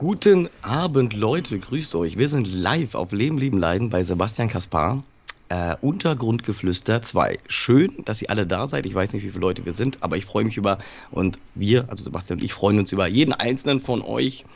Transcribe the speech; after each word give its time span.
Guten 0.00 0.48
Abend, 0.62 1.12
Leute, 1.12 1.58
grüßt 1.58 1.94
euch. 1.94 2.16
Wir 2.16 2.30
sind 2.30 2.50
live 2.50 2.94
auf 2.94 3.12
Leben, 3.12 3.36
Lieben, 3.36 3.58
Leiden 3.58 3.90
bei 3.90 4.02
Sebastian 4.02 4.48
Kaspar. 4.48 5.04
Äh, 5.50 5.76
Untergrundgeflüster 5.82 7.02
2. 7.02 7.38
Schön, 7.48 7.92
dass 8.06 8.22
ihr 8.22 8.30
alle 8.30 8.46
da 8.46 8.66
seid. 8.66 8.86
Ich 8.86 8.94
weiß 8.94 9.12
nicht, 9.12 9.24
wie 9.24 9.28
viele 9.28 9.42
Leute 9.42 9.66
wir 9.66 9.74
sind, 9.74 9.98
aber 10.00 10.16
ich 10.16 10.24
freue 10.24 10.44
mich 10.44 10.56
über, 10.56 10.78
und 11.10 11.38
wir, 11.54 11.90
also 11.90 12.02
Sebastian 12.02 12.38
und 12.38 12.44
ich, 12.46 12.54
freuen 12.54 12.78
uns 12.78 12.92
über 12.92 13.06
jeden 13.08 13.34
einzelnen 13.34 13.82
von 13.82 14.00
euch. 14.00 14.46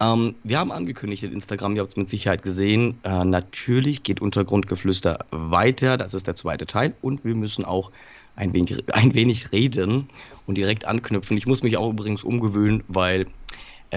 Ähm, 0.00 0.34
wir 0.42 0.58
haben 0.58 0.72
angekündigt 0.72 1.22
in 1.22 1.32
Instagram, 1.32 1.76
ihr 1.76 1.82
habt 1.82 1.90
es 1.90 1.96
mit 1.96 2.08
Sicherheit 2.08 2.42
gesehen. 2.42 2.98
Äh, 3.04 3.24
natürlich 3.24 4.02
geht 4.02 4.20
Untergrundgeflüster 4.20 5.26
weiter. 5.30 5.96
Das 5.96 6.12
ist 6.12 6.26
der 6.26 6.34
zweite 6.34 6.66
Teil. 6.66 6.92
Und 7.02 7.24
wir 7.24 7.36
müssen 7.36 7.64
auch 7.64 7.92
ein 8.34 8.52
wenig, 8.52 8.82
ein 8.92 9.14
wenig 9.14 9.52
reden 9.52 10.08
und 10.48 10.58
direkt 10.58 10.86
anknüpfen. 10.86 11.36
Ich 11.36 11.46
muss 11.46 11.62
mich 11.62 11.76
auch 11.76 11.90
übrigens 11.90 12.24
umgewöhnen, 12.24 12.82
weil 12.88 13.28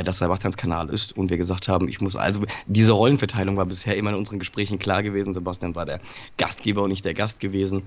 das 0.04 0.20
Sebastians 0.20 0.58
Kanal 0.58 0.90
ist 0.90 1.16
und 1.18 1.30
wir 1.30 1.38
gesagt 1.38 1.68
haben, 1.68 1.88
ich 1.88 2.02
muss 2.02 2.16
also, 2.16 2.44
diese 2.68 2.92
Rollenverteilung 2.92 3.58
war 3.58 3.66
bisher 3.66 3.96
immer 3.96 4.12
in 4.12 4.18
unseren 4.18 4.40
Gesprächen 4.40 4.80
klar 4.80 5.04
gewesen. 5.04 5.34
Sebastian 5.34 5.76
war 5.76 5.86
der 5.86 6.00
Gastgeber 6.38 6.84
und 6.84 6.90
nicht 6.90 7.06
der 7.06 7.14
Gast 7.14 7.40
gewesen. 7.40 7.84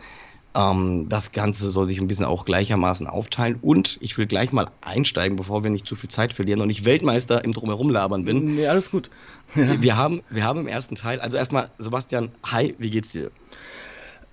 Ähm, 0.54 1.06
das 1.08 1.32
Ganze 1.32 1.68
soll 1.68 1.88
sich 1.88 2.00
ein 2.00 2.08
bisschen 2.08 2.24
auch 2.24 2.44
gleichermaßen 2.44 3.06
aufteilen 3.06 3.58
und 3.60 3.98
ich 4.00 4.16
will 4.16 4.26
gleich 4.26 4.52
mal 4.52 4.70
einsteigen, 4.80 5.36
bevor 5.36 5.62
wir 5.62 5.70
nicht 5.70 5.86
zu 5.86 5.94
viel 5.94 6.08
Zeit 6.08 6.32
verlieren 6.32 6.60
und 6.60 6.70
ich 6.70 6.84
Weltmeister 6.84 7.44
im 7.44 7.52
Drumherum 7.52 7.90
labern 7.90 8.24
bin. 8.24 8.56
Nee, 8.56 8.66
alles 8.66 8.90
gut. 8.90 9.10
Ja. 9.54 9.80
Wir, 9.80 9.96
haben, 9.96 10.22
wir 10.30 10.44
haben 10.44 10.60
im 10.60 10.66
ersten 10.66 10.94
Teil, 10.94 11.20
also 11.20 11.36
erstmal, 11.36 11.70
Sebastian, 11.78 12.30
hi, 12.44 12.74
wie 12.78 12.90
geht's 12.90 13.12
dir? 13.12 13.30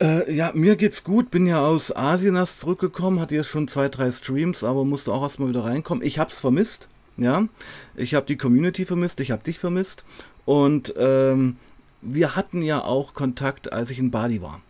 Äh, 0.02 0.34
ja, 0.34 0.52
mir 0.54 0.76
geht's 0.76 1.04
gut. 1.04 1.32
Bin 1.32 1.48
ja 1.48 1.66
aus 1.66 1.96
Asien 1.96 2.36
erst 2.36 2.62
zurückgekommen, 2.62 3.20
hatte 3.20 3.36
jetzt 3.36 3.48
schon 3.48 3.68
zwei, 3.68 3.88
drei 3.88 4.12
Streams, 4.12 4.64
aber 4.64 4.84
musste 4.84 5.14
auch 5.14 5.24
erstmal 5.24 5.50
wieder 5.50 5.64
reinkommen. 5.64 6.04
Ich 6.06 6.20
hab's 6.20 6.40
vermisst. 6.40 6.90
Ja, 7.18 7.48
ich 7.96 8.14
habe 8.14 8.26
die 8.26 8.38
Community 8.38 8.86
vermisst, 8.86 9.20
ich 9.20 9.32
habe 9.32 9.44
dich 9.44 9.58
vermisst. 9.60 10.04
Und 10.46 10.94
ähm, 10.98 11.58
wir 12.02 12.36
hatten 12.36 12.62
ja 12.62 12.84
auch 12.84 13.14
Kontakt, 13.14 13.72
als 13.72 13.90
ich 13.90 14.00
in 14.00 14.12
Bali 14.12 14.42
war. 14.42 14.62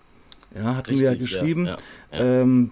Ja, 0.56 0.76
hatten 0.76 0.92
Richtig, 0.92 1.00
wir 1.00 1.12
ja 1.12 1.18
geschrieben. 1.18 1.66
Ja, 1.66 1.78
ja, 2.12 2.18
ja. 2.18 2.42
Ähm, 2.42 2.72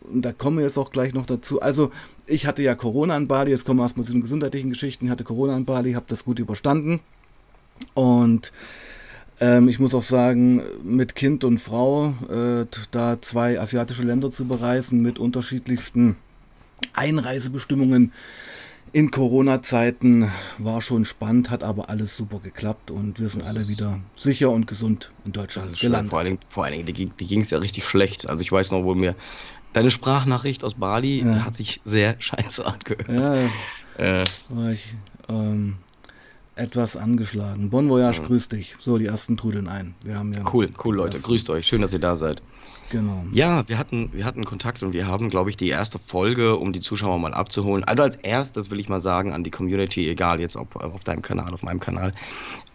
und 0.00 0.22
da 0.22 0.32
kommen 0.32 0.58
wir 0.58 0.64
jetzt 0.64 0.78
auch 0.78 0.92
gleich 0.92 1.14
noch 1.14 1.26
dazu. 1.26 1.60
Also, 1.60 1.90
ich 2.26 2.46
hatte 2.46 2.62
ja 2.62 2.76
Corona 2.76 3.16
in 3.16 3.26
Bali, 3.26 3.50
jetzt 3.50 3.64
kommen 3.64 3.80
wir 3.80 3.84
erstmal 3.84 4.06
zu 4.06 4.12
den 4.12 4.22
gesundheitlichen 4.22 4.70
Geschichten. 4.70 5.06
Ich 5.06 5.10
hatte 5.10 5.24
Corona 5.24 5.56
in 5.56 5.64
Bali, 5.64 5.94
habe 5.94 6.06
das 6.08 6.24
gut 6.24 6.38
überstanden. 6.38 7.00
Und 7.94 8.52
ähm, 9.40 9.68
ich 9.68 9.78
muss 9.78 9.94
auch 9.94 10.02
sagen, 10.02 10.62
mit 10.82 11.14
Kind 11.14 11.44
und 11.44 11.60
Frau 11.60 12.14
äh, 12.30 12.66
da 12.90 13.20
zwei 13.20 13.60
asiatische 13.60 14.02
Länder 14.02 14.30
zu 14.30 14.46
bereisen 14.46 15.02
mit 15.02 15.18
unterschiedlichsten 15.18 16.16
Einreisebestimmungen 16.94 18.12
in 18.96 19.10
Corona-Zeiten 19.10 20.32
war 20.56 20.80
schon 20.80 21.04
spannend, 21.04 21.50
hat 21.50 21.62
aber 21.62 21.90
alles 21.90 22.16
super 22.16 22.38
geklappt 22.38 22.90
und 22.90 23.20
wir 23.20 23.28
sind 23.28 23.44
alle 23.44 23.68
wieder 23.68 24.00
sicher 24.16 24.48
und 24.50 24.66
gesund 24.66 25.12
in 25.26 25.32
Deutschland 25.32 25.78
gelandet. 25.78 26.08
Vor 26.08 26.18
allen 26.18 26.26
Dingen, 26.28 26.38
vor 26.48 26.64
allen 26.64 26.86
Dingen 26.86 27.12
die, 27.18 27.26
ging 27.26 27.42
es 27.42 27.50
ja 27.50 27.58
richtig 27.58 27.84
schlecht. 27.84 28.26
Also 28.26 28.40
ich 28.40 28.50
weiß 28.50 28.70
noch, 28.70 28.84
wo 28.84 28.94
mir 28.94 29.14
deine 29.74 29.90
Sprachnachricht 29.90 30.64
aus 30.64 30.72
Bali 30.72 31.22
ja. 31.22 31.44
hat 31.44 31.56
sich 31.56 31.82
sehr 31.84 32.16
scheiße 32.18 32.64
angehört. 32.64 33.50
Ja, 33.98 34.22
äh. 34.22 34.72
ich 34.72 34.94
ähm, 35.28 35.76
etwas 36.56 36.96
angeschlagen. 36.96 37.70
Bon 37.70 37.88
Voyage, 37.88 38.22
mhm. 38.22 38.26
grüß 38.26 38.48
dich. 38.48 38.74
So, 38.78 38.98
die 38.98 39.06
ersten 39.06 39.36
trudeln 39.36 39.68
ein. 39.68 39.94
Wir 40.04 40.18
haben 40.18 40.32
ja 40.32 40.42
cool, 40.52 40.68
cool, 40.84 40.96
Leute. 40.96 41.20
Grüßt 41.20 41.50
euch. 41.50 41.66
Schön, 41.66 41.82
dass 41.82 41.92
ihr 41.92 42.00
da 42.00 42.16
seid. 42.16 42.42
Genau. 42.88 43.24
Ja, 43.32 43.68
wir 43.68 43.78
hatten, 43.78 44.10
wir 44.12 44.24
hatten 44.24 44.44
Kontakt 44.44 44.82
und 44.82 44.92
wir 44.92 45.06
haben, 45.06 45.28
glaube 45.28 45.50
ich, 45.50 45.56
die 45.56 45.68
erste 45.68 45.98
Folge, 45.98 46.56
um 46.56 46.72
die 46.72 46.80
Zuschauer 46.80 47.18
mal 47.18 47.34
abzuholen. 47.34 47.84
Also 47.84 48.04
als 48.04 48.16
erstes 48.16 48.70
will 48.70 48.78
ich 48.78 48.88
mal 48.88 49.00
sagen 49.00 49.32
an 49.32 49.42
die 49.42 49.50
Community, 49.50 50.08
egal 50.08 50.40
jetzt 50.40 50.56
ob 50.56 50.76
auf 50.76 51.02
deinem 51.02 51.22
Kanal, 51.22 51.52
auf 51.52 51.62
meinem 51.62 51.80
Kanal, 51.80 52.14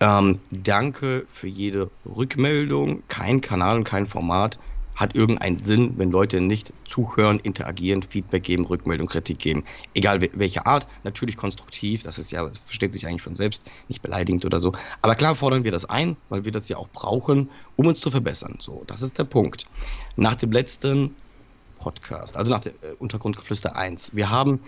ähm, 0.01 0.39
danke 0.51 1.25
für 1.29 1.47
jede 1.47 1.89
Rückmeldung. 2.05 3.03
Kein 3.07 3.39
Kanal 3.39 3.77
und 3.77 3.83
kein 3.85 4.05
Format 4.05 4.59
hat 4.95 5.15
irgendeinen 5.15 5.63
Sinn, 5.63 5.93
wenn 5.97 6.11
Leute 6.11 6.41
nicht 6.41 6.73
zuhören, 6.85 7.39
interagieren, 7.39 8.03
Feedback 8.03 8.43
geben, 8.43 8.65
Rückmeldung, 8.65 9.07
Kritik 9.07 9.39
geben. 9.39 9.63
Egal 9.93 10.21
welche 10.33 10.65
Art, 10.65 10.87
natürlich 11.03 11.37
konstruktiv, 11.37 12.03
das 12.03 12.19
ist 12.19 12.31
ja, 12.31 12.45
das 12.47 12.59
versteht 12.59 12.93
sich 12.93 13.07
eigentlich 13.07 13.21
von 13.21 13.35
selbst, 13.35 13.63
nicht 13.87 14.01
beleidigend 14.01 14.45
oder 14.45 14.59
so. 14.59 14.73
Aber 15.01 15.15
klar 15.15 15.35
fordern 15.35 15.63
wir 15.63 15.71
das 15.71 15.85
ein, 15.85 16.17
weil 16.29 16.45
wir 16.45 16.51
das 16.51 16.69
ja 16.69 16.77
auch 16.77 16.89
brauchen, 16.89 17.49
um 17.77 17.87
uns 17.87 17.99
zu 17.99 18.11
verbessern. 18.11 18.57
So, 18.59 18.83
das 18.87 19.01
ist 19.01 19.17
der 19.17 19.23
Punkt. 19.23 19.65
Nach 20.15 20.35
dem 20.35 20.51
letzten 20.51 21.15
Podcast, 21.79 22.37
also 22.37 22.51
nach 22.51 22.59
dem 22.59 22.73
äh, 22.81 22.93
Untergrundgeflüster 22.99 23.75
1, 23.75 24.15
wir 24.15 24.29
haben 24.29 24.59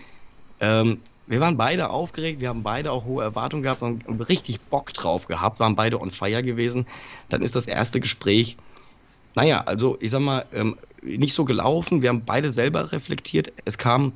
ähm, 0.60 1.00
wir 1.26 1.40
waren 1.40 1.56
beide 1.56 1.88
aufgeregt, 1.88 2.40
wir 2.40 2.48
haben 2.48 2.62
beide 2.62 2.92
auch 2.92 3.04
hohe 3.04 3.22
Erwartungen 3.24 3.62
gehabt 3.62 3.82
und 3.82 4.04
richtig 4.28 4.60
Bock 4.60 4.92
drauf 4.92 5.26
gehabt, 5.26 5.58
waren 5.58 5.74
beide 5.74 6.00
on 6.00 6.10
fire 6.10 6.42
gewesen. 6.42 6.86
Dann 7.30 7.42
ist 7.42 7.56
das 7.56 7.66
erste 7.66 7.98
Gespräch 7.98 8.56
naja, 9.34 9.62
also 9.66 9.96
ich 10.00 10.10
sag 10.10 10.20
mal, 10.20 10.44
ähm, 10.52 10.76
nicht 11.02 11.34
so 11.34 11.44
gelaufen. 11.44 12.02
Wir 12.02 12.08
haben 12.08 12.24
beide 12.24 12.52
selber 12.52 12.92
reflektiert. 12.92 13.52
Es 13.64 13.78
kam, 13.78 14.12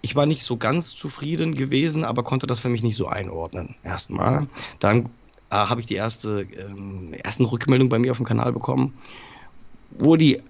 ich 0.00 0.16
war 0.16 0.26
nicht 0.26 0.42
so 0.42 0.56
ganz 0.56 0.94
zufrieden 0.94 1.54
gewesen, 1.54 2.04
aber 2.04 2.22
konnte 2.22 2.46
das 2.46 2.60
für 2.60 2.68
mich 2.68 2.82
nicht 2.82 2.96
so 2.96 3.06
einordnen. 3.06 3.76
Erstmal. 3.84 4.48
Dann 4.80 5.06
äh, 5.50 5.56
habe 5.56 5.80
ich 5.80 5.86
die 5.86 5.94
erste, 5.94 6.46
ähm, 6.58 7.14
ersten 7.14 7.44
Rückmeldungen 7.44 7.90
bei 7.90 7.98
mir 7.98 8.10
auf 8.10 8.18
dem 8.18 8.26
Kanal 8.26 8.52
bekommen, 8.52 8.94
wo 9.98 10.16
die 10.16 10.40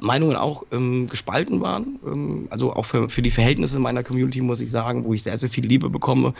Meinungen 0.00 0.36
auch 0.36 0.64
ähm, 0.70 1.08
gespalten 1.08 1.60
waren. 1.60 1.98
Ähm, 2.06 2.46
also 2.50 2.72
auch 2.72 2.86
für, 2.86 3.08
für 3.08 3.22
die 3.22 3.30
Verhältnisse 3.30 3.78
meiner 3.78 4.04
Community, 4.04 4.40
muss 4.40 4.60
ich 4.60 4.70
sagen, 4.70 5.04
wo 5.04 5.14
ich 5.14 5.22
sehr, 5.22 5.36
sehr 5.38 5.50
viel 5.50 5.66
Liebe 5.66 5.90
bekomme 5.90 6.34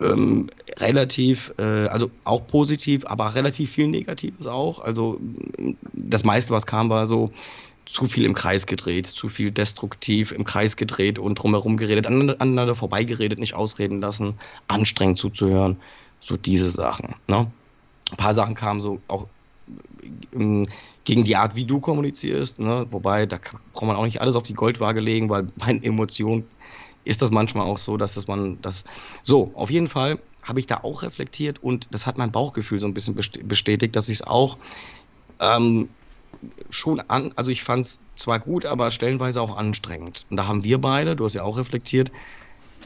ähm, 0.00 0.48
relativ, 0.78 1.52
äh, 1.58 1.62
also 1.62 2.10
auch 2.24 2.46
positiv, 2.46 3.04
aber 3.06 3.34
relativ 3.34 3.72
viel 3.72 3.88
Negatives 3.88 4.46
auch. 4.46 4.80
Also 4.80 5.20
das 5.92 6.24
meiste, 6.24 6.52
was 6.52 6.66
kam, 6.66 6.88
war 6.90 7.06
so 7.06 7.30
zu 7.88 8.04
viel 8.04 8.24
im 8.24 8.34
Kreis 8.34 8.66
gedreht, 8.66 9.06
zu 9.06 9.28
viel 9.28 9.50
destruktiv 9.50 10.30
im 10.32 10.44
Kreis 10.44 10.76
gedreht 10.76 11.18
und 11.18 11.36
drumherum 11.36 11.78
geredet, 11.78 12.06
aneinander 12.06 12.74
vorbeigeredet, 12.74 13.38
nicht 13.38 13.54
ausreden 13.54 14.00
lassen, 14.00 14.34
anstrengend 14.68 15.16
zuzuhören, 15.16 15.76
so 16.20 16.36
diese 16.36 16.70
Sachen. 16.70 17.14
Ne? 17.28 17.50
Ein 18.10 18.16
paar 18.16 18.34
Sachen 18.34 18.54
kamen 18.54 18.82
so 18.82 19.00
auch 19.08 19.26
ähm, 20.34 20.68
gegen 21.04 21.24
die 21.24 21.36
Art, 21.36 21.54
wie 21.54 21.64
du 21.64 21.80
kommunizierst, 21.80 22.58
ne? 22.58 22.86
wobei 22.90 23.24
da 23.24 23.38
braucht 23.72 23.86
man 23.86 23.96
auch 23.96 24.04
nicht 24.04 24.20
alles 24.20 24.36
auf 24.36 24.42
die 24.42 24.54
Goldwaage 24.54 25.00
legen, 25.00 25.30
weil 25.30 25.46
meine 25.56 25.82
Emotionen 25.82 26.44
ist 27.08 27.22
das 27.22 27.30
manchmal 27.30 27.66
auch 27.66 27.78
so, 27.78 27.96
dass 27.96 28.14
das 28.14 28.28
man 28.28 28.60
das. 28.60 28.84
So, 29.22 29.50
auf 29.54 29.70
jeden 29.70 29.88
Fall 29.88 30.18
habe 30.42 30.60
ich 30.60 30.66
da 30.66 30.80
auch 30.82 31.02
reflektiert 31.02 31.62
und 31.62 31.88
das 31.90 32.06
hat 32.06 32.18
mein 32.18 32.30
Bauchgefühl 32.30 32.80
so 32.80 32.86
ein 32.86 32.92
bisschen 32.92 33.14
bestätigt, 33.14 33.96
dass 33.96 34.10
ich 34.10 34.16
es 34.16 34.22
auch 34.22 34.58
ähm, 35.40 35.88
schon 36.68 37.00
an, 37.00 37.32
also 37.34 37.50
ich 37.50 37.64
fand 37.64 37.86
es 37.86 37.98
zwar 38.16 38.38
gut, 38.38 38.66
aber 38.66 38.90
stellenweise 38.90 39.40
auch 39.40 39.56
anstrengend. 39.56 40.26
Und 40.28 40.36
da 40.36 40.46
haben 40.46 40.64
wir 40.64 40.78
beide, 40.78 41.16
du 41.16 41.24
hast 41.24 41.34
ja 41.34 41.44
auch 41.44 41.56
reflektiert, 41.56 42.12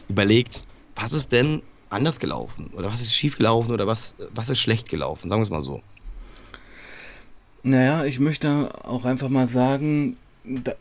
überlegt, 0.09 0.65
was 0.95 1.13
ist 1.13 1.33
denn 1.33 1.61
anders 1.91 2.21
gelaufen 2.21 2.71
oder 2.77 2.93
was 2.93 3.01
ist 3.01 3.15
schief 3.15 3.37
gelaufen 3.37 3.73
oder 3.73 3.89
was, 3.89 4.17
was 4.35 4.49
ist 4.49 4.61
schlecht 4.61 4.89
gelaufen, 4.89 5.29
sagen 5.29 5.41
wir 5.41 5.45
es 5.45 5.51
mal 5.51 5.65
so. 5.65 5.83
Naja, 7.65 8.05
ich 8.05 8.21
möchte 8.21 8.71
auch 8.85 9.05
einfach 9.05 9.29
mal 9.29 9.47
sagen, 9.49 10.17
da, 10.45 10.75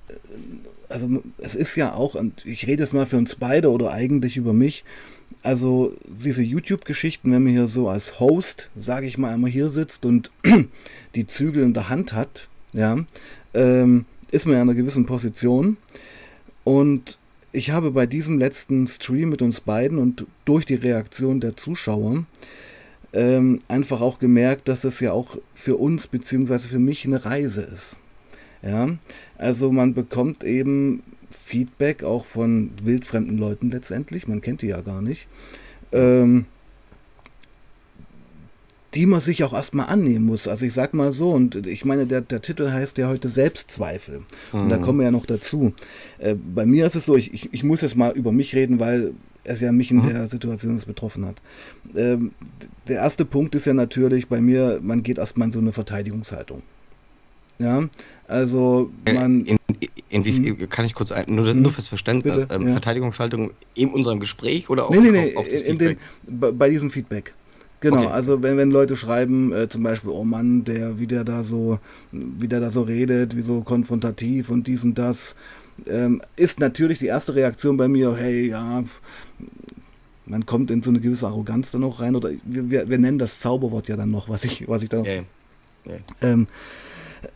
also 0.89 1.23
es 1.38 1.55
ist 1.55 1.75
ja 1.75 1.94
auch, 1.94 2.16
und 2.16 2.45
ich 2.45 2.67
rede 2.67 2.83
jetzt 2.83 2.94
mal 2.94 3.05
für 3.05 3.17
uns 3.17 3.35
beide 3.35 3.72
oder 3.72 3.91
eigentlich 3.91 4.38
über 4.38 4.53
mich, 4.53 4.83
also 5.44 5.94
diese 6.07 6.44
YouTube-Geschichten, 6.44 7.31
wenn 7.31 7.44
man 7.44 7.53
hier 7.53 7.67
so 7.67 7.89
als 7.89 8.19
Host, 8.19 8.69
sage 8.75 9.07
ich 9.07 9.17
mal, 9.17 9.33
einmal 9.33 9.49
hier 9.49 9.69
sitzt 9.69 10.05
und 10.05 10.31
die 11.16 11.27
Zügel 11.27 11.63
in 11.63 11.73
der 11.73 11.89
Hand 11.89 12.13
hat, 12.13 12.47
ja, 12.73 12.97
ähm, 13.53 14.05
ist 14.29 14.45
man 14.45 14.55
ja 14.55 14.61
in 14.61 14.69
einer 14.69 14.77
gewissen 14.77 15.05
Position. 15.05 15.78
Und 16.63 17.17
ich 17.51 17.72
habe 17.72 17.91
bei 17.91 18.05
diesem 18.05 18.39
letzten 18.39 18.88
Stream 18.88 19.29
mit 19.29 19.41
uns 19.41 19.59
beiden 19.59 19.97
und 19.97 20.25
durch 20.46 20.66
die 20.66 20.75
Reaktion 20.75 21.41
der 21.41 21.57
Zuschauer 21.57 22.25
ähm, 23.14 23.59
einfach 23.67 23.99
auch 23.99 24.19
gemerkt, 24.19 24.67
dass 24.67 24.84
es 24.84 24.99
ja 24.99 25.11
auch 25.11 25.37
für 25.53 25.75
uns 25.75 26.07
beziehungsweise 26.07 26.69
für 26.69 26.79
mich 26.79 27.05
eine 27.05 27.25
Reise 27.25 27.61
ist. 27.61 27.97
Ja, 28.63 28.90
also 29.37 29.72
man 29.72 29.93
bekommt 29.93 30.43
eben 30.43 31.02
Feedback 31.31 32.03
auch 32.03 32.25
von 32.25 32.72
wildfremden 32.84 33.37
Leuten 33.37 33.72
letztendlich, 33.72 34.28
man 34.28 34.41
kennt 34.41 34.61
die 34.61 34.67
ja 34.67 34.81
gar 34.81 35.02
nicht, 35.02 35.28
ähm, 35.91 36.46
die 38.93 39.05
man 39.05 39.22
sich 39.22 39.43
auch 39.43 39.53
erstmal 39.53 39.87
annehmen 39.87 40.25
muss. 40.25 40.47
Also 40.47 40.66
ich 40.66 40.73
sag 40.73 40.93
mal 40.93 41.11
so, 41.11 41.31
und 41.31 41.66
ich 41.66 41.85
meine, 41.85 42.05
der, 42.05 42.22
der 42.22 42.41
Titel 42.41 42.69
heißt 42.69 42.97
ja 42.97 43.08
heute 43.08 43.29
Selbstzweifel. 43.29 44.19
Mhm. 44.52 44.59
Und 44.59 44.69
da 44.69 44.78
mhm. 44.78 44.81
kommen 44.81 44.99
wir 44.99 45.05
ja 45.05 45.11
noch 45.11 45.25
dazu. 45.25 45.73
Äh, 46.19 46.35
bei 46.35 46.66
mir 46.66 46.85
ist 46.85 46.96
es 46.96 47.05
so, 47.05 47.16
ich, 47.16 47.34
ich, 47.34 47.53
ich 47.53 47.64
muss 47.64 47.81
jetzt 47.81 47.96
mal 47.96 48.11
über 48.11 48.31
mich 48.31 48.53
reden, 48.53 48.79
weil 48.79 49.14
es 49.43 49.61
ja 49.61 49.72
mich 49.72 49.91
in 49.91 49.97
mhm. 49.97 50.07
der 50.07 50.28
Situation 50.28 50.79
betroffen 50.85 51.25
hat. 51.25 51.41
Ähm, 51.96 52.31
der 52.87 52.97
erste 52.97 53.25
Punkt 53.25 53.55
ist 53.55 53.66
ja 53.66 53.73
natürlich 53.73 54.28
bei 54.28 54.41
mir, 54.41 54.79
man 54.84 55.03
geht 55.03 55.17
erstmal 55.17 55.47
in 55.47 55.52
so 55.52 55.59
eine 55.59 55.72
Verteidigungshaltung. 55.72 56.61
Ja, 57.61 57.84
also 58.28 58.91
Äh, 59.05 59.13
man. 59.13 59.41
In, 59.46 59.58
in, 60.09 60.25
wie, 60.25 60.52
Mhm. 60.52 60.69
Kann 60.69 60.85
ich 60.85 60.93
kurz 60.93 61.11
ein, 61.11 61.25
nur, 61.28 61.53
Mhm. 61.53 61.61
nur 61.61 61.72
fürs 61.72 61.90
Verständnis, 61.90 62.41
Bitte, 62.41 62.55
ähm, 62.55 62.67
ja. 62.67 62.72
Verteidigungshaltung 62.73 63.52
in 63.75 63.90
unserem 63.90 64.19
Gespräch 64.19 64.69
oder 64.69 64.85
auch 64.87 64.91
Nee, 64.91 64.99
nee, 64.99 65.11
nee, 65.11 65.35
auf, 65.35 65.46
auf 65.46 65.47
das 65.47 65.61
in 65.61 65.78
den, 65.78 65.97
Feedback? 66.25 66.58
bei 66.59 66.69
diesem 66.69 66.90
Feedback. 66.90 67.34
Genau, 67.81 67.97
Okay. 68.03 68.08
also 68.11 68.43
wenn, 68.43 68.58
wenn 68.58 68.69
Leute 68.72 68.96
schreiben, 68.96 69.52
äh, 69.53 69.67
zum 69.69 69.84
Beispiel, 69.84 70.11
oh 70.11 70.23
Mann, 70.23 70.63
der, 70.63 70.99
wie 70.99 71.08
der 71.08 71.23
da 71.23 71.43
so, 71.43 71.79
wie 72.11 72.47
der 72.47 72.59
da 72.59 72.72
so 72.72 72.81
redet, 72.84 73.35
wie 73.35 73.41
so 73.41 73.61
konfrontativ 73.61 74.49
und 74.49 74.67
dies 74.67 74.84
und 74.84 74.96
das, 74.97 75.35
ähm, 75.87 76.22
ist 76.35 76.59
natürlich 76.59 76.99
die 76.99 77.07
erste 77.07 77.34
Reaktion 77.35 77.78
bei 77.78 77.87
mir, 77.87 78.16
hey, 78.17 78.49
ja, 78.49 78.84
man 80.25 80.46
kommt 80.46 80.69
in 80.72 80.84
so 80.84 80.90
eine 80.91 80.99
gewisse 80.99 81.28
Arroganz 81.28 81.72
dann 81.72 81.84
auch 81.84 81.99
rein, 82.02 82.16
oder 82.16 82.29
wir, 82.43 82.69
wir, 82.69 82.90
wir 82.90 82.97
nennen 82.99 83.17
das 83.17 83.40
Zauberwort 83.40 83.87
ja 83.87 83.97
dann 83.97 84.11
noch, 84.11 84.29
was 84.29 84.43
ich, 84.46 84.67
was 84.67 84.84
ich 84.84 84.90
da 84.90 84.97
noch 84.97 85.05
ja. 85.07 85.22
Ja. 85.85 85.93
ähm, 86.22 86.47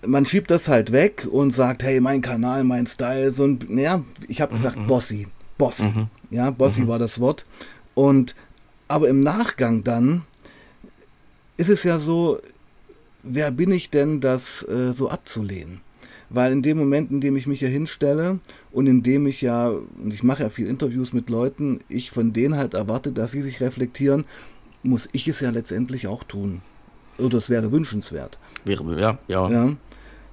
man 0.06 0.26
schiebt 0.26 0.50
das 0.52 0.68
halt 0.68 0.92
weg 0.92 1.28
und 1.30 1.52
sagt, 1.52 1.84
hey, 1.84 2.00
mein 2.00 2.22
Kanal, 2.22 2.64
mein 2.64 2.88
Style, 2.88 3.32
so 3.32 3.46
ein, 3.46 3.60
naja, 3.70 4.04
ich 4.28 4.42
habe 4.42 4.54
gesagt, 4.56 4.78
Bossy, 4.88 5.28
Bossy, 5.58 5.86
Mhm. 5.86 6.08
ja, 6.32 6.50
Bossy 6.52 6.88
war 6.88 7.00
das 7.00 7.20
Wort. 7.20 7.46
Und, 7.94 8.36
aber 8.88 9.08
im 9.10 9.20
Nachgang 9.22 9.84
dann 9.84 10.24
ist 11.58 11.70
es 11.70 11.84
ja 11.84 12.00
so, 12.00 12.40
wer 13.24 13.52
bin 13.52 13.72
ich 13.72 13.90
denn, 13.90 14.20
das 14.22 14.64
äh, 14.68 14.92
so 14.92 15.10
abzulehnen? 15.10 15.82
Weil 16.30 16.52
in 16.52 16.64
dem 16.64 16.78
Moment, 16.78 17.12
in 17.12 17.22
dem 17.22 17.36
ich 17.36 17.46
mich 17.48 17.60
hier 17.60 17.70
hinstelle 17.70 18.40
und 18.72 18.88
in 18.88 19.04
dem 19.04 19.28
ich 19.28 19.42
ja, 19.42 19.70
und 19.70 20.12
ich 20.14 20.24
mache 20.24 20.44
ja 20.44 20.50
viel 20.50 20.68
Interviews 20.68 21.14
mit 21.14 21.30
Leuten, 21.30 21.80
ich 21.88 22.10
von 22.12 22.34
denen 22.34 22.56
halt 22.58 22.74
erwarte, 22.74 23.12
dass 23.12 23.31
sie 23.31 23.44
sich 23.44 23.62
reflektieren, 23.62 24.26
muss 24.84 25.08
ich 25.12 25.28
es 25.28 25.40
ja 25.40 25.52
letztendlich 25.52 26.08
auch 26.08 26.24
tun. 26.24 26.62
Oder 27.18 27.38
es 27.38 27.50
wäre 27.50 27.72
wünschenswert. 27.72 28.38
Wäre, 28.66 29.00
ja, 29.00 29.18
ja. 29.28 29.50
Ja, 29.50 29.74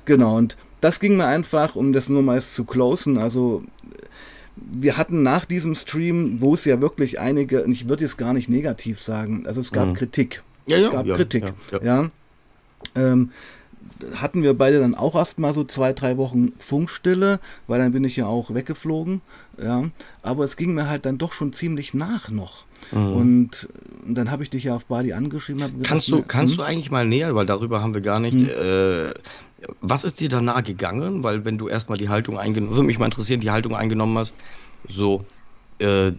genau. 0.05 0.37
Und 0.37 0.57
das 0.81 0.99
ging 1.01 1.17
mir 1.17 1.27
einfach, 1.27 1.77
um 1.77 1.93
das 1.93 2.09
nur 2.09 2.23
mal 2.23 2.41
zu 2.43 2.65
closen. 2.65 3.19
Also, 3.19 3.63
wir 4.57 4.97
hatten 4.97 5.23
nach 5.23 5.45
diesem 5.45 5.75
Stream, 5.77 6.41
wo 6.41 6.55
es 6.55 6.65
ja 6.65 6.81
wirklich 6.81 7.21
einige, 7.21 7.65
und 7.65 7.73
ich 7.73 7.89
würde 7.89 8.03
jetzt 8.05 8.19
gar 8.19 8.33
nicht 8.33 8.49
negativ 8.49 9.01
sagen, 9.01 9.45
also 9.47 9.61
es 9.61 9.71
gab 9.73 9.89
Mhm. 9.89 9.95
Kritik. 9.95 10.43
Ja, 10.67 10.77
es 10.79 10.85
ja, 10.85 10.91
gab 10.91 11.07
ja, 11.07 11.15
Kritik. 11.17 11.53
ja, 11.73 11.83
Ja. 11.83 12.11
Ähm, 12.95 13.31
hatten 14.17 14.43
wir 14.43 14.55
beide 14.55 14.81
dann 14.81 14.95
auch 14.95 15.15
erstmal 15.15 15.55
so 15.55 15.65
zwei, 15.65 15.93
drei 15.93 16.17
Wochen 16.17 16.53
Funkstille, 16.59 17.41
weil 17.67 17.79
dann 17.79 17.93
bin 17.93 18.05
ich 18.05 18.17
ja 18.17 18.27
auch 18.27 18.55
weggeflogen. 18.55 19.21
Ja. 19.63 19.85
Aber 20.23 20.45
es 20.45 20.57
ging 20.57 20.75
mir 20.75 20.89
halt 20.89 21.07
dann 21.07 21.19
doch 21.19 21.33
schon 21.33 21.53
ziemlich 21.53 21.95
nach 21.95 22.31
noch. 22.31 22.65
Mhm. 22.91 23.13
Und 23.13 23.69
dann 24.07 24.31
habe 24.31 24.43
ich 24.43 24.51
dich 24.51 24.65
ja 24.65 24.75
auf 24.75 24.87
Bali 24.87 25.13
angeschrieben. 25.13 25.63
gedacht, 25.63 25.85
Kannst 25.85 26.09
du, 26.09 26.17
ne, 26.17 26.25
kannst 26.27 26.55
hm? 26.55 26.59
du 26.59 26.65
eigentlich 26.65 26.91
mal 26.91 27.07
näher, 27.07 27.35
weil 27.35 27.47
darüber 27.47 27.83
haben 27.83 27.95
wir 27.95 28.01
gar 28.01 28.21
nicht. 28.21 28.39
Hm. 28.39 28.49
Äh, 28.49 29.15
was 29.81 30.03
ist 30.05 30.21
dir 30.21 30.29
danach 30.29 30.65
gegangen? 30.65 31.23
Weil 31.23 31.45
wenn 31.45 31.59
du 31.59 31.69
erstmal 31.69 31.99
die 31.99 32.09
Haltung 32.09 32.39
eingenommen, 32.39 32.75
würde 32.75 32.87
mich 32.87 32.99
mal 32.99 33.05
interessieren, 33.05 33.41
die 33.41 33.51
Haltung 33.51 33.77
eingenommen 33.77 34.19
hast, 34.19 34.37
so, 34.89 35.25
äh, 35.79 36.13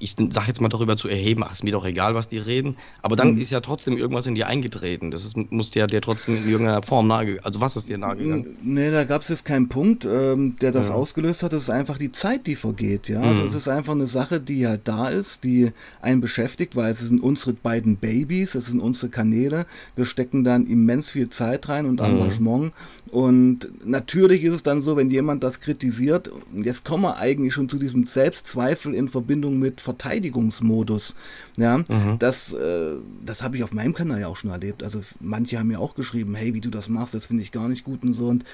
ich 0.00 0.14
sag 0.30 0.46
jetzt 0.48 0.60
mal 0.60 0.68
darüber 0.68 0.96
zu 0.96 1.08
erheben, 1.08 1.42
ach, 1.44 1.52
ist 1.52 1.64
mir 1.64 1.72
doch 1.72 1.84
egal, 1.84 2.14
was 2.14 2.28
die 2.28 2.38
reden, 2.38 2.76
aber 3.02 3.16
dann 3.16 3.30
Hm. 3.30 3.38
ist 3.38 3.50
ja 3.50 3.60
trotzdem 3.60 3.96
irgendwas 3.98 4.26
in 4.26 4.34
dir 4.34 4.46
eingetreten. 4.46 5.10
Das 5.10 5.24
ist, 5.24 5.36
muss 5.50 5.70
dir 5.70 5.80
ja 5.80 5.86
dir 5.86 6.00
trotzdem 6.00 6.36
in 6.36 6.46
irgendeiner 6.46 6.82
Form 6.82 7.06
nahe, 7.08 7.38
also 7.42 7.60
was 7.60 7.76
ist 7.76 7.88
dir 7.88 7.98
nahegegangen? 7.98 8.56
Nee, 8.62 8.90
da 8.90 9.04
gab 9.04 9.22
es 9.22 9.28
jetzt 9.28 9.44
keinen 9.44 9.68
Punkt, 9.68 10.04
ähm, 10.04 10.56
der 10.60 10.72
das 10.72 10.88
Ja. 10.88 10.94
ausgelöst 10.94 11.42
hat. 11.42 11.52
Es 11.52 11.64
ist 11.64 11.70
einfach 11.70 11.98
die 11.98 12.12
Zeit, 12.12 12.46
die 12.46 12.56
vergeht. 12.56 13.08
Ja? 13.08 13.22
Also 13.22 13.42
Mhm. 13.42 13.48
es 13.48 13.54
ist 13.54 13.68
einfach 13.68 13.92
eine 13.94 14.06
Sache, 14.06 14.40
die 14.40 14.66
halt 14.66 14.82
da 14.86 15.08
ist, 15.08 15.44
die 15.44 15.70
einen 16.00 16.20
beschäftigt, 16.20 16.76
weil 16.76 16.92
es 16.92 17.00
sind 17.00 17.20
unsere 17.20 17.54
beiden 17.54 17.96
Babys, 17.96 18.54
es 18.54 18.66
sind 18.66 18.80
unsere 18.80 19.08
Kanäle. 19.10 19.66
Wir 19.96 20.04
stecken 20.04 20.44
dann 20.44 20.66
immens 20.66 21.10
viel 21.10 21.28
Zeit 21.28 21.68
rein 21.68 21.86
und 21.86 22.00
Mhm. 22.00 22.06
Engagement. 22.06 22.72
Und 23.10 23.68
natürlich 23.84 24.44
ist 24.44 24.54
es 24.54 24.62
dann 24.62 24.80
so, 24.80 24.96
wenn 24.96 25.10
jemand 25.10 25.42
das 25.42 25.60
kritisiert, 25.60 26.30
jetzt 26.54 26.84
kommen 26.84 27.04
wir 27.04 27.16
eigentlich 27.16 27.54
schon 27.54 27.68
zu 27.68 27.78
diesem 27.78 28.04
Selbstzweifel 28.06 28.94
in 28.94 29.08
Verbindung 29.08 29.58
mit 29.58 29.80
Verteidigungsmodus. 29.88 31.14
Ja, 31.56 31.78
Mhm. 31.78 32.18
das, 32.18 32.52
äh, 32.52 32.94
das 33.24 33.42
habe 33.42 33.56
ich 33.56 33.62
auf 33.64 33.72
meinem 33.72 33.94
Kanal 33.94 34.20
ja 34.20 34.28
auch 34.28 34.36
schon 34.36 34.50
erlebt. 34.50 34.82
Also 34.82 35.00
manche 35.20 35.58
haben 35.58 35.68
mir 35.68 35.80
auch 35.80 35.94
geschrieben, 35.94 36.34
hey, 36.34 36.54
wie 36.54 36.60
du 36.60 36.70
das 36.70 36.88
machst, 36.88 37.14
das 37.14 37.24
finde 37.24 37.42
ich 37.42 37.52
gar 37.52 37.68
nicht 37.68 37.84
gut 37.84 38.02
und 38.02 38.12
so. 38.12 38.28
Und 38.28 38.44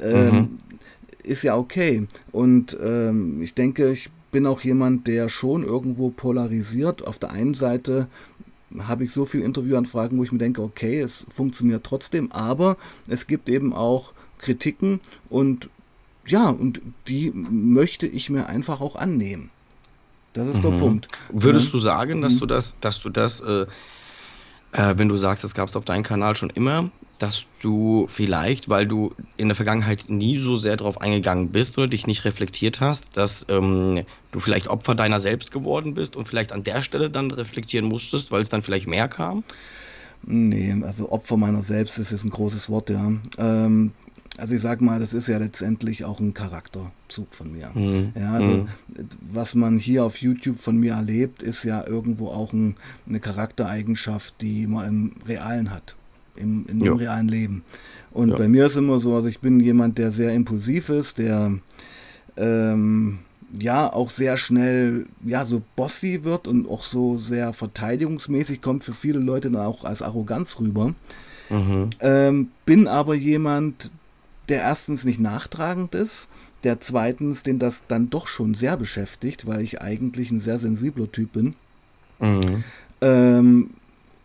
ähm, 0.00 0.34
Mhm. 0.34 0.48
ist 1.24 1.42
ja 1.42 1.56
okay. 1.56 2.06
Und 2.32 2.76
ähm, 2.82 3.42
ich 3.42 3.54
denke, 3.54 3.90
ich 3.90 4.10
bin 4.32 4.46
auch 4.46 4.60
jemand, 4.62 5.06
der 5.06 5.28
schon 5.28 5.62
irgendwo 5.64 6.10
polarisiert. 6.10 7.06
Auf 7.06 7.18
der 7.18 7.30
einen 7.30 7.54
Seite 7.54 8.06
habe 8.78 9.04
ich 9.04 9.12
so 9.12 9.24
viele 9.24 9.44
Interviewanfragen, 9.44 10.18
wo 10.18 10.24
ich 10.24 10.32
mir 10.32 10.38
denke, 10.38 10.62
okay, 10.62 11.00
es 11.00 11.26
funktioniert 11.30 11.84
trotzdem, 11.84 12.30
aber 12.32 12.76
es 13.08 13.26
gibt 13.26 13.48
eben 13.48 13.72
auch 13.72 14.12
Kritiken 14.38 15.00
und 15.30 15.70
ja, 16.26 16.50
und 16.50 16.82
die 17.08 17.30
möchte 17.32 18.06
ich 18.08 18.28
mir 18.30 18.46
einfach 18.48 18.80
auch 18.80 18.96
annehmen. 18.96 19.50
Das 20.36 20.48
ist 20.48 20.62
der 20.62 20.72
Mhm. 20.72 20.78
Punkt. 20.78 21.08
Würdest 21.32 21.66
Ja. 21.66 21.72
du 21.72 21.78
sagen, 21.78 22.22
dass 22.22 22.34
Mhm. 22.34 22.40
du 22.40 22.46
das, 22.46 22.74
dass 22.80 23.00
du 23.00 23.08
das, 23.08 23.40
äh, 23.40 23.66
äh, 24.72 24.94
wenn 24.96 25.08
du 25.08 25.16
sagst, 25.16 25.44
das 25.44 25.54
gab 25.54 25.68
es 25.68 25.76
auf 25.76 25.84
deinem 25.84 26.02
Kanal 26.02 26.36
schon 26.36 26.50
immer, 26.50 26.90
dass 27.18 27.46
du 27.62 28.06
vielleicht, 28.10 28.68
weil 28.68 28.86
du 28.86 29.14
in 29.38 29.48
der 29.48 29.54
Vergangenheit 29.56 30.04
nie 30.08 30.36
so 30.36 30.56
sehr 30.56 30.76
darauf 30.76 31.00
eingegangen 31.00 31.50
bist 31.50 31.78
oder 31.78 31.86
dich 31.86 32.06
nicht 32.06 32.24
reflektiert 32.26 32.80
hast, 32.80 33.16
dass 33.16 33.46
ähm, 33.48 34.02
du 34.32 34.40
vielleicht 34.40 34.68
Opfer 34.68 34.94
deiner 34.94 35.18
selbst 35.18 35.50
geworden 35.50 35.94
bist 35.94 36.14
und 36.14 36.28
vielleicht 36.28 36.52
an 36.52 36.62
der 36.62 36.82
Stelle 36.82 37.08
dann 37.08 37.30
reflektieren 37.30 37.88
musstest, 37.88 38.30
weil 38.32 38.42
es 38.42 38.50
dann 38.50 38.62
vielleicht 38.62 38.86
mehr 38.86 39.08
kam? 39.08 39.44
Nee, 40.22 40.74
also 40.82 41.10
Opfer 41.10 41.36
meiner 41.36 41.62
selbst 41.62 41.98
ist 41.98 42.10
jetzt 42.10 42.24
ein 42.24 42.30
großes 42.30 42.68
Wort, 42.68 42.90
ja. 42.90 43.12
Ähm, 43.38 43.92
also 44.38 44.54
ich 44.54 44.60
sag 44.60 44.80
mal, 44.80 45.00
das 45.00 45.14
ist 45.14 45.28
ja 45.28 45.38
letztendlich 45.38 46.04
auch 46.04 46.20
ein 46.20 46.34
Charakterzug 46.34 47.34
von 47.34 47.52
mir. 47.52 47.70
Mhm. 47.74 48.12
Ja, 48.18 48.32
also 48.34 48.50
Mhm. 48.52 48.68
was 49.32 49.54
man 49.54 49.78
hier 49.78 50.04
auf 50.04 50.18
YouTube 50.18 50.58
von 50.58 50.76
mir 50.76 50.94
erlebt, 50.94 51.42
ist 51.42 51.64
ja 51.64 51.86
irgendwo 51.86 52.28
auch 52.28 52.52
ein, 52.52 52.76
eine 53.08 53.20
Charaktereigenschaft, 53.20 54.34
die 54.40 54.66
man 54.66 54.86
im 54.88 55.12
Realen 55.26 55.70
hat, 55.70 55.96
im, 56.36 56.66
in 56.68 56.80
Ja. 56.80 56.92
dem 56.92 56.98
realen 56.98 57.28
Leben. 57.28 57.62
Und 58.10 58.30
Ja. 58.30 58.36
bei 58.36 58.48
mir 58.48 58.66
ist 58.66 58.76
immer 58.76 59.00
so, 59.00 59.14
also 59.16 59.28
ich 59.28 59.40
bin 59.40 59.60
jemand, 59.60 59.98
der 59.98 60.10
sehr 60.10 60.32
impulsiv 60.34 60.88
ist, 60.90 61.18
der 61.18 61.52
ähm, 62.36 63.18
ja 63.58 63.92
auch 63.92 64.10
sehr 64.10 64.36
schnell 64.36 65.06
ja 65.24 65.44
so 65.46 65.62
bossy 65.76 66.24
wird 66.24 66.48
und 66.48 66.68
auch 66.68 66.82
so 66.82 67.18
sehr 67.18 67.52
verteidigungsmäßig 67.52 68.60
kommt 68.60 68.84
für 68.84 68.92
viele 68.92 69.18
Leute 69.20 69.50
dann 69.50 69.62
auch 69.62 69.84
als 69.84 70.02
Arroganz 70.02 70.58
rüber. 70.58 70.94
Mhm. 71.48 71.90
Ähm, 72.00 72.48
bin 72.64 72.88
aber 72.88 73.14
jemand, 73.14 73.92
der 74.48 74.60
erstens 74.62 75.04
nicht 75.04 75.20
nachtragend 75.20 75.94
ist, 75.94 76.28
der 76.64 76.80
zweitens 76.80 77.42
den 77.42 77.58
das 77.58 77.84
dann 77.88 78.10
doch 78.10 78.26
schon 78.26 78.54
sehr 78.54 78.76
beschäftigt, 78.76 79.46
weil 79.46 79.60
ich 79.60 79.80
eigentlich 79.80 80.30
ein 80.30 80.40
sehr 80.40 80.58
sensibler 80.58 81.10
Typ 81.10 81.32
bin. 81.32 81.54
Mhm. 82.18 82.64
Ähm, 83.00 83.70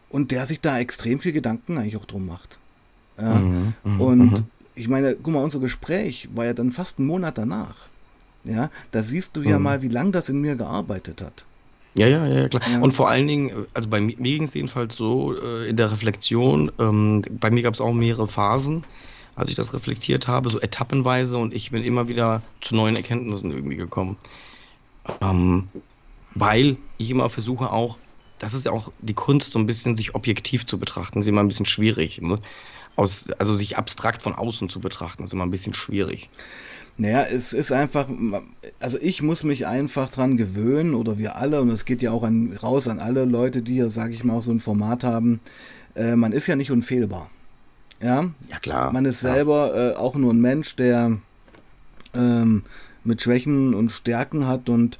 und 0.10 0.32
der 0.32 0.46
sich 0.46 0.60
da 0.62 0.80
extrem 0.80 1.20
viel 1.20 1.32
Gedanken 1.32 1.78
eigentlich 1.78 1.98
auch 1.98 2.06
drum 2.06 2.26
macht. 2.26 2.58
Ja. 3.20 3.36
Mhm. 3.36 3.74
Mhm. 3.84 4.02
Und 4.02 4.32
Mhm. 4.32 4.44
ich 4.76 4.88
meine, 4.88 5.16
guck 5.16 5.34
mal, 5.34 5.44
unser 5.44 5.60
Gespräch 5.60 6.30
war 6.34 6.46
ja 6.46 6.54
dann 6.54 6.72
fast 6.72 7.00
einen 7.00 7.08
Monat 7.08 7.38
danach. 7.38 7.76
Ja, 8.44 8.72
da 8.92 9.04
siehst 9.04 9.36
du 9.36 9.44
ja 9.44 9.58
Mhm. 9.60 9.64
mal, 9.64 9.82
wie 9.84 9.88
lange 9.88 10.12
das 10.12 10.28
in 10.30 10.42
mir 10.42 10.56
gearbeitet 10.56 11.22
hat. 11.22 11.46
Ja, 11.94 12.08
ja, 12.08 12.26
ja, 12.26 12.48
klar. 12.48 12.62
Ja. 12.72 12.80
Und 12.80 12.94
vor 12.94 13.10
allen 13.10 13.28
Dingen, 13.28 13.52
also 13.74 13.90
bei 13.90 14.00
mir, 14.02 14.16
mir 14.18 14.34
ging 14.36 14.44
es 14.44 14.54
jedenfalls 14.54 14.96
so 14.96 15.36
äh, 15.38 15.70
in 15.70 15.76
der 15.78 15.92
Reflexion, 15.92 16.72
ähm, 16.80 17.22
bei 17.40 17.52
mir 17.52 17.62
gab 17.64 17.74
es 17.74 17.82
auch 17.82 17.94
mehrere 17.94 18.28
Phasen, 18.28 18.84
als 19.36 19.50
ich 19.50 19.56
das 19.56 19.74
reflektiert 19.74 20.28
habe, 20.28 20.50
so 20.50 20.60
etappenweise 20.60 21.38
und 21.38 21.54
ich 21.54 21.72
bin 21.72 21.84
immer 21.84 22.08
wieder 22.08 22.42
zu 22.62 22.76
neuen 22.76 22.96
Erkenntnissen 22.96 23.52
irgendwie 23.52 23.78
gekommen. 23.78 24.18
Ähm, 25.22 25.68
weil 26.36 26.78
ich 26.98 27.10
immer 27.10 27.30
versuche 27.30 27.72
auch, 27.72 27.98
das 28.40 28.54
ist 28.54 28.66
ja 28.66 28.72
auch 28.72 28.92
die 29.00 29.14
Kunst, 29.14 29.52
so 29.52 29.60
ein 29.60 29.66
bisschen 29.66 29.96
sich 29.96 30.16
objektiv 30.16 30.66
zu 30.66 30.80
betrachten, 30.80 31.20
ist 31.20 31.28
immer 31.28 31.42
ein 31.42 31.48
bisschen 31.48 31.66
schwierig. 31.66 32.22
Ne? 32.22 32.40
Aus, 32.96 33.30
also 33.38 33.56
sich 33.56 33.78
abstrakt 33.78 34.22
von 34.22 34.34
außen 34.34 34.70
zu 34.70 34.80
betrachten, 34.80 35.24
ist 35.24 35.34
immer 35.34 35.46
ein 35.46 35.50
bisschen 35.50 35.74
schwierig. 35.74 36.30
Naja, 36.98 37.24
es 37.24 37.54
ist 37.54 37.72
einfach, 37.72 38.08
also 38.80 38.98
ich 39.00 39.22
muss 39.22 39.44
mich 39.44 39.66
einfach 39.66 40.10
dran 40.10 40.38
gewöhnen 40.38 40.94
oder 40.94 41.18
wir 41.18 41.38
alle, 41.38 41.62
und 41.62 41.70
es 41.70 41.86
geht 41.86 42.02
ja 42.02 42.12
auch 42.12 42.24
an, 42.24 42.58
raus 42.62 42.88
an 42.88 43.00
alle 43.00 43.26
Leute, 43.26 43.62
die 43.62 43.76
hier, 43.76 43.90
sage 43.90 44.14
ich 44.14 44.24
mal, 44.24 44.36
auch 44.38 44.44
so 44.44 44.52
ein 44.52 44.60
Format 44.60 45.04
haben, 45.04 45.40
äh, 45.96 46.16
man 46.16 46.32
ist 46.32 46.48
ja 46.48 46.56
nicht 46.56 46.72
unfehlbar. 46.72 47.30
Ja, 48.02 48.30
Ja, 48.48 48.60
klar. 48.60 48.92
man 48.92 49.06
ist 49.06 49.22
ja. 49.24 49.34
selber 49.34 49.94
äh, 49.94 49.96
auch 49.96 50.16
nur 50.16 50.34
ein 50.34 50.42
Mensch, 50.42 50.76
der 50.76 51.18
ähm, 52.14 52.64
mit 53.04 53.22
Schwächen 53.22 53.74
und 53.74 53.92
Stärken 53.92 54.48
hat 54.48 54.70
und 54.70 55.00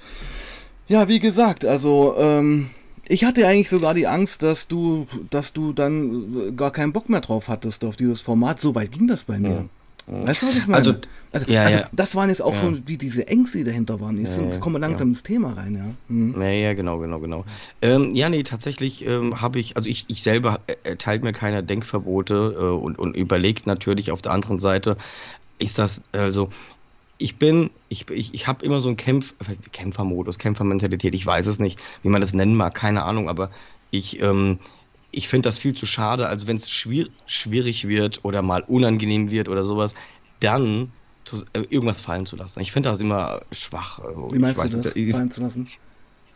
ja, 0.88 1.08
wie 1.08 1.20
gesagt, 1.20 1.64
also 1.64 2.16
ähm, 2.18 2.70
ich 3.08 3.24
hatte 3.24 3.48
eigentlich 3.48 3.70
sogar 3.70 3.94
die 3.94 4.08
Angst, 4.08 4.44
dass 4.44 4.68
du, 4.68 5.08
dass 5.30 5.54
du 5.54 5.74
dann 5.74 6.50
äh, 6.50 6.52
gar 6.52 6.72
keinen 6.72 6.94
Bock 6.94 7.10
mehr 7.10 7.22
drauf 7.22 7.48
hattest 7.48 7.84
auf 7.86 7.96
dieses 7.96 8.22
Format. 8.22 8.60
So 8.60 8.76
weit 8.76 8.92
ging 8.92 9.08
das 9.08 9.24
bei 9.24 9.40
mir. 9.40 9.70
Weißt 10.08 10.42
du, 10.42 10.48
was 10.48 10.56
ich 10.56 10.68
meine? 10.68 10.78
Also, 10.78 10.94
also, 11.32 11.50
ja, 11.50 11.64
also 11.64 11.78
ja. 11.80 11.90
das 11.94 12.16
waren 12.16 12.30
jetzt 12.30 12.42
auch 12.42 12.54
Ja. 12.54 12.60
schon 12.60 12.84
die, 12.84 12.98
diese 12.98 13.26
Ängste, 13.28 13.60
die 13.60 13.64
dahinter 13.64 14.02
waren. 14.02 14.20
Jetzt 14.20 14.38
Ja, 14.38 14.58
kommen 14.58 14.76
wir 14.76 14.80
langsam 14.80 15.10
ins 15.10 15.24
Thema 15.24 15.54
rein, 15.54 15.76
ja. 15.76 15.86
Mhm. 16.14 16.42
Ja, 16.42 16.50
ja, 16.50 16.74
genau, 16.74 17.00
genau, 17.00 17.20
genau. 17.20 17.46
Ähm, 17.82 18.14
ja, 18.14 18.28
nee, 18.30 18.44
tatsächlich 18.44 19.06
ähm, 19.08 19.40
habe 19.42 19.60
ich, 19.60 19.78
also 19.78 19.90
ich, 19.90 20.06
ich 20.10 20.24
selber 20.24 20.60
äh, 20.68 20.76
erteilt 20.84 21.24
mir 21.24 21.32
keine 21.32 21.64
Denkverbote 21.64 22.56
äh, 22.60 22.64
und, 22.64 23.00
und 23.00 23.16
überlegt 23.16 23.66
natürlich 23.68 24.12
auf 24.12 24.22
der 24.22 24.34
anderen 24.34 24.60
Seite, 24.60 24.98
ist 25.60 25.78
das, 25.78 26.02
also 26.12 26.50
ich 27.18 27.38
bin, 27.38 27.70
ich, 27.88 28.10
ich, 28.10 28.34
ich 28.34 28.48
habe 28.48 28.66
immer 28.66 28.82
so 28.82 28.90
einen 28.90 28.98
Kämpf, 28.98 29.34
äh, 29.48 29.56
Kämpfermodus, 29.72 30.38
Kämpfermentalität, 30.40 31.14
ich 31.16 31.26
weiß 31.26 31.46
es 31.48 31.60
nicht, 31.60 31.80
wie 32.04 32.10
man 32.10 32.20
das 32.20 32.34
nennen 32.34 32.56
mag, 32.56 32.74
keine 32.76 33.04
Ahnung, 33.04 33.30
aber 33.30 33.52
ich, 33.92 34.22
ähm, 34.22 34.60
ich 35.12 35.28
finde 35.28 35.50
das 35.50 35.60
viel 35.60 35.74
zu 35.74 35.86
schade, 35.86 36.28
also 36.28 36.48
wenn 36.48 36.58
es 36.58 36.70
schwier 36.70 37.08
schwierig 37.26 37.88
wird 37.88 38.24
oder 38.24 38.42
mal 38.42 38.64
unangenehm 38.68 39.30
wird 39.30 39.50
oder 39.50 39.64
sowas, 39.66 39.94
dann 40.40 40.92
äh, 41.54 41.60
irgendwas 41.70 42.02
fallen 42.02 42.26
zu 42.26 42.36
lassen. 42.36 42.60
Ich 42.62 42.72
finde 42.72 42.90
das 42.90 43.02
immer 43.02 43.42
schwach. 43.52 44.00
Also, 44.00 44.30
Wie 44.32 44.40
meinst 44.40 44.60
du 44.60 44.64
nicht, 44.64 44.86
das, 44.86 44.96
ist- 44.96 45.16
fallen 45.16 45.32
zu 45.32 45.42
lassen? 45.42 45.68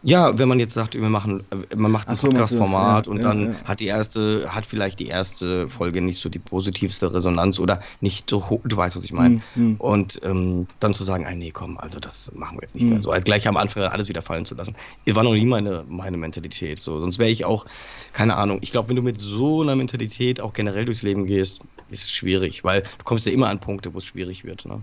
Ja, 0.06 0.38
wenn 0.38 0.48
man 0.48 0.60
jetzt 0.60 0.74
sagt, 0.76 0.94
wir 0.94 1.02
machen, 1.10 1.44
äh, 1.50 1.76
man 1.76 1.92
macht 1.92 2.08
ein 2.08 2.16
so? 2.16 2.28
Podcast-Format 2.28 3.08
Ja, 3.08 3.12
und 3.12 3.18
ja, 3.18 3.24
dann 3.24 3.54
ja. 3.54 3.56
hat 3.66 3.80
die 3.80 3.88
erste, 3.88 4.54
hat 4.54 4.66
vielleicht 4.66 5.00
die 5.00 5.08
erste 5.08 5.68
Folge 5.68 6.00
nicht 6.02 6.20
so 6.20 6.30
die 6.30 6.40
positivste 6.40 7.14
Resonanz 7.14 7.60
oder 7.60 7.80
nicht 8.02 8.30
so 8.30 8.48
hoch, 8.50 8.62
du 8.64 8.78
weißt, 8.78 8.96
was 8.96 9.04
ich 9.04 9.12
meine. 9.14 9.36
Hm, 9.36 9.42
hm. 9.56 9.76
Und 9.78 10.22
ähm, 10.24 10.68
dann 10.80 10.94
zu 10.94 11.04
sagen, 11.04 11.26
nee, 11.38 11.52
komm, 11.52 11.78
also 11.80 12.00
das 12.00 12.32
machen 12.36 12.58
wir 12.58 12.62
jetzt 12.62 12.76
nicht 12.76 12.84
Hm. 12.84 12.90
mehr 12.92 13.02
so. 13.02 13.10
Also 13.10 13.24
gleich 13.24 13.48
am 13.48 13.58
Anfang 13.58 13.84
alles 13.84 14.08
wieder 14.08 14.22
fallen 14.22 14.46
zu 14.46 14.54
lassen. 14.56 14.76
Das 15.06 15.16
war 15.16 15.24
noch 15.24 15.34
nie 15.34 15.46
meine, 15.46 15.84
meine 15.88 16.18
Mentalität. 16.18 16.80
So. 16.80 17.02
Sonst 17.02 17.18
wäre 17.18 17.30
ich 17.32 17.44
auch, 17.46 17.66
keine 18.14 18.36
Ahnung, 18.38 18.60
ich 18.62 18.72
glaube, 18.72 18.90
wenn 18.90 18.96
du 18.96 19.02
mit 19.02 19.20
so 19.20 19.62
einer 19.64 19.76
Mentalität 19.76 20.40
auch 20.40 20.54
generell 20.54 20.86
durchs 20.86 21.02
Leben 21.02 21.26
gehst, 21.26 21.66
ist 21.90 22.04
es 22.04 22.12
schwierig, 22.12 22.64
weil 22.64 22.84
du 22.84 23.04
kommst 23.04 23.26
ja 23.26 23.32
immer 23.32 23.50
an 23.50 23.60
Punkte, 23.60 23.94
wo 23.94 23.98
es 23.98 24.06
schwierig 24.06 24.44
wird. 24.46 24.66
Ne? 24.66 24.82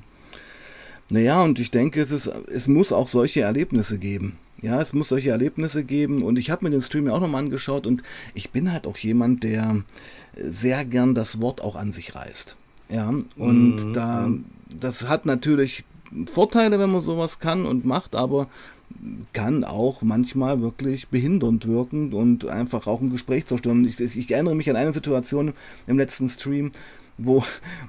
Naja, 1.10 1.42
und 1.42 1.58
ich 1.60 1.70
denke, 1.70 2.00
es, 2.00 2.10
ist, 2.10 2.26
es 2.26 2.68
muss 2.68 2.92
auch 2.92 3.08
solche 3.08 3.42
Erlebnisse 3.42 3.98
geben. 3.98 4.38
Ja, 4.62 4.80
es 4.80 4.92
muss 4.92 5.08
solche 5.08 5.30
Erlebnisse 5.30 5.82
geben. 5.84 6.22
Und 6.22 6.38
ich 6.38 6.50
habe 6.50 6.64
mir 6.64 6.70
den 6.70 6.82
Stream 6.82 7.06
ja 7.06 7.12
auch 7.12 7.20
nochmal 7.20 7.42
angeschaut 7.42 7.86
und 7.86 8.02
ich 8.34 8.50
bin 8.50 8.72
halt 8.72 8.86
auch 8.86 8.96
jemand, 8.96 9.42
der 9.42 9.82
sehr 10.36 10.84
gern 10.84 11.14
das 11.14 11.40
Wort 11.40 11.60
auch 11.60 11.76
an 11.76 11.90
sich 11.92 12.14
reißt. 12.14 12.56
Ja, 12.88 13.12
und 13.36 13.76
Mhm, 13.76 13.92
da, 13.94 14.26
mhm. 14.28 14.44
das 14.78 15.08
hat 15.08 15.26
natürlich 15.26 15.84
Vorteile, 16.26 16.78
wenn 16.78 16.92
man 16.92 17.02
sowas 17.02 17.38
kann 17.38 17.66
und 17.66 17.84
macht, 17.84 18.14
aber 18.14 18.48
kann 19.32 19.64
auch 19.64 20.02
manchmal 20.02 20.60
wirklich 20.60 21.08
behindernd 21.08 21.66
wirken 21.66 22.12
und 22.12 22.46
einfach 22.46 22.86
auch 22.86 23.00
ein 23.00 23.10
Gespräch 23.10 23.46
zerstören. 23.46 23.84
Ich, 23.84 23.98
ich 23.98 24.30
erinnere 24.30 24.54
mich 24.54 24.68
an 24.68 24.76
eine 24.76 24.92
Situation 24.92 25.54
im 25.86 25.98
letzten 25.98 26.28
Stream, 26.28 26.72
wo, 27.26 27.44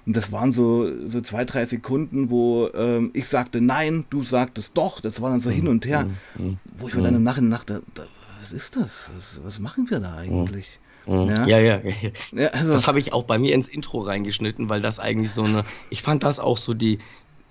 und 0.06 0.16
das 0.18 0.32
waren 0.32 0.52
so, 0.52 0.88
so 1.10 1.22
zwei, 1.22 1.46
drei 1.46 1.66
Sekunden, 1.66 2.30
wo 2.30 2.70
ähm, 2.74 3.12
ich 3.14 3.28
sagte 3.28 3.62
nein, 3.62 4.06
du 4.10 4.24
sagtest 4.24 4.78
doch, 4.78 5.00
das 5.02 5.22
war 5.22 5.30
dann 5.32 5.42
so 5.42 5.50
hin 5.50 5.68
und 5.68 5.86
her, 5.86 6.08
Mhm. 6.38 6.58
wo 6.78 6.88
ich 6.88 6.94
mir 6.96 7.02
dann 7.02 7.16
im 7.16 7.24
Nachhinein 7.24 7.52
dachte, 7.52 7.82
da, 7.94 8.04
was 8.40 8.52
ist 8.52 8.76
das? 8.76 9.12
Was, 9.16 9.42
was 9.44 9.60
machen 9.60 9.90
wir 9.90 10.00
da 10.00 10.16
eigentlich? 10.16 10.80
Mhm. 11.06 11.30
Ja. 11.30 11.46
Ja, 11.48 11.60
ja, 11.60 11.82
ja. 12.34 12.48
also, 12.50 12.74
Das 12.74 12.88
habe 12.88 13.00
ich 13.00 13.12
auch 13.14 13.24
bei 13.24 13.38
mir 13.38 13.54
ins 13.54 13.68
Intro 13.68 14.00
reingeschnitten, 14.00 14.70
weil 14.70 14.82
das 14.82 15.00
eigentlich 15.00 15.32
so 15.32 15.44
eine, 15.44 15.64
ich 15.90 16.02
fand 16.02 16.24
das 16.24 16.40
auch 16.40 16.58
so 16.58 16.74
die, 16.74 17.00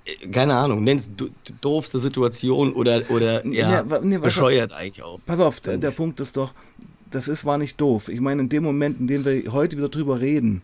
äh, 0.05 0.27
keine 0.29 0.57
Ahnung, 0.57 0.85
nenn's 0.85 1.11
do- 1.17 1.29
doofste 1.61 1.99
Situation 1.99 2.73
oder, 2.73 3.11
oder 3.11 3.47
ja, 3.47 3.83
nee, 4.03 4.17
was- 4.17 4.23
bescheuert 4.23 4.73
eigentlich 4.73 5.03
auch. 5.03 5.21
Pass 5.27 5.39
auf, 5.41 5.61
der, 5.61 5.77
der. 5.79 5.91
Punkt 5.91 6.19
ist 6.21 6.37
doch, 6.37 6.53
das 7.11 7.29
ist 7.29 7.45
war 7.45 7.59
nicht 7.59 7.79
doof. 7.79 8.09
Ich 8.09 8.21
meine, 8.21 8.41
in 8.41 8.49
dem 8.49 8.62
Moment, 8.62 8.99
in 9.01 9.07
dem 9.07 9.25
wir 9.27 9.53
heute 9.53 9.77
wieder 9.77 9.91
drüber 9.91 10.19
reden, 10.21 10.62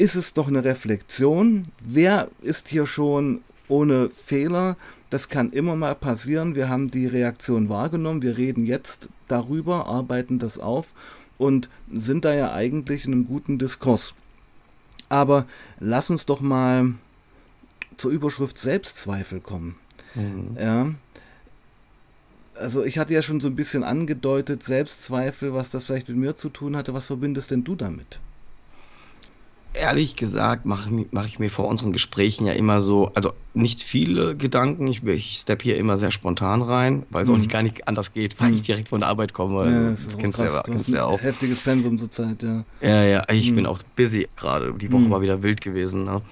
ist 0.00 0.14
es 0.14 0.32
doch 0.32 0.48
eine 0.48 0.64
Reflexion. 0.64 1.64
Wer 1.80 2.28
ist 2.40 2.68
hier 2.68 2.86
schon 2.86 3.42
ohne 3.68 4.08
Fehler? 4.08 4.76
Das 5.10 5.28
kann 5.28 5.52
immer 5.52 5.76
mal 5.76 5.94
passieren. 5.94 6.54
Wir 6.54 6.70
haben 6.70 6.90
die 6.90 7.06
Reaktion 7.06 7.68
wahrgenommen. 7.68 8.22
Wir 8.22 8.38
reden 8.38 8.64
jetzt 8.64 9.10
darüber, 9.28 9.86
arbeiten 9.88 10.38
das 10.38 10.58
auf 10.58 10.94
und 11.36 11.68
sind 11.92 12.24
da 12.24 12.34
ja 12.34 12.54
eigentlich 12.54 13.04
in 13.04 13.12
einem 13.12 13.26
guten 13.26 13.58
Diskurs. 13.58 14.14
Aber 15.10 15.46
lass 15.80 16.08
uns 16.08 16.24
doch 16.24 16.40
mal 16.40 16.94
zur 17.98 18.10
Überschrift 18.10 18.56
Selbstzweifel 18.56 19.40
kommen. 19.40 19.76
Mhm. 20.14 20.56
Ja. 20.58 20.94
Also 22.54 22.84
ich 22.84 22.98
hatte 22.98 23.12
ja 23.12 23.20
schon 23.20 23.40
so 23.40 23.48
ein 23.48 23.56
bisschen 23.56 23.84
angedeutet, 23.84 24.62
Selbstzweifel, 24.62 25.52
was 25.52 25.68
das 25.68 25.84
vielleicht 25.84 26.08
mit 26.08 26.16
mir 26.16 26.36
zu 26.36 26.48
tun 26.48 26.74
hatte. 26.74 26.94
Was 26.94 27.06
verbindest 27.06 27.50
denn 27.50 27.64
du 27.64 27.74
damit? 27.74 28.18
Ehrlich 29.72 30.16
gesagt 30.16 30.66
mache 30.66 30.90
mach 31.12 31.26
ich 31.28 31.38
mir 31.38 31.48
vor 31.48 31.68
unseren 31.68 31.92
Gesprächen 31.92 32.44
ja 32.46 32.54
immer 32.54 32.80
so, 32.80 33.12
also 33.14 33.32
nicht 33.52 33.82
viele 33.84 34.36
Gedanken, 34.36 34.88
ich, 34.88 35.04
ich 35.04 35.34
step 35.38 35.62
hier 35.62 35.76
immer 35.76 35.96
sehr 35.96 36.10
spontan 36.10 36.60
rein, 36.62 37.06
weil 37.10 37.22
es 37.22 37.28
auch 37.28 37.34
Mhm. 37.34 37.38
nicht 37.38 37.50
gar 37.52 37.62
nicht 37.62 37.86
anders 37.86 38.12
geht, 38.12 38.40
weil 38.40 38.50
Mhm. 38.50 38.56
ich 38.56 38.62
direkt 38.62 38.88
von 38.88 39.00
der 39.00 39.08
Arbeit 39.08 39.32
komme. 39.32 39.60
Also, 39.60 39.80
ja, 39.84 39.90
das 39.90 40.14
auch 40.14 40.18
kennst 40.18 40.38
du 40.38 40.42
ja, 40.42 40.48
krass. 40.50 40.62
Du 40.64 40.72
kennst 40.72 40.88
du 40.88 40.96
ja 40.96 41.02
ein 41.04 41.08
auch. 41.10 41.22
heftiges 41.22 41.60
Pensum 41.60 41.98
zurzeit, 41.98 42.42
ja. 42.42 42.64
Ja, 42.82 43.04
ja, 43.04 43.24
ich 43.30 43.50
Mhm. 43.50 43.54
bin 43.54 43.66
auch 43.66 43.80
busy 43.94 44.26
gerade. 44.36 44.74
Die 44.74 44.90
Woche 44.90 45.04
Mhm. 45.04 45.10
war 45.10 45.20
wieder 45.20 45.42
wild 45.44 45.60
gewesen. 45.60 46.04
Ne? 46.04 46.22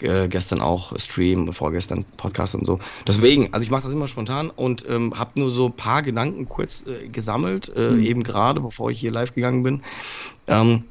Äh, 0.00 0.28
gestern 0.28 0.60
auch 0.60 0.96
Stream, 0.98 1.52
vorgestern 1.52 2.04
Podcast 2.16 2.54
und 2.54 2.64
so. 2.64 2.78
Deswegen, 3.06 3.52
also 3.52 3.64
ich 3.64 3.70
mache 3.70 3.82
das 3.82 3.92
immer 3.92 4.08
spontan 4.08 4.48
und 4.50 4.84
ähm, 4.88 5.16
habe 5.18 5.38
nur 5.40 5.50
so 5.50 5.66
ein 5.66 5.76
paar 5.76 6.02
Gedanken 6.02 6.48
kurz 6.48 6.84
äh, 6.86 7.08
gesammelt, 7.08 7.68
äh, 7.76 7.90
Mhm. 7.94 8.00
eben 8.00 8.22
gerade, 8.22 8.60
bevor 8.60 8.90
ich 8.90 8.98
hier 9.00 9.10
live 9.12 9.32
gegangen 9.34 9.62
bin. 9.62 9.82
Ähm, 10.46 10.90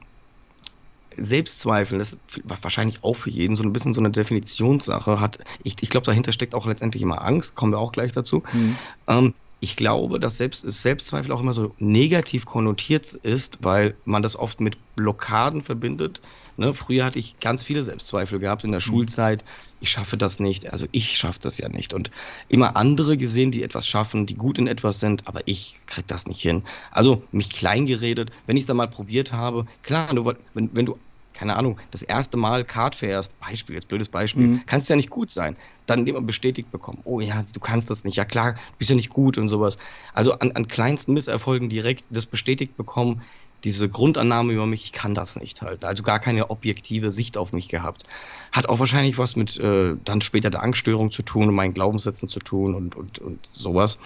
Selbstzweifel, 1.17 1.97
das 1.97 2.13
ist 2.13 2.19
wahrscheinlich 2.61 3.03
auch 3.03 3.15
für 3.15 3.29
jeden 3.29 3.55
so 3.55 3.63
ein 3.63 3.73
bisschen 3.73 3.93
so 3.93 4.01
eine 4.01 4.11
Definitionssache. 4.11 5.19
Hat, 5.19 5.39
ich 5.63 5.75
ich 5.81 5.89
glaube, 5.89 6.05
dahinter 6.05 6.31
steckt 6.31 6.53
auch 6.53 6.65
letztendlich 6.65 7.01
immer 7.03 7.23
Angst, 7.23 7.55
kommen 7.55 7.71
wir 7.73 7.79
auch 7.79 7.91
gleich 7.91 8.11
dazu. 8.11 8.43
Mhm. 8.53 8.75
Ähm, 9.07 9.33
ich 9.59 9.75
glaube, 9.75 10.19
dass 10.19 10.37
Selbst 10.37 10.61
Selbstzweifel 10.61 11.31
auch 11.31 11.41
immer 11.41 11.53
so 11.53 11.73
negativ 11.79 12.45
konnotiert 12.45 13.13
ist, 13.13 13.57
weil 13.61 13.95
man 14.05 14.21
das 14.21 14.35
oft 14.35 14.61
mit 14.61 14.77
Blockaden 14.95 15.63
verbindet. 15.63 16.21
Ne? 16.57 16.73
Früher 16.73 17.05
hatte 17.05 17.19
ich 17.19 17.39
ganz 17.39 17.63
viele 17.63 17.83
Selbstzweifel 17.83 18.39
gehabt 18.39 18.63
in 18.63 18.71
der 18.71 18.81
Schulzeit. 18.81 19.43
Ich 19.79 19.91
schaffe 19.91 20.17
das 20.17 20.39
nicht, 20.39 20.71
also 20.73 20.87
ich 20.91 21.17
schaffe 21.17 21.39
das 21.41 21.57
ja 21.59 21.69
nicht. 21.69 21.93
Und 21.93 22.11
immer 22.49 22.75
andere 22.75 23.17
gesehen, 23.17 23.51
die 23.51 23.63
etwas 23.63 23.87
schaffen, 23.87 24.25
die 24.25 24.35
gut 24.35 24.57
in 24.57 24.67
etwas 24.67 24.99
sind, 24.99 25.27
aber 25.27 25.41
ich 25.45 25.75
krieg 25.85 26.07
das 26.07 26.27
nicht 26.27 26.41
hin. 26.41 26.63
Also 26.91 27.23
mich 27.31 27.51
klein 27.51 27.85
geredet, 27.85 28.31
wenn 28.47 28.57
ich 28.57 28.63
es 28.63 28.67
dann 28.67 28.77
mal 28.77 28.87
probiert 28.87 29.33
habe. 29.33 29.65
Klar, 29.83 30.09
wenn, 30.53 30.69
wenn 30.73 30.85
du 30.85 30.97
keine 31.37 31.55
Ahnung, 31.55 31.79
das 31.91 32.01
erste 32.01 32.35
Mal 32.35 32.63
Kart 32.65 32.95
fährst, 32.95 33.37
Beispiel, 33.39 33.75
jetzt 33.75 33.87
blödes 33.87 34.09
Beispiel, 34.09 34.47
Mhm. 34.47 34.63
kannst 34.65 34.89
ja 34.89 34.95
nicht 34.95 35.11
gut 35.11 35.29
sein. 35.29 35.55
Dann 35.85 36.07
immer 36.07 36.21
bestätigt 36.21 36.71
bekommen, 36.71 37.01
oh 37.03 37.19
ja, 37.19 37.43
du 37.53 37.59
kannst 37.59 37.89
das 37.91 38.03
nicht, 38.03 38.15
ja 38.17 38.25
klar, 38.25 38.53
du 38.53 38.77
bist 38.79 38.89
ja 38.89 38.95
nicht 38.95 39.09
gut 39.09 39.37
und 39.37 39.47
sowas. 39.47 39.77
Also 40.13 40.33
an, 40.39 40.51
an 40.53 40.67
kleinsten 40.67 41.13
Misserfolgen 41.13 41.69
direkt 41.69 42.05
das 42.09 42.25
bestätigt 42.25 42.75
bekommen, 42.75 43.21
diese 43.63 43.87
Grundannahme 43.89 44.53
über 44.53 44.65
mich, 44.65 44.85
ich 44.85 44.91
kann 44.93 45.13
das 45.15 45.35
nicht 45.35 45.61
halt. 45.61 45.83
Also 45.83 46.03
gar 46.03 46.19
keine 46.19 46.49
objektive 46.49 47.11
Sicht 47.11 47.37
auf 47.37 47.53
mich 47.53 47.69
gehabt. 47.69 48.03
Hat 48.51 48.67
auch 48.67 48.79
wahrscheinlich 48.79 49.17
was 49.17 49.35
mit 49.35 49.57
äh, 49.57 49.95
dann 50.03 50.21
später 50.21 50.49
der 50.49 50.63
Angststörung 50.63 51.11
zu 51.11 51.21
tun 51.23 51.49
und 51.49 51.55
meinen 51.55 51.73
Glaubenssätzen 51.73 52.27
zu 52.27 52.39
tun 52.39 52.75
und, 52.75 52.95
und, 52.95 53.19
und 53.19 53.47
sowas. 53.51 53.99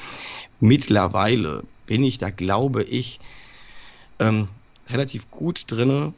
Mittlerweile 0.60 1.64
bin 1.86 2.04
ich 2.04 2.18
da, 2.18 2.30
glaube 2.30 2.84
ich, 2.84 3.20
ähm, 4.20 4.48
relativ 4.88 5.30
gut 5.30 5.64
drinne, 5.68 6.14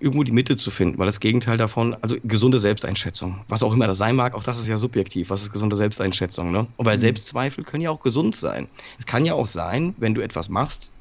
irgendwo 0.00 0.22
die 0.24 0.32
Mitte 0.32 0.56
zu 0.56 0.70
finden, 0.70 0.98
weil 0.98 1.06
das 1.06 1.20
Gegenteil 1.20 1.56
davon, 1.56 1.94
also 2.02 2.16
gesunde 2.22 2.58
Selbsteinschätzung, 2.58 3.44
was 3.48 3.62
auch 3.62 3.72
immer 3.72 3.86
das 3.86 3.98
sein 3.98 4.16
mag, 4.16 4.34
auch 4.34 4.42
das 4.44 4.58
ist 4.58 4.68
ja 4.68 4.78
subjektiv, 4.78 5.30
was 5.30 5.42
ist 5.42 5.52
gesunde 5.52 5.76
Selbsteinschätzung, 5.76 6.52
ne? 6.52 6.68
Und 6.76 6.86
weil 6.86 6.96
Mhm. 6.96 7.00
Selbstzweifel 7.02 7.64
können 7.64 7.82
ja 7.82 7.90
auch 7.90 8.00
gesund 8.00 8.36
sein. 8.36 8.70
Es 8.98 9.06
kann 9.06 9.24
ja 9.24 9.34
auch 9.34 9.46
sein, 9.46 9.94
wenn 9.98 10.14
du 10.14 10.20
etwas 10.20 10.48
machst, 10.48 10.92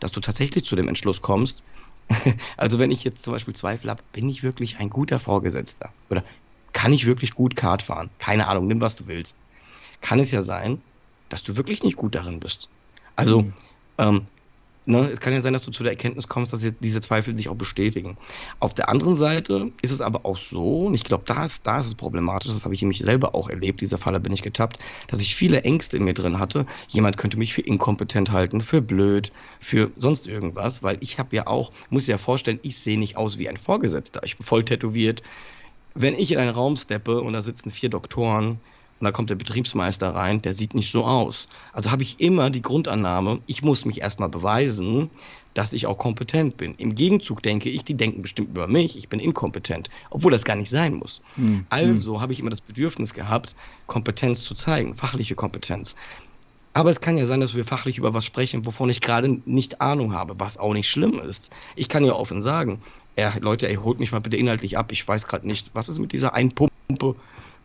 dass 0.00 0.12
du 0.12 0.20
tatsächlich 0.20 0.64
zu 0.66 0.76
dem 0.76 0.88
Entschluss 0.88 1.22
kommst, 1.22 1.64
also 2.56 2.78
wenn 2.78 2.90
ich 2.90 3.04
jetzt 3.04 3.22
zum 3.24 3.32
Beispiel 3.32 3.54
Zweifel 3.54 3.90
habe, 3.90 4.04
bin 4.12 4.28
ich 4.28 4.42
wirklich 4.42 4.78
ein 4.78 4.90
guter 4.90 5.18
Vorgesetzter? 5.20 5.94
Oder 6.10 6.24
kann 6.72 6.92
ich 6.92 7.06
wirklich 7.06 7.32
gut 7.34 7.56
Kart 7.56 7.82
fahren? 7.82 8.10
Keine 8.18 8.48
Ahnung, 8.48 8.66
nimm 8.66 8.80
was 8.80 8.96
du 8.96 9.06
willst. 9.06 9.38
Kann 10.00 10.20
es 10.20 10.30
ja 10.30 10.42
sein, 10.42 10.82
dass 11.28 11.42
du 11.42 11.56
wirklich 11.56 11.82
nicht 11.82 11.96
gut 11.96 12.14
darin 12.14 12.40
bist. 12.40 12.70
Also, 13.16 13.42
Mhm. 13.42 13.54
ähm, 13.98 14.26
ne, 14.86 15.00
es 15.12 15.20
kann 15.20 15.32
ja 15.32 15.40
sein, 15.40 15.52
dass 15.52 15.64
du 15.64 15.70
zu 15.70 15.82
der 15.82 15.92
Erkenntnis 15.92 16.28
kommst, 16.28 16.52
dass 16.52 16.66
diese 16.80 17.00
Zweifel 17.00 17.36
sich 17.36 17.48
auch 17.48 17.56
bestätigen. 17.56 18.16
Auf 18.60 18.72
der 18.72 18.88
anderen 18.88 19.16
Seite 19.16 19.72
ist 19.82 19.90
es 19.90 20.00
aber 20.00 20.24
auch 20.24 20.36
so, 20.36 20.86
und 20.86 20.94
ich 20.94 21.04
glaube, 21.04 21.24
da 21.26 21.44
ist, 21.44 21.66
es 21.66 21.94
problematisch, 21.94 22.52
das 22.52 22.64
habe 22.64 22.74
ich 22.74 22.82
nämlich 22.82 23.00
selber 23.00 23.34
auch 23.34 23.48
erlebt, 23.48 23.80
dieser 23.80 23.98
Falle 23.98 24.20
bin 24.20 24.32
ich 24.32 24.42
getappt, 24.42 24.78
dass 25.08 25.20
ich 25.20 25.34
viele 25.34 25.62
Ängste 25.62 25.96
in 25.96 26.04
mir 26.04 26.14
drin 26.14 26.38
hatte. 26.38 26.66
Jemand 26.88 27.18
könnte 27.18 27.36
mich 27.36 27.52
für 27.52 27.60
inkompetent 27.60 28.30
halten, 28.30 28.60
für 28.60 28.80
blöd, 28.80 29.32
für 29.60 29.90
sonst 29.96 30.26
irgendwas, 30.28 30.82
weil 30.82 30.96
ich 31.00 31.18
habe 31.18 31.36
ja 31.36 31.46
auch, 31.46 31.72
muss 31.90 32.06
dir 32.06 32.12
ja 32.12 32.18
vorstellen, 32.18 32.60
ich 32.62 32.78
sehe 32.78 32.98
nicht 32.98 33.16
aus 33.16 33.38
wie 33.38 33.48
ein 33.48 33.56
Vorgesetzter. 33.56 34.22
Ich 34.24 34.36
bin 34.36 34.46
voll 34.46 34.64
tätowiert. 34.64 35.22
Wenn 35.94 36.14
ich 36.14 36.30
in 36.30 36.38
einen 36.38 36.50
Raum 36.50 36.76
steppe 36.76 37.22
und 37.22 37.32
da 37.32 37.42
sitzen 37.42 37.70
vier 37.70 37.88
Doktoren 37.88 38.60
und 38.98 39.04
da 39.04 39.12
kommt 39.12 39.30
der 39.30 39.34
Betriebsmeister 39.34 40.14
rein, 40.14 40.40
der 40.42 40.54
sieht 40.54 40.74
nicht 40.74 40.90
so 40.90 41.04
aus. 41.04 41.48
Also 41.72 41.90
habe 41.90 42.02
ich 42.02 42.20
immer 42.20 42.50
die 42.50 42.62
Grundannahme, 42.62 43.40
ich 43.46 43.62
muss 43.62 43.84
mich 43.84 44.00
erstmal 44.00 44.28
beweisen, 44.28 45.10
dass 45.54 45.72
ich 45.72 45.86
auch 45.86 45.98
kompetent 45.98 46.56
bin. 46.56 46.74
Im 46.76 46.94
Gegenzug 46.94 47.42
denke 47.42 47.68
ich, 47.70 47.84
die 47.84 47.94
denken 47.94 48.22
bestimmt 48.22 48.50
über 48.50 48.66
mich, 48.66 48.96
ich 48.96 49.08
bin 49.08 49.20
inkompetent, 49.20 49.88
obwohl 50.10 50.32
das 50.32 50.44
gar 50.44 50.56
nicht 50.56 50.70
sein 50.70 50.94
muss. 50.94 51.22
Hm. 51.36 51.66
Also 51.70 52.20
habe 52.20 52.32
ich 52.32 52.40
immer 52.40 52.50
das 52.50 52.60
Bedürfnis 52.60 53.14
gehabt, 53.14 53.54
Kompetenz 53.86 54.44
zu 54.44 54.54
zeigen, 54.54 54.94
fachliche 54.94 55.34
Kompetenz. 55.34 55.96
Aber 56.74 56.90
es 56.90 57.00
kann 57.00 57.16
ja 57.16 57.24
sein, 57.24 57.40
dass 57.40 57.54
wir 57.54 57.64
fachlich 57.64 57.96
über 57.96 58.12
was 58.12 58.26
sprechen, 58.26 58.66
wovon 58.66 58.90
ich 58.90 59.00
gerade 59.00 59.40
nicht 59.46 59.80
Ahnung 59.80 60.12
habe, 60.12 60.34
was 60.38 60.58
auch 60.58 60.74
nicht 60.74 60.90
schlimm 60.90 61.18
ist. 61.20 61.48
Ich 61.74 61.88
kann 61.88 62.04
ja 62.04 62.12
offen 62.12 62.42
sagen, 62.42 62.82
Leute, 63.40 63.66
ey, 63.66 63.76
holt 63.76 63.98
mich 63.98 64.12
mal 64.12 64.20
bitte 64.20 64.36
inhaltlich 64.36 64.76
ab. 64.76 64.92
Ich 64.92 65.08
weiß 65.08 65.26
gerade 65.26 65.46
nicht, 65.46 65.70
was 65.72 65.88
ist 65.88 66.00
mit 66.00 66.12
dieser 66.12 66.34
Einpumpe, 66.34 67.16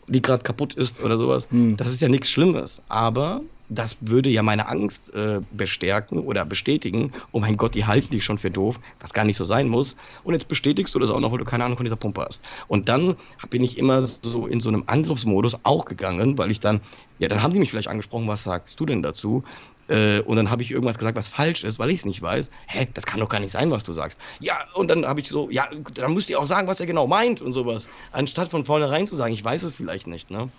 die 0.08 0.22
gerade 0.22 0.44
kaputt 0.44 0.76
ist 0.76 1.02
oder 1.02 1.18
sowas. 1.18 1.50
Hm. 1.52 1.78
Das 1.78 1.90
ist 1.90 2.02
ja 2.02 2.10
nichts 2.10 2.30
Schlimmes. 2.30 2.82
Aber 2.90 3.42
das 3.72 3.98
würde 4.02 4.30
ja 4.30 4.44
meine 4.44 4.68
Angst 4.68 5.14
äh, 5.14 5.40
bestärken 5.52 6.20
oder 6.20 6.44
bestätigen. 6.44 7.14
Oh 7.32 7.40
mein 7.40 7.56
Gott, 7.56 7.74
die 7.74 7.86
halten 7.86 8.10
dich 8.10 8.24
schon 8.24 8.38
für 8.38 8.52
doof, 8.52 8.80
was 9.00 9.14
gar 9.14 9.24
nicht 9.24 9.38
so 9.38 9.46
sein 9.46 9.70
muss. 9.70 9.96
Und 10.24 10.34
jetzt 10.34 10.50
bestätigst 10.50 10.94
du 10.94 11.00
das 11.00 11.10
auch 11.10 11.22
noch, 11.22 11.32
weil 11.32 11.38
du 11.38 11.46
keine 11.46 11.64
Ahnung 11.64 11.78
von 11.78 11.86
dieser 11.86 11.96
Pumpe 11.96 12.22
hast. 12.22 12.44
Und 12.68 12.90
dann 12.90 13.16
bin 13.50 13.64
ich 13.64 13.78
immer 13.78 14.02
so 14.02 14.46
in 14.46 14.60
so 14.60 14.68
einem 14.68 14.84
Angriffsmodus 14.88 15.56
auch 15.64 15.86
gegangen, 15.86 16.38
weil 16.38 16.52
ich 16.52 16.60
dann, 16.60 16.82
ja, 17.18 17.30
dann 17.30 17.42
haben 17.42 17.54
die 17.54 17.60
mich 17.60 17.70
vielleicht 17.70 17.88
angesprochen, 17.88 18.28
was 18.28 18.44
sagst 18.44 18.78
du 18.78 18.86
denn 18.86 19.02
dazu? 19.02 19.44
Äh, 19.92 20.22
und 20.22 20.38
dann 20.38 20.50
habe 20.50 20.64
ich 20.64 20.72
irgendwas 20.72 20.98
gesagt, 20.98 21.18
was 21.18 21.28
falsch 21.28 21.66
ist, 21.66 21.78
weil 21.78 21.90
ich 21.90 21.98
es 21.98 22.06
nicht 22.06 22.22
weiß. 22.22 22.50
Hä, 22.68 22.88
das 22.94 23.06
kann 23.06 23.20
doch 23.20 23.28
gar 23.28 23.42
nicht 23.42 23.52
sein, 23.52 23.72
was 23.72 23.84
du 23.84 23.92
sagst. 23.92 24.18
Ja, 24.40 24.56
und 24.74 24.90
dann 24.90 25.06
habe 25.06 25.20
ich 25.20 25.28
so, 25.28 25.50
ja, 25.50 25.68
dann 25.96 26.14
müsst 26.14 26.30
ihr 26.30 26.40
auch 26.40 26.46
sagen, 26.46 26.68
was 26.68 26.80
er 26.80 26.86
genau 26.86 27.08
meint 27.08 27.42
und 27.42 27.52
sowas. 27.52 27.90
Anstatt 28.14 28.48
von 28.48 28.64
vornherein 28.64 29.06
zu 29.06 29.16
sagen, 29.16 29.34
ich 29.34 29.44
weiß 29.44 29.64
es 29.64 29.76
vielleicht 29.76 30.08
nicht, 30.08 30.32
ne? 30.32 30.50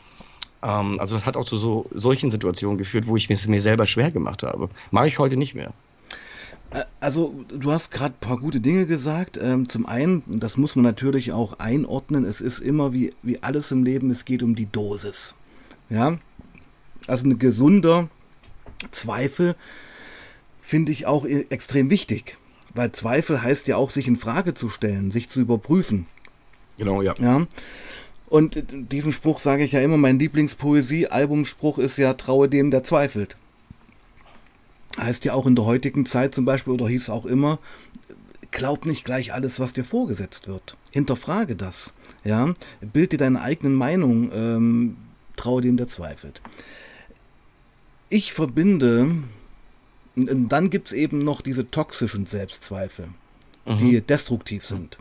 Ähm, 0.62 1.00
also 1.00 1.14
das 1.14 1.24
hat 1.24 1.36
auch 1.36 1.46
zu 1.46 1.56
so 1.56 1.86
solchen 1.94 2.30
Situationen 2.30 2.76
geführt, 2.76 3.06
wo 3.06 3.16
ich 3.16 3.30
es 3.30 3.48
mir 3.48 3.60
selber 3.60 3.86
schwer 3.86 4.10
gemacht 4.10 4.42
habe. 4.42 4.68
Mache 4.90 5.08
ich 5.08 5.18
heute 5.18 5.38
nicht 5.38 5.54
mehr. 5.54 5.72
Also 7.00 7.34
du 7.48 7.72
hast 7.72 7.90
gerade 7.90 8.14
ein 8.14 8.20
paar 8.20 8.36
gute 8.38 8.60
Dinge 8.60 8.84
gesagt. 8.84 9.38
Ähm, 9.42 9.66
zum 9.66 9.86
einen, 9.86 10.22
das 10.26 10.58
muss 10.58 10.76
man 10.76 10.84
natürlich 10.84 11.32
auch 11.32 11.58
einordnen, 11.58 12.26
es 12.26 12.42
ist 12.42 12.58
immer 12.58 12.92
wie, 12.92 13.14
wie 13.22 13.42
alles 13.42 13.72
im 13.72 13.82
Leben, 13.82 14.10
es 14.10 14.26
geht 14.26 14.42
um 14.42 14.54
die 14.54 14.70
Dosis. 14.70 15.36
Ja, 15.88 16.18
also 17.06 17.26
ein 17.26 17.38
gesunder 17.38 18.08
Zweifel 18.90 19.54
finde 20.60 20.92
ich 20.92 21.06
auch 21.06 21.24
extrem 21.24 21.90
wichtig, 21.90 22.38
weil 22.74 22.92
Zweifel 22.92 23.42
heißt 23.42 23.66
ja 23.66 23.76
auch, 23.76 23.90
sich 23.90 24.08
in 24.08 24.16
Frage 24.16 24.54
zu 24.54 24.68
stellen, 24.68 25.10
sich 25.10 25.28
zu 25.28 25.40
überprüfen. 25.40 26.06
Genau, 26.78 27.02
ja. 27.02 27.14
ja? 27.18 27.46
Und 28.28 28.64
diesen 28.70 29.12
Spruch 29.12 29.40
sage 29.40 29.62
ich 29.62 29.72
ja 29.72 29.82
immer, 29.82 29.98
mein 29.98 30.18
Lieblingspoesie-Albumspruch 30.18 31.78
ist 31.78 31.98
ja, 31.98 32.14
traue 32.14 32.48
dem, 32.48 32.70
der 32.70 32.82
zweifelt. 32.82 33.36
Heißt 34.98 35.24
ja 35.24 35.34
auch 35.34 35.46
in 35.46 35.54
der 35.54 35.66
heutigen 35.66 36.06
Zeit 36.06 36.34
zum 36.34 36.46
Beispiel, 36.46 36.72
oder 36.72 36.88
hieß 36.88 37.10
auch 37.10 37.26
immer, 37.26 37.58
glaub 38.50 38.86
nicht 38.86 39.04
gleich 39.04 39.34
alles, 39.34 39.60
was 39.60 39.74
dir 39.74 39.84
vorgesetzt 39.84 40.48
wird. 40.48 40.76
Hinterfrage 40.90 41.56
das. 41.56 41.92
Ja? 42.24 42.54
Bild 42.80 43.12
dir 43.12 43.18
deine 43.18 43.42
eigenen 43.42 43.74
Meinung, 43.74 44.30
ähm, 44.32 44.96
traue 45.36 45.60
dem, 45.60 45.76
der 45.76 45.88
zweifelt. 45.88 46.40
Ich 48.12 48.34
verbinde, 48.34 49.10
und 50.16 50.48
dann 50.50 50.68
gibt 50.68 50.88
es 50.88 50.92
eben 50.92 51.16
noch 51.16 51.40
diese 51.40 51.70
toxischen 51.70 52.26
Selbstzweifel, 52.26 53.08
mhm. 53.64 53.78
die 53.78 54.02
destruktiv 54.02 54.66
sind. 54.66 54.98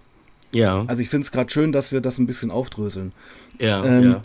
Ja. 0.54 0.86
Also 0.88 1.02
ich 1.02 1.10
finde 1.10 1.26
es 1.26 1.32
gerade 1.34 1.50
schön, 1.50 1.74
dass 1.74 1.92
wir 1.92 2.00
das 2.00 2.18
ein 2.20 2.26
bisschen 2.26 2.52
aufdröseln. 2.52 3.12
Ja, 3.60 3.84
ähm, 3.84 4.12
ja. 4.12 4.22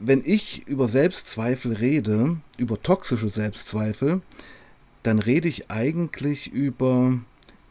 Wenn 0.00 0.22
ich 0.24 0.66
über 0.66 0.88
Selbstzweifel 0.88 1.74
rede, 1.74 2.38
über 2.56 2.82
toxische 2.82 3.28
Selbstzweifel, 3.28 4.22
dann 5.02 5.18
rede 5.18 5.48
ich 5.48 5.70
eigentlich 5.70 6.50
über 6.50 7.18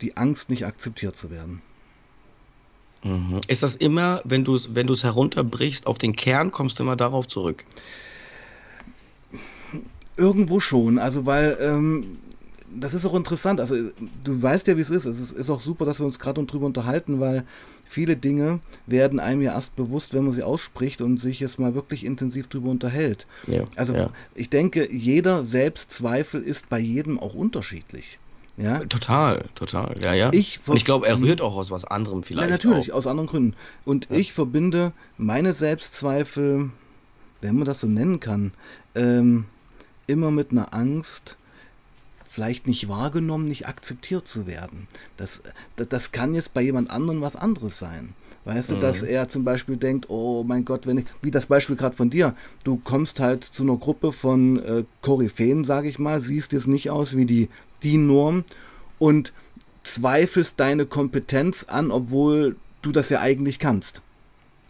die 0.02 0.18
Angst, 0.18 0.52
nicht 0.52 0.68
akzeptiert 0.68 1.18
zu 1.18 1.32
werden. 1.32 1.64
Mhm. 3.04 3.42
Ist 3.48 3.64
das 3.64 3.76
immer, 3.76 4.22
wenn 4.24 4.44
du 4.44 4.54
es 4.54 4.76
wenn 4.76 4.88
herunterbrichst 4.88 5.88
auf 5.88 5.98
den 5.98 6.16
Kern, 6.16 6.52
kommst 6.52 6.78
du 6.78 6.84
immer 6.84 6.96
darauf 6.96 7.28
zurück? 7.28 7.66
Irgendwo 10.16 10.60
schon, 10.60 11.00
also 11.00 11.26
weil 11.26 11.58
ähm, 11.60 12.18
das 12.80 12.94
ist 12.94 13.06
auch 13.06 13.14
interessant. 13.14 13.60
Also, 13.60 13.76
du 14.24 14.42
weißt 14.42 14.68
ja, 14.68 14.78
wie 14.78 14.82
es 14.82 14.90
ist. 14.90 15.06
Es 15.06 15.20
ist, 15.20 15.32
ist 15.32 15.50
auch 15.50 15.60
super, 15.60 15.86
dass 15.86 16.00
wir 16.00 16.06
uns 16.06 16.20
gerade 16.20 16.44
drüber 16.44 16.66
unterhalten, 16.66 17.20
weil 17.20 17.46
viele 17.86 18.18
Dinge 18.18 18.60
werden 18.88 19.20
einem 19.20 19.42
ja 19.42 19.54
erst 19.54 19.76
bewusst, 19.76 20.14
wenn 20.14 20.24
man 20.24 20.34
sie 20.34 20.44
ausspricht 20.44 21.02
und 21.02 21.20
sich 21.20 21.40
jetzt 21.40 21.60
mal 21.60 21.76
wirklich 21.76 22.04
intensiv 22.04 22.48
drüber 22.48 22.70
unterhält. 22.70 23.28
Ja, 23.48 23.64
also, 23.76 23.94
ja. 23.94 24.10
ich 24.36 24.50
denke, 24.50 24.92
jeder 24.92 25.46
Selbstzweifel 25.46 26.42
ist 26.42 26.70
bei 26.70 26.80
jedem 26.80 27.20
auch 27.20 27.34
unterschiedlich. 27.34 28.20
Ja? 28.56 28.80
Total, 28.86 29.46
total, 29.56 29.96
ja, 30.04 30.14
ja. 30.14 30.30
Ich 30.32 30.60
ich 30.74 30.86
glaube, 30.86 31.08
er 31.08 31.20
rührt 31.20 31.42
auch 31.42 31.56
aus 31.56 31.72
was 31.72 31.86
anderem 31.86 32.22
vielleicht. 32.22 32.48
Ja, 32.48 32.52
natürlich, 32.52 32.92
auch. 32.92 32.98
aus 32.98 33.08
anderen 33.08 33.28
Gründen. 33.28 33.56
Und 33.84 34.10
ja. 34.10 34.18
ich 34.18 34.32
verbinde 34.32 34.94
meine 35.18 35.56
Selbstzweifel, 35.56 36.70
wenn 37.42 37.56
man 37.56 37.66
das 37.66 37.82
so 37.82 37.88
nennen 37.88 38.20
kann, 38.20 38.52
ähm, 38.94 39.46
immer 40.08 40.32
mit 40.32 40.52
einer 40.52 40.74
Angst, 40.74 41.38
vielleicht 42.28 42.66
nicht 42.66 42.88
wahrgenommen, 42.90 43.48
nicht 43.48 43.68
akzeptiert 43.68 44.28
zu 44.28 44.48
werden. 44.48 44.88
Das, 45.18 45.44
das, 45.76 45.88
das 45.90 46.12
kann 46.12 46.34
jetzt 46.34 46.54
bei 46.54 46.62
jemand 46.62 46.90
anderem 46.90 47.22
was 47.22 47.36
anderes 47.36 47.78
sein. 47.78 48.16
Weißt 48.46 48.72
mhm. 48.72 48.76
du, 48.76 48.82
dass 48.82 49.04
mhm. 49.04 49.10
er 49.10 49.30
zum 49.30 49.44
Beispiel 49.44 49.78
denkt, 49.78 50.10
oh 50.10 50.44
mein 50.44 50.66
Gott, 50.66 50.88
wenn 50.88 51.00
ich, 51.00 51.06
wie 51.22 51.32
das 51.32 51.46
Beispiel 51.46 51.76
gerade 51.76 51.96
von 51.96 52.10
dir, 52.10 52.36
du 52.64 52.78
kommst 52.78 53.20
halt 53.20 53.44
zu 53.44 53.64
einer 53.64 53.78
Gruppe 53.78 54.12
von 54.12 54.58
äh, 54.64 54.84
Koryphäen, 55.02 55.64
sage 55.64 55.88
ich 55.88 56.00
mal, 56.00 56.22
siehst 56.22 56.54
jetzt 56.54 56.68
nicht 56.68 56.90
aus 56.90 57.16
wie 57.16 57.26
die, 57.26 57.50
die 57.84 57.98
Norm 57.98 58.44
und 59.00 59.32
zweifelst 59.84 60.60
deine 60.60 60.86
Kompetenz 60.86 61.66
an, 61.66 61.92
obwohl 61.92 62.56
du 62.82 62.92
das 62.92 63.10
ja 63.10 63.20
eigentlich 63.22 63.60
kannst. 63.60 64.02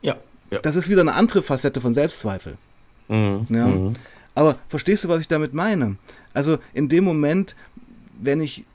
Ja. 0.02 0.18
ja. 0.52 0.60
Das 0.60 0.76
ist 0.76 0.90
wieder 0.90 1.02
eine 1.02 1.14
andere 1.14 1.44
Facette 1.44 1.82
von 1.82 1.94
Selbstzweifel. 1.94 2.58
Mhm. 3.08 3.48
Ja. 3.50 3.68
Mhm. 3.68 3.96
Aber 4.36 4.58
verstehst 4.68 5.04
du, 5.04 5.10
was 5.10 5.22
ich 5.22 5.28
damit 5.28 5.54
meine? 5.54 5.98
Also 6.34 6.58
in 6.74 6.90
dem 6.90 7.04
Moment, 7.04 7.56
wenn 8.20 8.42
ich 8.42 8.66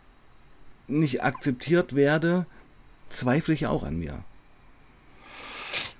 nicht 0.86 1.22
akzeptiert 1.22 1.94
werde, 1.94 2.46
zweifle 3.10 3.54
ich 3.54 3.66
auch 3.66 3.82
an 3.82 3.98
mir. 3.98 4.22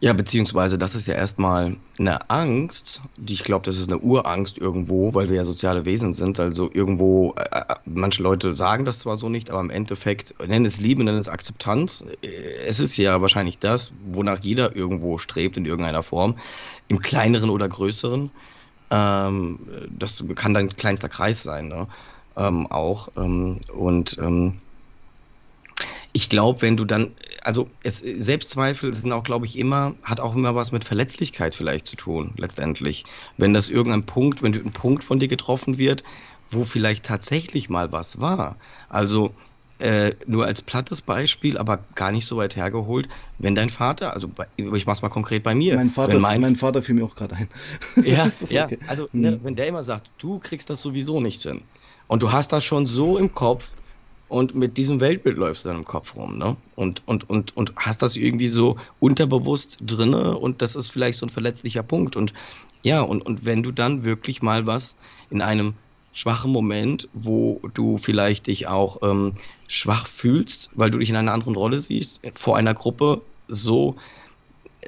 Ja, 0.01 0.13
beziehungsweise 0.13 0.79
das 0.79 0.95
ist 0.95 1.09
ja 1.09 1.15
erstmal 1.15 1.77
eine 1.99 2.31
Angst, 2.31 3.03
die 3.17 3.33
ich 3.33 3.43
glaube, 3.43 3.65
das 3.65 3.79
ist 3.79 3.91
eine 3.91 4.01
Urangst 4.01 4.57
irgendwo, 4.57 5.13
weil 5.13 5.29
wir 5.29 5.37
ja 5.37 5.45
soziale 5.45 5.85
Wesen 5.85 6.15
sind. 6.15 6.39
Also 6.39 6.71
irgendwo, 6.73 7.35
äh, 7.37 7.43
äh, 7.51 7.75
manche 7.85 8.23
Leute 8.23 8.55
sagen 8.55 8.85
das 8.85 9.01
zwar 9.01 9.17
so 9.17 9.29
nicht, 9.29 9.51
aber 9.51 9.61
im 9.61 9.71
Endeffekt, 9.71 10.35
nennen 10.47 10.67
es 10.67 10.79
Liebe, 10.79 11.03
nennen 11.03 11.19
es 11.19 11.29
Akzeptanz. 11.29 12.05
Äh, 12.23 12.29
es 12.65 12.79
ist 12.79 12.97
ja 12.97 13.21
wahrscheinlich 13.21 13.59
das, 13.59 13.93
wonach 14.07 14.39
jeder 14.41 14.77
irgendwo 14.77 15.19
strebt 15.19 15.57
in 15.57 15.67
irgendeiner 15.67 16.05
Form, 16.05 16.37
im 16.87 17.01
kleineren 17.01 17.51
oder 17.51 17.69
größeren. 17.69 18.31
Ähm, 18.91 19.59
das 19.91 20.25
kann 20.35 20.55
dein 20.55 20.69
kleinster 20.71 21.09
Kreis 21.09 21.43
sein, 21.43 21.69
ne? 21.69 21.87
ähm, 22.37 22.67
auch. 22.69 23.09
Ähm, 23.17 23.61
und 23.75 24.17
ähm, 24.19 24.61
ich 26.13 26.29
glaube, 26.29 26.63
wenn 26.63 26.77
du 26.77 26.85
dann, 26.85 27.13
also 27.43 27.69
es, 27.83 27.99
Selbstzweifel 27.99 28.95
sind 28.95 29.13
auch, 29.13 29.23
glaube 29.23 29.47
ich, 29.47 29.59
immer, 29.59 29.95
hat 30.03 30.21
auch 30.21 30.35
immer 30.35 30.55
was 30.55 30.73
mit 30.73 30.85
Verletzlichkeit 30.85 31.55
vielleicht 31.55 31.87
zu 31.87 31.97
tun, 31.97 32.33
letztendlich. 32.37 33.05
Wenn 33.37 33.53
das 33.53 33.69
irgendein 33.69 34.05
Punkt, 34.05 34.43
wenn 34.43 34.55
ein 34.55 34.73
Punkt 34.73 35.05
von 35.05 35.19
dir 35.19 35.29
getroffen 35.29 35.79
wird, 35.79 36.03
wo 36.49 36.65
vielleicht 36.65 37.05
tatsächlich 37.05 37.69
mal 37.69 37.93
was 37.93 38.21
war. 38.21 38.57
Also 38.89 39.35
äh, 39.79 40.13
nur 40.27 40.45
als 40.47 40.63
plattes 40.63 41.03
Beispiel, 41.03 41.57
aber 41.57 41.79
gar 41.95 42.11
nicht 42.13 42.27
so 42.27 42.37
weit 42.37 42.57
hergeholt, 42.57 43.09
wenn 43.39 43.55
dein 43.55 43.71
Vater, 43.71 44.15
also 44.15 44.29
ich 44.57 44.87
mach's 44.87 45.03
mal 45.03 45.09
konkret 45.09 45.43
bei 45.43 45.55
mir. 45.55 45.77
Mein 45.77 45.91
Vater, 45.91 46.19
mein, 46.19 46.41
mein 46.41 46.57
Vater 46.57 46.83
fiel 46.83 46.97
mir 46.97 47.05
auch 47.05 47.15
gerade 47.15 47.37
ein. 47.37 47.49
ja, 48.05 48.31
ja, 48.49 48.69
also 48.89 49.09
ne, 49.13 49.33
hm. 49.33 49.41
wenn 49.45 49.57
der 49.57 49.69
immer 49.69 49.83
sagt, 49.83 50.11
du 50.19 50.39
kriegst 50.39 50.69
das 50.71 50.81
sowieso 50.81 51.21
nicht 51.21 51.43
hin 51.43 51.63
und 52.09 52.23
du 52.23 52.33
hast 52.33 52.53
das 52.53 52.65
schon 52.65 52.87
so 52.87 53.19
im 53.19 53.33
Kopf 53.35 53.69
und 54.29 54.55
mit 54.55 54.77
diesem 54.77 55.01
Weltbild 55.01 55.39
läufst 55.39 55.65
du 55.65 55.71
dann 55.71 55.79
im 55.79 55.85
Kopf 55.85 56.15
rum, 56.17 56.37
ne? 56.37 56.57
Und, 56.75 57.03
und, 57.07 57.31
und, 57.31 57.57
und 57.57 57.73
hast 57.77 58.03
das 58.03 58.17
irgendwie 58.17 58.49
so 58.49 58.77
unterbewusst 59.01 59.79
drinne 59.87 60.37
und 60.37 60.61
das 60.61 60.77
ist 60.77 60.89
vielleicht 60.91 61.19
so 61.19 61.27
ein 61.27 61.31
verletzlicher 61.31 61.83
Punkt 61.83 62.17
und 62.17 62.35
ja, 62.83 63.01
und, 63.01 63.25
und 63.25 63.45
wenn 63.45 63.63
du 63.63 63.73
dann 63.73 64.05
wirklich 64.05 64.43
mal 64.43 64.67
was 64.67 64.97
in 65.31 65.43
einem 65.43 65.75
schwachen 66.13 66.53
Moment, 66.53 67.09
wo 67.13 67.61
du 67.75 67.99
vielleicht 67.99 68.47
dich 68.49 68.67
auch 68.67 68.99
ähm, 69.03 69.35
schwach 69.69 70.07
fühlst, 70.09 70.71
weil 70.75 70.91
du 70.91 70.99
dich 70.99 71.11
in 71.11 71.17
einer 71.17 71.33
anderen 71.33 71.55
Rolle 71.55 71.79
siehst, 71.79 72.21
vor 72.35 72.57
einer 72.57 72.75
Gruppe 72.75 73.23
so, 73.47 73.97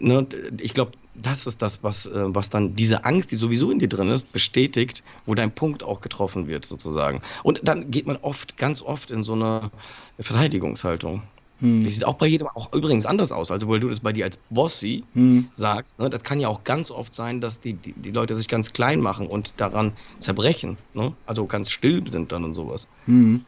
ne, 0.01 0.27
ich 0.59 0.75
glaube, 0.75 0.93
das 1.15 1.47
ist 1.47 1.61
das, 1.61 1.83
was, 1.83 2.07
äh, 2.07 2.25
was 2.29 2.51
dann 2.51 2.75
diese 2.75 3.05
Angst, 3.05 3.31
die 3.31 3.37
sowieso 3.37 3.71
in 3.71 3.79
dir 3.79 3.89
drin 3.89 4.09
ist, 4.09 4.33
bestätigt, 4.33 5.03
wo 5.27 5.35
dein 5.35 5.55
Punkt 5.55 5.83
auch 5.83 6.01
getroffen 6.01 6.49
wird, 6.49 6.65
sozusagen. 6.65 7.21
Und 7.43 7.61
dann 7.63 7.91
geht 7.91 8.07
man 8.07 8.17
oft, 8.17 8.57
ganz 8.57 8.81
oft 8.83 9.11
in 9.11 9.23
so 9.23 9.35
eine 9.35 9.71
Verteidigungshaltung. 10.19 11.23
Hm. 11.61 11.83
Die 11.83 11.91
sieht 11.91 12.05
auch 12.05 12.15
bei 12.15 12.27
jedem 12.27 12.49
auch 12.49 12.73
übrigens 12.73 13.07
anders 13.07 13.33
aus. 13.33 13.51
Also, 13.51 13.69
weil 13.69 13.81
du 13.81 13.89
das 13.89 14.01
bei 14.01 14.13
dir 14.13 14.25
als 14.25 14.39
Bossy 14.51 15.05
hm. 15.15 15.49
sagst, 15.55 15.99
ne, 15.99 16.11
das 16.11 16.23
kann 16.23 16.41
ja 16.41 16.49
auch 16.49 16.65
ganz 16.65 16.91
oft 16.91 17.15
sein, 17.15 17.41
dass 17.41 17.61
die, 17.61 17.75
die, 17.75 17.93
die, 17.93 18.11
Leute 18.11 18.35
sich 18.35 18.49
ganz 18.49 18.73
klein 18.73 19.01
machen 19.01 19.27
und 19.27 19.55
daran 19.57 19.93
zerbrechen. 20.19 20.79
Ne? 20.95 21.13
Also 21.27 21.47
ganz 21.47 21.71
still 21.71 22.07
sind 22.11 22.33
dann 22.33 22.45
und 22.45 22.55
sowas. 22.55 22.89
Hm. 23.07 23.45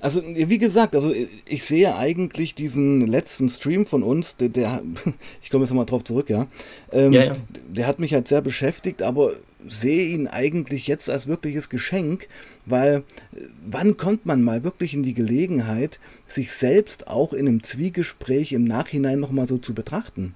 Also, 0.00 0.22
wie 0.24 0.58
gesagt, 0.58 0.94
also 0.94 1.12
ich 1.48 1.64
sehe 1.64 1.96
eigentlich 1.96 2.54
diesen 2.54 3.06
letzten 3.06 3.48
Stream 3.48 3.86
von 3.86 4.02
uns, 4.02 4.36
der, 4.36 4.50
der 4.50 4.82
ich 5.42 5.50
komme 5.50 5.64
jetzt 5.64 5.70
nochmal 5.70 5.86
drauf 5.86 6.04
zurück, 6.04 6.30
ja. 6.30 6.46
Ähm, 6.92 7.12
ja, 7.12 7.24
ja. 7.24 7.36
Der 7.68 7.86
hat 7.86 7.98
mich 7.98 8.12
halt 8.12 8.28
sehr 8.28 8.42
beschäftigt, 8.42 9.02
aber 9.02 9.32
sehe 9.68 10.08
ihn 10.08 10.26
eigentlich 10.26 10.86
jetzt 10.86 11.08
als 11.10 11.26
wirkliches 11.26 11.68
Geschenk, 11.68 12.28
weil 12.66 13.04
äh, 13.34 13.40
wann 13.64 13.96
kommt 13.96 14.26
man 14.26 14.42
mal 14.42 14.64
wirklich 14.64 14.94
in 14.94 15.02
die 15.02 15.14
Gelegenheit, 15.14 16.00
sich 16.26 16.52
selbst 16.52 17.08
auch 17.08 17.32
in 17.32 17.48
einem 17.48 17.62
Zwiegespräch 17.62 18.52
im 18.52 18.64
Nachhinein 18.64 19.20
nochmal 19.20 19.46
so 19.46 19.58
zu 19.58 19.74
betrachten? 19.74 20.34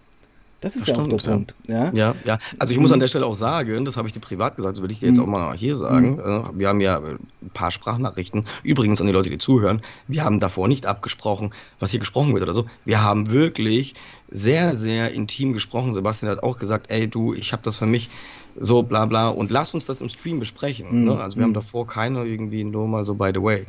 Das 0.60 0.74
ist 0.74 0.82
das 0.82 0.88
ja 0.88 0.94
stimmt, 0.94 1.14
auch 1.14 1.18
der 1.18 1.30
ja. 1.30 1.36
Punkt. 1.36 1.54
Ja? 1.68 1.92
ja, 1.92 2.14
ja. 2.24 2.38
Also 2.58 2.74
ich 2.74 2.80
muss 2.80 2.90
an 2.90 2.98
mhm. 2.98 3.02
der 3.02 3.08
Stelle 3.08 3.26
auch 3.26 3.34
sagen, 3.34 3.84
das 3.84 3.96
habe 3.96 4.08
ich 4.08 4.14
dir 4.14 4.20
privat 4.20 4.56
gesagt, 4.56 4.76
das 4.76 4.82
will 4.82 4.90
ich 4.90 4.98
dir 4.98 5.06
jetzt 5.06 5.18
mhm. 5.18 5.24
auch 5.24 5.28
mal 5.28 5.56
hier 5.56 5.76
sagen. 5.76 6.16
Mhm. 6.16 6.58
Wir 6.58 6.68
haben 6.68 6.80
ja 6.80 6.98
äh, 6.98 7.10
ein 7.42 7.50
paar 7.54 7.70
Sprachnachrichten. 7.70 8.44
Übrigens 8.64 9.00
an 9.00 9.06
die 9.06 9.12
Leute, 9.12 9.30
die 9.30 9.38
zuhören, 9.38 9.82
wir 10.08 10.24
haben 10.24 10.40
davor 10.40 10.66
nicht 10.66 10.86
abgesprochen, 10.86 11.52
was 11.78 11.92
hier 11.92 12.00
gesprochen 12.00 12.32
wird 12.32 12.42
oder 12.42 12.54
so. 12.54 12.66
Wir 12.84 13.02
haben 13.02 13.30
wirklich 13.30 13.94
sehr, 14.30 14.76
sehr 14.76 15.12
intim 15.12 15.52
gesprochen. 15.52 15.94
Sebastian 15.94 16.30
hat 16.30 16.42
auch 16.42 16.58
gesagt, 16.58 16.90
ey 16.90 17.08
du, 17.08 17.34
ich 17.34 17.52
habe 17.52 17.62
das 17.62 17.76
für 17.76 17.86
mich 17.86 18.10
so 18.58 18.82
bla 18.82 19.06
bla 19.06 19.28
und 19.28 19.50
lass 19.50 19.74
uns 19.74 19.86
das 19.86 20.00
im 20.00 20.08
Stream 20.08 20.40
besprechen. 20.40 21.02
Mhm. 21.02 21.04
Ne? 21.04 21.20
Also 21.20 21.36
wir 21.36 21.44
haben 21.44 21.54
davor 21.54 21.86
keine 21.86 22.24
irgendwie 22.24 22.64
nur 22.64 22.88
mal 22.88 23.06
so 23.06 23.14
by 23.14 23.30
the 23.32 23.42
way. 23.42 23.66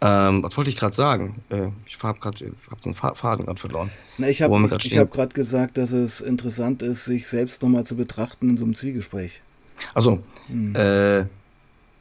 Ähm, 0.00 0.42
was 0.44 0.56
wollte 0.56 0.70
ich 0.70 0.76
gerade 0.76 0.94
sagen? 0.94 1.42
Äh, 1.50 1.70
ich 1.86 1.98
habe 2.02 2.20
gerade 2.20 2.52
hab 2.70 2.80
den 2.82 2.94
Faden 2.94 3.46
gerade 3.46 3.60
verloren. 3.60 3.90
Na, 4.16 4.28
ich 4.28 4.42
habe 4.42 4.54
hab 4.54 5.12
gerade 5.12 5.34
gesagt, 5.34 5.76
dass 5.76 5.92
es 5.92 6.20
interessant 6.20 6.82
ist, 6.82 7.04
sich 7.04 7.26
selbst 7.26 7.62
nochmal 7.62 7.84
zu 7.84 7.96
betrachten 7.96 8.50
in 8.50 8.56
so 8.56 8.64
einem 8.64 8.74
Zwiegespräch. 8.74 9.42
Also, 9.94 10.20
hm. 10.46 10.74
äh, 10.76 11.24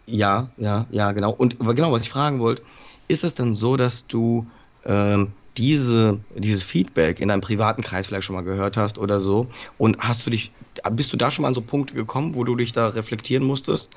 ja, 0.06 0.50
ja, 0.58 0.86
ja, 0.92 1.12
genau. 1.12 1.32
Und 1.32 1.60
genau, 1.60 1.92
was 1.92 2.04
ich 2.04 2.10
fragen 2.10 2.40
wollte, 2.40 2.62
ist 3.08 3.24
es 3.24 3.36
dann 3.36 3.56
so, 3.56 3.78
dass 3.78 4.06
du 4.08 4.46
ähm, 4.86 5.32
diese, 5.58 6.20
dieses 6.36 6.62
Feedback 6.62 7.20
in 7.20 7.30
deinem 7.30 7.42
privaten 7.42 7.82
Kreis 7.82 8.08
vielleicht 8.08 8.26
schon 8.26 8.36
mal 8.36 8.44
gehört 8.44 8.78
hast 8.78 8.98
oder 8.98 9.20
so? 9.20 9.48
Und 9.78 9.98
hast 10.00 10.26
du 10.26 10.30
dich, 10.30 10.52
bist 10.92 11.12
du 11.12 11.18
da 11.18 11.32
schon 11.32 11.44
mal 11.44 11.50
an 11.50 11.56
so 11.56 11.62
Punkte 11.62 11.94
gekommen, 11.94 12.36
wo 12.36 12.44
du 12.44 12.56
dich 12.56 12.72
da 12.72 12.88
reflektieren 12.90 13.46
musstest? 13.46 13.92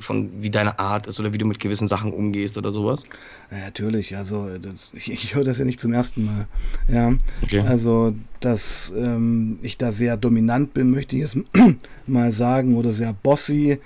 Von 0.00 0.30
wie 0.40 0.50
deine 0.50 0.78
Art 0.78 1.06
ist 1.06 1.18
oder 1.20 1.32
wie 1.32 1.38
du 1.38 1.46
mit 1.46 1.60
gewissen 1.60 1.88
Sachen 1.88 2.12
umgehst 2.12 2.58
oder 2.58 2.72
sowas? 2.72 3.04
Ja, 3.50 3.58
natürlich, 3.58 4.16
also 4.16 4.48
das, 4.60 4.90
ich, 4.92 5.10
ich 5.12 5.34
höre 5.34 5.44
das 5.44 5.58
ja 5.58 5.64
nicht 5.64 5.80
zum 5.80 5.92
ersten 5.92 6.24
Mal. 6.24 6.46
Ja, 6.88 7.12
okay. 7.42 7.60
also 7.60 8.14
dass 8.40 8.92
ähm, 8.96 9.58
ich 9.62 9.78
da 9.78 9.92
sehr 9.92 10.16
dominant 10.16 10.74
bin, 10.74 10.90
möchte 10.90 11.16
ich 11.16 11.22
jetzt 11.22 11.36
mal 12.06 12.32
sagen, 12.32 12.76
oder 12.76 12.92
sehr 12.92 13.12
bossy. 13.12 13.78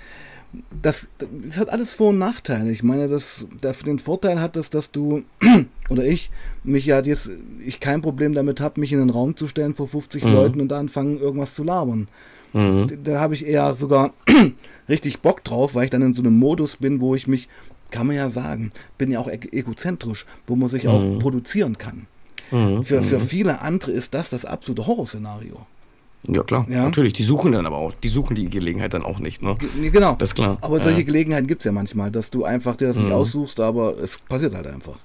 Das, 0.81 1.09
das 1.17 1.59
hat 1.59 1.69
alles 1.69 1.93
Vor- 1.93 2.09
und 2.09 2.17
Nachteile. 2.17 2.71
Ich 2.71 2.81
meine, 2.81 3.09
dass 3.09 3.45
den 3.85 3.99
Vorteil 3.99 4.39
hat 4.39 4.55
es, 4.55 4.69
dass 4.69 4.91
du 4.91 5.23
oder 5.89 6.05
ich 6.05 6.31
mich 6.63 6.85
ja 6.85 7.01
jetzt 7.01 7.29
ich 7.65 7.81
kein 7.81 8.01
Problem 8.01 8.33
damit 8.33 8.61
habe, 8.61 8.79
mich 8.79 8.93
in 8.93 8.99
den 8.99 9.09
Raum 9.09 9.35
zu 9.35 9.47
stellen 9.47 9.75
vor 9.75 9.87
50 9.87 10.23
mhm. 10.23 10.33
Leuten 10.33 10.61
und 10.61 10.69
da 10.69 10.79
anfangen 10.79 11.19
irgendwas 11.19 11.53
zu 11.53 11.63
labern. 11.63 12.07
Mhm. 12.55 13.03
Da, 13.03 13.19
habe 13.19 13.33
ich 13.33 13.45
eher 13.45 13.75
sogar 13.75 14.13
richtig 14.89 15.19
Bock 15.19 15.43
drauf, 15.43 15.75
weil 15.75 15.85
ich 15.85 15.89
dann 15.91 16.01
in 16.01 16.13
so 16.13 16.21
einem 16.21 16.39
Modus 16.39 16.77
bin, 16.77 17.01
wo 17.01 17.13
ich 17.13 17.27
mich, 17.27 17.49
kann 17.91 18.07
man 18.07 18.15
ja 18.15 18.29
sagen, 18.29 18.71
bin 18.97 19.11
ja 19.11 19.19
auch 19.19 19.27
e 19.27 19.37
egozentrisch, 19.51 20.25
wo 20.47 20.55
man 20.55 20.69
sich 20.69 20.85
mhm. 20.85 20.89
auch 20.89 21.19
produzieren 21.19 21.77
kann. 21.77 22.07
Mhm. 22.51 22.85
Für, 22.85 23.03
für 23.03 23.19
mhm. 23.19 23.23
viele 23.23 23.61
andere 23.61 23.91
ist 23.91 24.13
das 24.13 24.29
das 24.29 24.45
absolute 24.45 24.87
Horrorszenario. 24.87 25.65
Ja, 26.27 26.43
klar, 26.43 26.65
ja? 26.69 26.83
natürlich. 26.83 27.13
Die 27.13 27.23
suchen 27.23 27.51
dann 27.51 27.65
aber 27.65 27.77
auch, 27.77 27.93
die 28.01 28.07
suchen 28.07 28.35
die 28.35 28.49
Gelegenheit 28.49 28.93
dann 28.93 29.03
auch 29.03 29.19
nicht. 29.19 29.43
Ne? 29.43 29.57
Genau. 29.91 30.15
Das 30.15 30.29
ist 30.29 30.35
klar. 30.35 30.57
Aber 30.61 30.81
solche 30.81 30.99
ja. 30.99 31.05
Gelegenheiten 31.05 31.45
gibt 31.45 31.61
es 31.61 31.65
ja 31.65 31.73
manchmal, 31.73 32.09
dass 32.09 32.31
du 32.31 32.45
einfach 32.45 32.77
dir 32.77 32.87
das 32.87 32.97
nicht 32.97 33.07
mhm. 33.07 33.13
aussuchst, 33.13 33.59
aber 33.59 33.99
es 33.99 34.17
passiert 34.17 34.55
halt 34.55 34.65
einfach. 34.65 34.95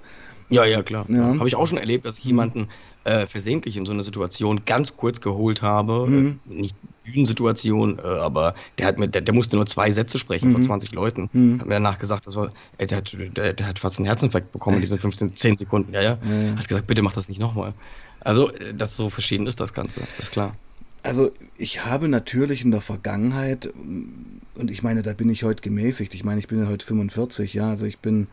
Ja, 0.49 0.65
ja, 0.65 0.83
klar. 0.83 1.05
Ja. 1.09 1.39
Habe 1.39 1.49
ich 1.49 1.57
auch 1.57 1.67
schon 1.67 1.79
erlebt, 1.79 2.07
dass 2.07 2.19
ich 2.19 2.25
jemanden 2.25 2.69
äh, 3.05 3.27
versehentlich 3.27 3.77
in 3.77 3.87
so 3.87 3.93
eine 3.93 4.03
Situation 4.03 4.63
ganz 4.67 4.97
kurz 4.97 5.21
geholt 5.21 5.63
habe. 5.63 6.07
Mhm. 6.07 6.41
Äh, 6.49 6.55
nicht 6.55 6.77
Bühnensituation, 7.11 7.99
äh, 7.99 8.03
aber 8.03 8.55
der 8.79 8.87
hat 8.87 8.99
mir, 8.99 9.09
der, 9.09 9.23
der, 9.23 9.35
musste 9.35 9.57
nur 9.57 9.67
zwei 9.67 9.91
Sätze 9.91 10.19
sprechen 10.19 10.51
mhm. 10.51 10.55
vor 10.55 10.63
20 10.63 10.93
Leuten. 10.93 11.29
Mhm. 11.33 11.61
Hat 11.61 11.67
mir 11.67 11.75
danach 11.75 11.99
gesagt, 11.99 12.27
das 12.27 12.37
war, 12.37 12.53
ey, 12.79 12.87
der, 12.87 12.99
hat, 12.99 13.17
der, 13.37 13.53
der, 13.53 13.67
hat 13.67 13.79
fast 13.79 13.99
einen 13.99 14.07
Herzinfarkt 14.07 14.53
bekommen 14.53 14.77
in 14.77 14.83
diesen 14.83 14.99
15, 14.99 15.35
10 15.35 15.57
Sekunden. 15.57 15.93
Ja, 15.93 16.03
ja. 16.03 16.19
ja. 16.23 16.57
Hat 16.57 16.69
gesagt, 16.69 16.87
bitte 16.87 17.03
mach 17.03 17.13
das 17.13 17.29
nicht 17.29 17.41
nochmal. 17.41 17.75
Also, 18.21 18.51
äh, 18.53 18.75
das 18.75 18.97
so 18.97 19.11
verschieden 19.11 19.47
ist 19.47 19.61
das 19.61 19.73
Ganze, 19.73 20.01
ist 20.19 20.33
klar. 20.33 20.55
Also 21.03 21.31
ich 21.57 21.87
habe 21.87 22.09
natürlich 22.09 22.63
in 22.63 22.71
der 22.71 22.83
Vergangenheit, 22.83 23.73
und 23.75 24.71
ich 24.71 24.83
meine, 24.83 25.01
da 25.01 25.15
bin 25.15 25.31
ich 25.31 25.45
heute 25.45 25.63
gemäßigt, 25.63 26.15
ich 26.15 26.25
meine, 26.25 26.41
ich 26.41 26.49
bin 26.49 26.61
ja 26.61 26.69
heute 26.69 26.85
45, 26.85 27.55
ja, 27.55 27.71
also 27.71 27.87
ich 27.87 28.01
bin, 28.01 28.27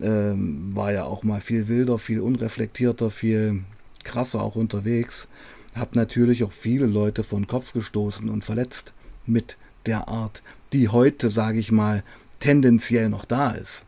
ähm, 0.00 0.74
war 0.74 0.92
ja 0.92 1.04
auch 1.04 1.24
mal 1.24 1.42
viel 1.42 1.68
wilder, 1.68 1.98
viel 1.98 2.20
unreflektierter, 2.20 3.10
viel 3.10 3.64
krasser 4.02 4.40
auch 4.40 4.56
unterwegs, 4.56 5.28
habe 5.76 5.90
natürlich 5.94 6.44
auch 6.44 6.52
viele 6.52 6.86
Leute 6.86 7.24
von 7.24 7.46
Kopf 7.46 7.72
gestoßen 7.72 8.28
und 8.28 8.44
verletzt 8.44 8.92
mit 9.26 9.56
der 9.86 10.08
Art, 10.08 10.42
die 10.72 10.88
heute, 10.88 11.30
sage 11.30 11.58
ich 11.58 11.72
mal, 11.72 12.02
tendenziell 12.40 13.08
noch 13.08 13.24
da 13.24 13.50
ist. 13.50 13.86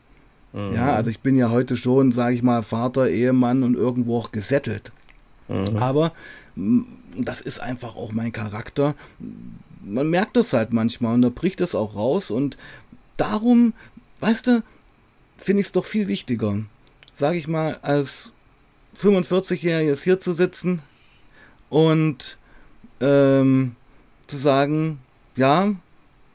Mhm. 0.52 0.74
Ja, 0.74 0.94
also 0.94 1.10
ich 1.10 1.20
bin 1.20 1.36
ja 1.36 1.50
heute 1.50 1.76
schon, 1.76 2.12
sage 2.12 2.34
ich 2.34 2.42
mal, 2.42 2.62
Vater, 2.62 3.08
Ehemann 3.08 3.62
und 3.62 3.74
irgendwo 3.74 4.18
auch 4.18 4.32
gesettelt. 4.32 4.92
Mhm. 5.48 5.76
Aber 5.78 6.12
das 7.16 7.40
ist 7.40 7.60
einfach 7.60 7.96
auch 7.96 8.12
mein 8.12 8.32
Charakter. 8.32 8.94
Man 9.82 10.10
merkt 10.10 10.36
das 10.36 10.52
halt 10.52 10.72
manchmal 10.72 11.14
und 11.14 11.22
da 11.22 11.30
bricht 11.30 11.60
es 11.60 11.74
auch 11.74 11.94
raus 11.94 12.30
und 12.30 12.58
darum, 13.16 13.72
weißt 14.20 14.46
du, 14.46 14.62
finde 15.36 15.60
ich 15.60 15.68
es 15.68 15.72
doch 15.72 15.84
viel 15.84 16.08
wichtiger, 16.08 16.60
sage 17.14 17.38
ich 17.38 17.48
mal, 17.48 17.78
als 17.82 18.32
45-Jähriges 18.96 20.02
hier 20.02 20.20
zu 20.20 20.32
sitzen 20.32 20.82
und 21.70 22.38
ähm, 23.00 23.76
zu 24.26 24.36
sagen, 24.36 25.00
ja, 25.36 25.74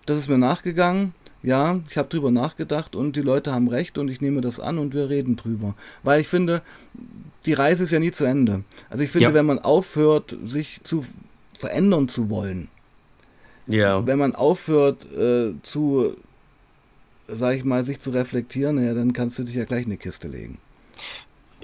das 0.05 0.17
ist 0.17 0.29
mir 0.29 0.37
nachgegangen, 0.37 1.13
ja, 1.43 1.81
ich 1.89 1.97
habe 1.97 2.07
drüber 2.07 2.31
nachgedacht 2.31 2.95
und 2.95 3.17
die 3.17 3.21
Leute 3.21 3.51
haben 3.51 3.67
recht 3.67 3.97
und 3.97 4.09
ich 4.09 4.21
nehme 4.21 4.39
das 4.39 4.61
an 4.61 4.77
und 4.77 4.93
wir 4.93 5.09
reden 5.09 5.35
drüber. 5.35 5.75
Weil 6.01 6.21
ich 6.21 6.29
finde, 6.29 6.61
die 7.45 7.53
Reise 7.53 7.83
ist 7.83 7.91
ja 7.91 7.99
nie 7.99 8.11
zu 8.11 8.23
Ende. 8.23 8.63
Also 8.89 9.03
ich 9.03 9.11
finde, 9.11 9.27
ja. 9.27 9.33
wenn 9.33 9.45
man 9.45 9.59
aufhört, 9.59 10.37
sich 10.43 10.79
zu 10.83 11.05
verändern 11.53 12.07
zu 12.07 12.29
wollen, 12.29 12.69
ja. 13.67 14.05
wenn 14.07 14.19
man 14.19 14.35
aufhört 14.35 15.05
äh, 15.11 15.53
zu, 15.63 16.15
sag 17.27 17.57
ich 17.57 17.65
mal, 17.65 17.83
sich 17.83 17.99
zu 17.99 18.11
reflektieren, 18.11 18.83
ja, 18.83 18.93
dann 18.93 19.11
kannst 19.11 19.37
du 19.37 19.43
dich 19.43 19.55
ja 19.55 19.65
gleich 19.65 19.85
in 19.85 19.91
eine 19.91 19.97
Kiste 19.97 20.29
legen. 20.29 20.59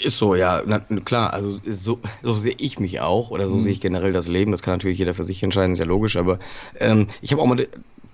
Ist 0.02 0.18
so, 0.18 0.36
ja, 0.36 0.64
na, 0.66 0.80
klar, 0.80 1.34
also 1.34 1.60
so, 1.70 2.00
so 2.24 2.34
sehe 2.34 2.56
ich 2.58 2.80
mich 2.80 3.02
auch 3.02 3.32
oder 3.32 3.50
so 3.50 3.56
mhm. 3.56 3.64
sehe 3.64 3.74
ich 3.74 3.82
generell 3.82 4.14
das 4.14 4.28
Leben. 4.28 4.52
Das 4.52 4.62
kann 4.62 4.76
natürlich 4.76 4.98
jeder 4.98 5.14
für 5.14 5.26
sich 5.26 5.44
entscheiden, 5.44 5.74
ist 5.74 5.80
ja 5.80 5.86
logisch, 5.86 6.16
aber 6.16 6.40
ähm, 6.80 7.08
ich 7.22 7.32
habe 7.32 7.42
auch 7.42 7.48
mal 7.48 7.68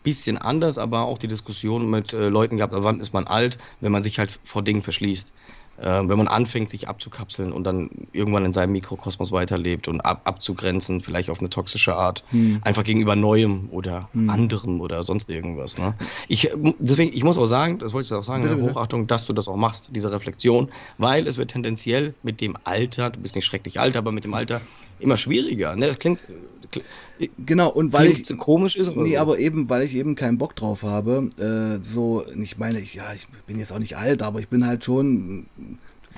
bisschen 0.05 0.37
anders, 0.37 0.77
aber 0.77 1.01
auch 1.01 1.17
die 1.17 1.27
Diskussion 1.27 1.89
mit 1.89 2.13
äh, 2.13 2.29
Leuten 2.29 2.57
gehabt, 2.57 2.73
wann 2.77 2.99
ist 3.01 3.11
man 3.11 3.27
alt, 3.27 3.57
wenn 3.81 3.91
man 3.91 4.03
sich 4.03 4.19
halt 4.19 4.39
vor 4.45 4.61
Dingen 4.61 4.83
verschließt. 4.83 5.33
Äh, 5.77 6.07
wenn 6.07 6.17
man 6.17 6.27
anfängt, 6.27 6.69
sich 6.69 6.87
abzukapseln 6.87 7.51
und 7.51 7.65
dann 7.65 7.89
irgendwann 8.13 8.45
in 8.45 8.53
seinem 8.53 8.71
Mikrokosmos 8.71 9.31
weiterlebt 9.31 9.87
und 9.87 10.01
ab, 10.01 10.21
abzugrenzen, 10.23 11.01
vielleicht 11.01 11.29
auf 11.29 11.39
eine 11.39 11.49
toxische 11.49 11.95
Art, 11.95 12.23
hm. 12.29 12.59
einfach 12.61 12.83
gegenüber 12.83 13.15
Neuem 13.15 13.67
oder 13.71 14.07
hm. 14.13 14.29
anderem 14.29 14.79
oder 14.79 15.03
sonst 15.03 15.29
irgendwas. 15.29 15.77
Ne? 15.77 15.93
Ich, 16.29 16.49
deswegen, 16.79 17.13
ich 17.13 17.23
muss 17.23 17.37
auch 17.37 17.47
sagen, 17.47 17.79
das 17.79 17.91
wollte 17.91 18.07
ich 18.07 18.13
auch 18.13 18.23
sagen, 18.23 18.43
bitte, 18.43 18.55
bitte. 18.55 18.69
Hochachtung, 18.69 19.07
dass 19.07 19.25
du 19.25 19.33
das 19.33 19.47
auch 19.47 19.57
machst, 19.57 19.89
diese 19.93 20.11
Reflexion, 20.11 20.69
weil 20.97 21.27
es 21.27 21.37
wird 21.37 21.51
tendenziell 21.51 22.13
mit 22.23 22.39
dem 22.39 22.57
Alter, 22.63 23.09
du 23.09 23.19
bist 23.19 23.35
nicht 23.35 23.45
schrecklich 23.45 23.79
alt, 23.79 23.97
aber 23.97 24.13
mit 24.13 24.23
dem 24.23 24.33
Alter 24.33 24.61
immer 24.99 25.17
schwieriger. 25.17 25.75
Ne? 25.75 25.87
Das 25.87 25.99
klingt, 25.99 26.23
genau 27.45 27.69
und 27.69 27.93
weil 27.93 28.07
ich 28.07 28.25
so 28.25 28.35
komisch 28.35 28.75
ist. 28.75 28.95
Nee, 28.95 29.15
so. 29.15 29.19
aber 29.19 29.39
eben 29.39 29.69
weil 29.69 29.83
ich 29.83 29.95
eben 29.95 30.15
keinen 30.15 30.37
Bock 30.37 30.55
drauf 30.55 30.83
habe. 30.83 31.29
Äh, 31.37 31.83
so, 31.83 32.23
ich 32.41 32.57
meine, 32.57 32.79
ich, 32.79 32.95
ja, 32.95 33.13
ich 33.13 33.27
bin 33.47 33.59
jetzt 33.59 33.71
auch 33.71 33.79
nicht 33.79 33.97
alt, 33.97 34.21
aber 34.21 34.39
ich 34.39 34.47
bin 34.47 34.65
halt 34.65 34.83
schon, 34.83 35.47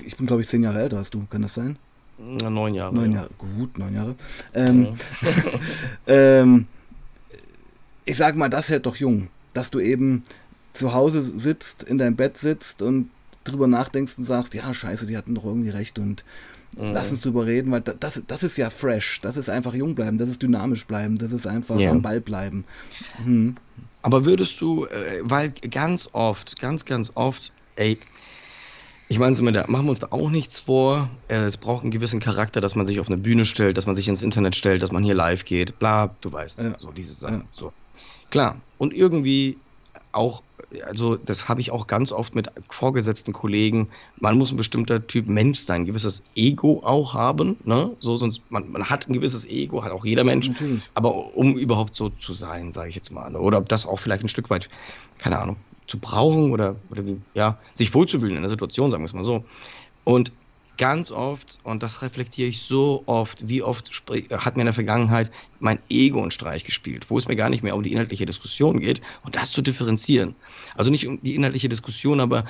ich 0.04 0.16
bin 0.16 0.26
glaube 0.26 0.42
ich 0.42 0.48
zehn 0.48 0.62
Jahre 0.62 0.80
älter 0.80 0.98
als 0.98 1.10
du. 1.10 1.24
Kann 1.30 1.42
das 1.42 1.54
sein? 1.54 1.76
Na, 2.18 2.50
neun 2.50 2.74
Jahre. 2.74 2.94
Neun 2.94 3.12
Jahre, 3.12 3.30
gut, 3.38 3.78
neun 3.78 3.94
Jahre. 3.94 4.14
Ähm, 4.54 4.88
ja. 5.22 5.28
ähm, 6.06 6.66
ich 8.04 8.16
sag 8.16 8.36
mal, 8.36 8.48
das 8.48 8.68
hält 8.68 8.86
doch 8.86 8.96
jung, 8.96 9.28
dass 9.52 9.70
du 9.70 9.80
eben 9.80 10.22
zu 10.72 10.92
Hause 10.92 11.22
sitzt, 11.22 11.82
in 11.82 11.98
deinem 11.98 12.16
Bett 12.16 12.38
sitzt 12.38 12.82
und 12.82 13.10
drüber 13.44 13.66
nachdenkst 13.66 14.18
und 14.18 14.24
sagst, 14.24 14.54
ja, 14.54 14.72
scheiße, 14.72 15.06
die 15.06 15.16
hatten 15.16 15.34
doch 15.34 15.44
irgendwie 15.44 15.70
recht 15.70 15.98
und 15.98 16.24
Mhm. 16.76 16.92
Lass 16.92 17.10
uns 17.10 17.22
drüber 17.22 17.46
reden, 17.46 17.70
weil 17.70 17.80
das, 17.80 18.22
das 18.26 18.42
ist 18.42 18.56
ja 18.58 18.70
fresh. 18.70 19.20
Das 19.22 19.36
ist 19.36 19.48
einfach 19.48 19.74
jung 19.74 19.94
bleiben, 19.94 20.18
das 20.18 20.28
ist 20.28 20.42
dynamisch 20.42 20.86
bleiben, 20.86 21.16
das 21.18 21.32
ist 21.32 21.46
einfach 21.46 21.78
ja. 21.78 21.90
am 21.90 22.02
Ball 22.02 22.20
bleiben. 22.20 22.64
Mhm. 23.24 23.56
Aber 24.02 24.24
würdest 24.24 24.60
du, 24.60 24.84
äh, 24.86 25.20
weil 25.22 25.52
ganz 25.70 26.08
oft, 26.12 26.60
ganz, 26.60 26.84
ganz 26.84 27.12
oft, 27.14 27.52
ey, 27.76 27.98
Ich 29.10 29.18
meine, 29.18 29.34
machen 29.40 29.86
wir 29.86 29.90
uns 29.90 30.00
da 30.00 30.08
auch 30.10 30.28
nichts 30.28 30.60
vor. 30.60 31.08
Äh, 31.28 31.38
es 31.38 31.56
braucht 31.56 31.82
einen 31.82 31.90
gewissen 31.90 32.20
Charakter, 32.20 32.60
dass 32.60 32.74
man 32.74 32.86
sich 32.86 33.00
auf 33.00 33.06
eine 33.06 33.16
Bühne 33.16 33.46
stellt, 33.46 33.78
dass 33.78 33.86
man 33.86 33.96
sich 33.96 34.06
ins 34.06 34.22
Internet 34.22 34.54
stellt, 34.54 34.82
dass 34.82 34.92
man 34.92 35.02
hier 35.02 35.14
live 35.14 35.46
geht, 35.46 35.78
bla, 35.78 36.14
du 36.20 36.30
weißt, 36.30 36.60
ja. 36.60 36.78
so 36.78 36.92
diese 36.92 37.14
Sachen. 37.14 37.40
Ja. 37.40 37.46
So. 37.50 37.72
Klar. 38.30 38.60
Und 38.76 38.92
irgendwie 38.92 39.56
auch, 40.12 40.42
also 40.84 41.16
das 41.16 41.48
habe 41.48 41.60
ich 41.60 41.70
auch 41.70 41.86
ganz 41.86 42.12
oft 42.12 42.34
mit 42.34 42.48
vorgesetzten 42.68 43.32
Kollegen, 43.32 43.88
man 44.18 44.36
muss 44.36 44.50
ein 44.50 44.56
bestimmter 44.56 45.06
Typ 45.06 45.28
Mensch 45.28 45.60
sein, 45.60 45.82
ein 45.82 45.86
gewisses 45.86 46.22
Ego 46.34 46.82
auch 46.84 47.14
haben, 47.14 47.56
ne? 47.64 47.90
So, 48.00 48.16
sonst, 48.16 48.42
man, 48.50 48.70
man 48.70 48.88
hat 48.88 49.08
ein 49.08 49.12
gewisses 49.12 49.46
Ego, 49.46 49.82
hat 49.82 49.92
auch 49.92 50.04
jeder 50.04 50.24
Mensch. 50.24 50.48
Natürlich. 50.48 50.82
Aber 50.94 51.36
um 51.36 51.56
überhaupt 51.56 51.94
so 51.94 52.10
zu 52.10 52.32
sein, 52.32 52.72
sage 52.72 52.90
ich 52.90 52.96
jetzt 52.96 53.12
mal. 53.12 53.30
Ne? 53.30 53.38
Oder 53.38 53.58
ob 53.58 53.68
das 53.68 53.86
auch 53.86 53.98
vielleicht 53.98 54.24
ein 54.24 54.28
Stück 54.28 54.50
weit, 54.50 54.68
keine 55.18 55.38
Ahnung, 55.38 55.56
zu 55.86 55.98
brauchen 55.98 56.52
oder, 56.52 56.76
oder 56.90 57.06
wie, 57.06 57.16
ja, 57.34 57.58
sich 57.74 57.94
wohlzufühlen 57.94 58.36
in 58.36 58.42
der 58.42 58.50
Situation, 58.50 58.90
sagen 58.90 59.02
wir 59.02 59.06
es 59.06 59.14
mal 59.14 59.24
so. 59.24 59.44
Und 60.04 60.32
ganz 60.78 61.10
oft, 61.10 61.58
und 61.64 61.82
das 61.82 62.02
reflektiere 62.02 62.48
ich 62.48 62.62
so 62.62 63.02
oft, 63.06 63.46
wie 63.46 63.62
oft 63.62 63.90
hat 64.30 64.56
mir 64.56 64.62
in 64.62 64.66
der 64.66 64.72
Vergangenheit 64.72 65.30
mein 65.60 65.78
Ego 65.90 66.22
einen 66.22 66.30
Streich 66.30 66.64
gespielt, 66.64 67.10
wo 67.10 67.18
es 67.18 67.28
mir 67.28 67.36
gar 67.36 67.50
nicht 67.50 67.62
mehr 67.62 67.76
um 67.76 67.82
die 67.82 67.92
inhaltliche 67.92 68.24
Diskussion 68.24 68.80
geht 68.80 69.00
und 69.24 69.34
das 69.34 69.50
zu 69.50 69.60
differenzieren. 69.60 70.34
Also 70.76 70.90
nicht 70.90 71.06
um 71.06 71.20
die 71.20 71.34
inhaltliche 71.34 71.68
Diskussion, 71.68 72.20
aber 72.20 72.44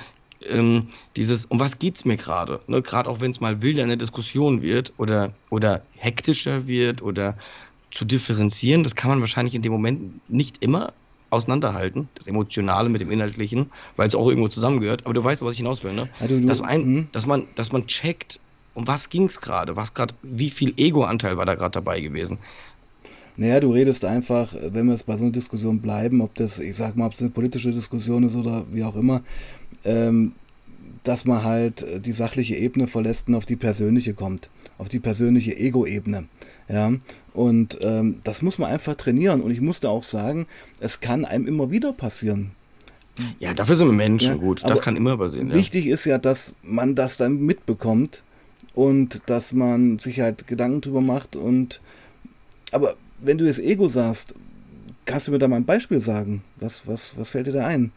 ähm, 0.47 0.87
dieses, 1.15 1.45
um 1.45 1.59
was 1.59 1.79
geht 1.79 1.97
es 1.97 2.05
mir 2.05 2.17
gerade? 2.17 2.61
Ne? 2.67 2.81
Gerade 2.81 3.09
auch 3.09 3.19
wenn 3.19 3.31
es 3.31 3.41
mal 3.41 3.61
wilder 3.61 3.81
in 3.81 3.89
der 3.89 3.97
Diskussion 3.97 4.61
wird 4.61 4.93
oder, 4.97 5.33
oder 5.49 5.81
hektischer 5.95 6.67
wird 6.67 7.01
oder 7.01 7.37
zu 7.91 8.05
differenzieren, 8.05 8.83
das 8.83 8.95
kann 8.95 9.09
man 9.09 9.19
wahrscheinlich 9.19 9.55
in 9.55 9.63
dem 9.63 9.71
Moment 9.71 10.29
nicht 10.29 10.63
immer 10.63 10.93
auseinanderhalten, 11.29 12.09
das 12.15 12.27
Emotionale 12.27 12.89
mit 12.89 13.01
dem 13.01 13.11
Inhaltlichen, 13.11 13.71
weil 13.95 14.07
es 14.07 14.15
auch 14.15 14.27
irgendwo 14.27 14.47
zusammengehört. 14.47 15.05
Aber 15.05 15.13
du 15.13 15.23
weißt, 15.23 15.41
was 15.41 15.53
ich 15.53 15.59
hinaus 15.59 15.83
will, 15.83 15.93
ne? 15.93 16.09
Also 16.19 16.37
du, 16.37 16.45
dass, 16.45 16.61
ein, 16.61 16.83
hm? 16.83 17.07
dass, 17.11 17.25
man, 17.25 17.47
dass 17.55 17.71
man 17.71 17.87
checkt, 17.87 18.39
um 18.73 18.87
was 18.87 19.09
ging 19.09 19.25
es 19.25 19.41
gerade, 19.41 19.75
was 19.75 19.93
gerade, 19.93 20.13
wie 20.21 20.49
viel 20.49 20.73
Ego-Anteil 20.77 21.37
war 21.37 21.45
da 21.45 21.55
gerade 21.55 21.71
dabei 21.71 22.01
gewesen. 22.01 22.39
Naja, 23.37 23.59
du 23.61 23.71
redest 23.71 24.03
einfach, 24.03 24.53
wenn 24.53 24.87
wir 24.87 24.93
jetzt 24.93 25.05
bei 25.05 25.15
so 25.15 25.23
einer 25.23 25.31
Diskussion 25.31 25.79
bleiben, 25.79 26.19
ob 26.21 26.35
das, 26.35 26.59
ich 26.59 26.75
sag 26.75 26.97
mal, 26.97 27.05
ob 27.05 27.13
es 27.13 27.21
eine 27.21 27.29
politische 27.29 27.71
Diskussion 27.71 28.23
ist 28.23 28.35
oder 28.35 28.65
wie 28.71 28.83
auch 28.83 28.95
immer, 28.95 29.21
ähm, 29.85 30.33
dass 31.03 31.23
man 31.23 31.43
halt 31.43 32.05
die 32.05 32.11
sachliche 32.11 32.55
Ebene 32.55 32.87
verlässt 32.87 33.29
und 33.29 33.35
auf 33.35 33.45
die 33.45 33.55
persönliche 33.55 34.13
kommt, 34.13 34.49
auf 34.79 34.89
die 34.89 34.99
persönliche 34.99 35.55
Ego-Ebene. 35.55 36.27
Ja, 36.67 36.93
und 37.33 37.77
ähm, 37.81 38.19
das 38.23 38.41
muss 38.41 38.57
man 38.57 38.71
einfach 38.71 38.95
trainieren. 38.95 39.41
Und 39.41 39.51
ich 39.51 39.61
musste 39.61 39.89
auch 39.89 40.03
sagen, 40.03 40.47
es 40.79 40.99
kann 40.99 41.25
einem 41.25 41.45
immer 41.45 41.69
wieder 41.69 41.93
passieren. 41.93 42.51
Ja, 43.39 43.53
dafür 43.53 43.75
sind 43.75 43.87
wir 43.87 43.93
Menschen 43.93 44.29
ja, 44.29 44.35
gut. 44.35 44.63
Das 44.63 44.81
kann 44.81 44.95
immer 44.95 45.17
passieren. 45.17 45.53
Wichtig 45.53 45.85
ja. 45.85 45.93
ist 45.93 46.05
ja, 46.05 46.17
dass 46.17 46.53
man 46.63 46.95
das 46.95 47.17
dann 47.17 47.41
mitbekommt 47.41 48.23
und 48.73 49.21
dass 49.25 49.51
man 49.51 49.99
sich 49.99 50.21
halt 50.21 50.47
Gedanken 50.47 50.81
drüber 50.81 51.01
macht. 51.01 51.35
Und 51.35 51.81
aber 52.71 52.95
wenn 53.19 53.37
du 53.37 53.45
das 53.45 53.59
Ego 53.59 53.89
sagst, 53.89 54.33
kannst 55.05 55.27
du 55.27 55.31
mir 55.31 55.39
da 55.39 55.47
mal 55.47 55.57
ein 55.57 55.65
Beispiel 55.65 55.99
sagen? 55.99 56.43
Was, 56.57 56.87
was, 56.87 57.17
was 57.17 57.29
fällt 57.31 57.47
dir 57.47 57.53
da 57.53 57.67
ein? 57.67 57.91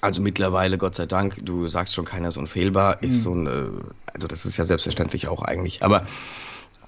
Also 0.00 0.22
mittlerweile, 0.22 0.78
Gott 0.78 0.94
sei 0.94 1.06
Dank, 1.06 1.40
du 1.42 1.66
sagst 1.66 1.94
schon, 1.94 2.04
keiner 2.04 2.28
ist 2.28 2.36
unfehlbar, 2.36 3.02
ist 3.02 3.14
hm. 3.14 3.20
so 3.20 3.34
ein, 3.34 3.46
äh, 3.46 4.12
also 4.14 4.28
das 4.28 4.46
ist 4.46 4.56
ja 4.56 4.64
selbstverständlich 4.64 5.28
auch 5.28 5.42
eigentlich. 5.42 5.82
Aber 5.82 6.06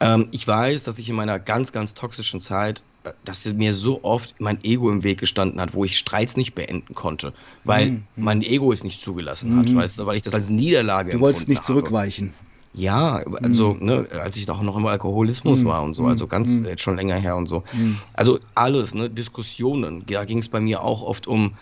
ähm, 0.00 0.28
ich 0.30 0.46
weiß, 0.46 0.84
dass 0.84 0.98
ich 0.98 1.08
in 1.08 1.16
meiner 1.16 1.38
ganz, 1.38 1.72
ganz 1.72 1.94
toxischen 1.94 2.40
Zeit, 2.40 2.82
äh, 3.04 3.12
dass 3.24 3.52
mir 3.52 3.72
so 3.72 4.02
oft 4.02 4.34
mein 4.38 4.58
Ego 4.62 4.90
im 4.90 5.02
Weg 5.02 5.18
gestanden 5.18 5.60
hat, 5.60 5.74
wo 5.74 5.84
ich 5.84 5.98
Streits 5.98 6.36
nicht 6.36 6.54
beenden 6.54 6.94
konnte, 6.94 7.32
weil 7.64 7.90
mhm. 7.90 8.04
mein 8.16 8.42
Ego 8.42 8.72
es 8.72 8.84
nicht 8.84 9.00
zugelassen 9.00 9.58
hat, 9.58 9.66
mhm. 9.66 9.76
weißt 9.76 9.98
du, 9.98 10.06
weil 10.06 10.16
ich 10.16 10.22
das 10.22 10.34
als 10.34 10.48
Niederlage 10.48 11.12
Du 11.12 11.20
wolltest 11.20 11.48
nicht 11.48 11.58
habe. 11.58 11.66
zurückweichen. 11.66 12.32
Ja, 12.72 13.16
also, 13.42 13.74
mhm. 13.74 13.84
ne, 13.84 14.06
als 14.22 14.36
ich 14.36 14.46
doch 14.46 14.62
noch 14.62 14.76
im 14.76 14.86
Alkoholismus 14.86 15.64
mhm. 15.64 15.68
war 15.68 15.82
und 15.82 15.94
so, 15.94 16.06
also 16.06 16.28
ganz 16.28 16.60
mhm. 16.60 16.66
jetzt 16.66 16.82
schon 16.82 16.94
länger 16.94 17.16
her 17.16 17.36
und 17.36 17.48
so. 17.48 17.64
Mhm. 17.72 17.98
Also 18.12 18.38
alles, 18.54 18.94
ne, 18.94 19.10
Diskussionen, 19.10 20.04
da 20.06 20.24
ging 20.24 20.38
es 20.38 20.48
bei 20.48 20.60
mir 20.60 20.82
auch 20.82 21.02
oft 21.02 21.26
um 21.26 21.56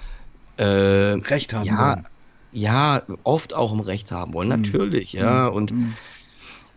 äh, 0.58 0.64
Recht 0.64 1.54
haben 1.54 1.66
ja, 1.66 1.78
wollen. 1.78 2.08
Ja, 2.52 3.02
oft 3.24 3.54
auch 3.54 3.72
um 3.72 3.80
Recht 3.80 4.10
haben 4.10 4.32
wollen, 4.32 4.48
natürlich, 4.48 5.12
ja. 5.12 5.46
Und 5.46 5.72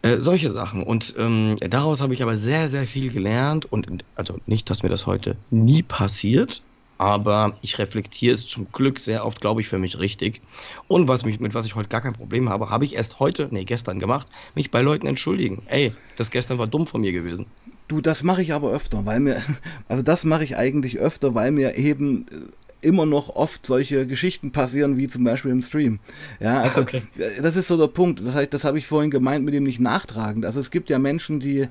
äh, 0.04 0.20
solche 0.20 0.52
Sachen. 0.52 0.84
Und 0.84 1.14
ähm, 1.18 1.56
daraus 1.60 2.02
habe 2.02 2.14
ich 2.14 2.24
aber 2.24 2.38
sehr, 2.38 2.68
sehr 2.70 2.88
viel 2.88 3.12
gelernt. 3.12 3.72
Und 3.72 4.04
also 4.16 4.40
nicht, 4.46 4.70
dass 4.70 4.84
mir 4.84 4.90
das 4.90 5.06
heute 5.06 5.36
nie 5.50 5.84
passiert, 5.84 6.62
aber 6.98 7.58
ich 7.62 7.80
reflektiere 7.80 8.34
es 8.34 8.46
zum 8.46 8.72
Glück 8.72 9.00
sehr 9.00 9.26
oft, 9.26 9.42
glaube 9.42 9.62
ich, 9.62 9.68
für 9.68 9.80
mich 9.80 10.00
richtig. 10.00 10.42
Und 10.88 11.08
was 11.08 11.26
mich, 11.26 11.40
mit 11.40 11.54
was 11.54 11.66
ich 11.66 11.76
heute 11.76 11.90
gar 11.90 12.02
kein 12.02 12.14
Problem 12.14 12.50
habe, 12.50 12.70
habe 12.70 12.86
ich 12.86 12.96
erst 12.96 13.20
heute, 13.20 13.48
nee, 13.52 13.64
gestern 13.64 14.00
gemacht, 14.00 14.28
mich 14.56 14.70
bei 14.70 14.82
Leuten 14.82 15.08
entschuldigen. 15.08 15.64
Ey, 15.66 15.94
das 16.16 16.30
gestern 16.30 16.58
war 16.58 16.68
dumm 16.68 16.86
von 16.86 17.02
mir 17.02 17.12
gewesen. 17.12 17.48
Du, 17.88 18.02
das 18.02 18.24
mache 18.24 18.42
ich 18.42 18.54
aber 18.54 18.72
öfter, 18.72 19.06
weil 19.06 19.20
mir, 19.20 19.42
also 19.88 20.04
das 20.04 20.24
mache 20.24 20.44
ich 20.44 20.56
eigentlich 20.56 21.00
öfter, 21.00 21.36
weil 21.36 21.52
mir 21.52 21.76
eben 21.76 22.28
äh, 22.28 22.36
immer 22.82 23.06
noch 23.06 23.30
oft 23.30 23.66
solche 23.66 24.08
Geschichten 24.08 24.52
passieren, 24.52 24.98
wie 24.98 25.08
zum 25.08 25.24
Beispiel 25.24 25.52
im 25.52 25.62
Stream. 25.62 26.00
Ja, 26.40 26.62
also 26.62 26.82
okay. 26.82 27.04
das 27.42 27.56
ist 27.56 27.68
so 27.68 27.78
der 27.78 27.88
Punkt. 27.88 28.26
Das 28.26 28.34
heißt, 28.34 28.54
das 28.54 28.64
habe 28.64 28.78
ich 28.78 28.88
vorhin 28.88 29.12
gemeint 29.12 29.46
mit 29.46 29.54
dem 29.54 29.64
nicht 29.64 29.80
nachtragend. 29.80 30.46
Also 30.46 30.60
es 30.60 30.72
gibt 30.72 30.90
ja 30.90 31.00
Menschen, 31.00 31.40
die 31.40 31.68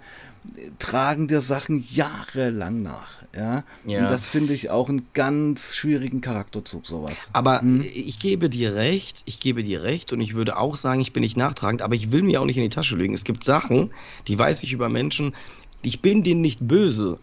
tragen 0.78 1.28
dir 1.28 1.40
Sachen 1.40 1.84
jahrelang 1.90 2.82
nach. 2.82 3.20
Ja, 3.36 3.62
ja. 3.84 4.02
und 4.02 4.10
das 4.10 4.26
finde 4.26 4.54
ich 4.54 4.70
auch 4.70 4.88
einen 4.88 5.06
ganz 5.12 5.74
schwierigen 5.74 6.20
Charakterzug, 6.20 6.84
sowas. 6.84 7.30
Aber 7.32 7.60
hm? 7.60 7.84
ich 7.94 8.18
gebe 8.18 8.48
dir 8.48 8.74
recht, 8.74 9.22
ich 9.26 9.38
gebe 9.38 9.62
dir 9.62 9.84
recht 9.84 10.12
und 10.12 10.20
ich 10.20 10.34
würde 10.34 10.56
auch 10.56 10.74
sagen, 10.74 11.00
ich 11.00 11.12
bin 11.12 11.20
nicht 11.20 11.36
nachtragend, 11.36 11.82
aber 11.82 11.94
ich 11.94 12.10
will 12.10 12.22
mir 12.22 12.40
auch 12.40 12.44
nicht 12.44 12.56
in 12.56 12.64
die 12.64 12.70
Tasche 12.70 12.96
legen. 12.96 13.14
Es 13.14 13.22
gibt 13.22 13.44
Sachen, 13.44 13.90
die 14.26 14.36
weiß 14.36 14.64
ich 14.64 14.72
über 14.72 14.88
Menschen, 14.88 15.32
ich 15.82 16.02
bin 16.02 16.24
denen 16.24 16.40
nicht 16.40 16.66
böse, 16.66 17.18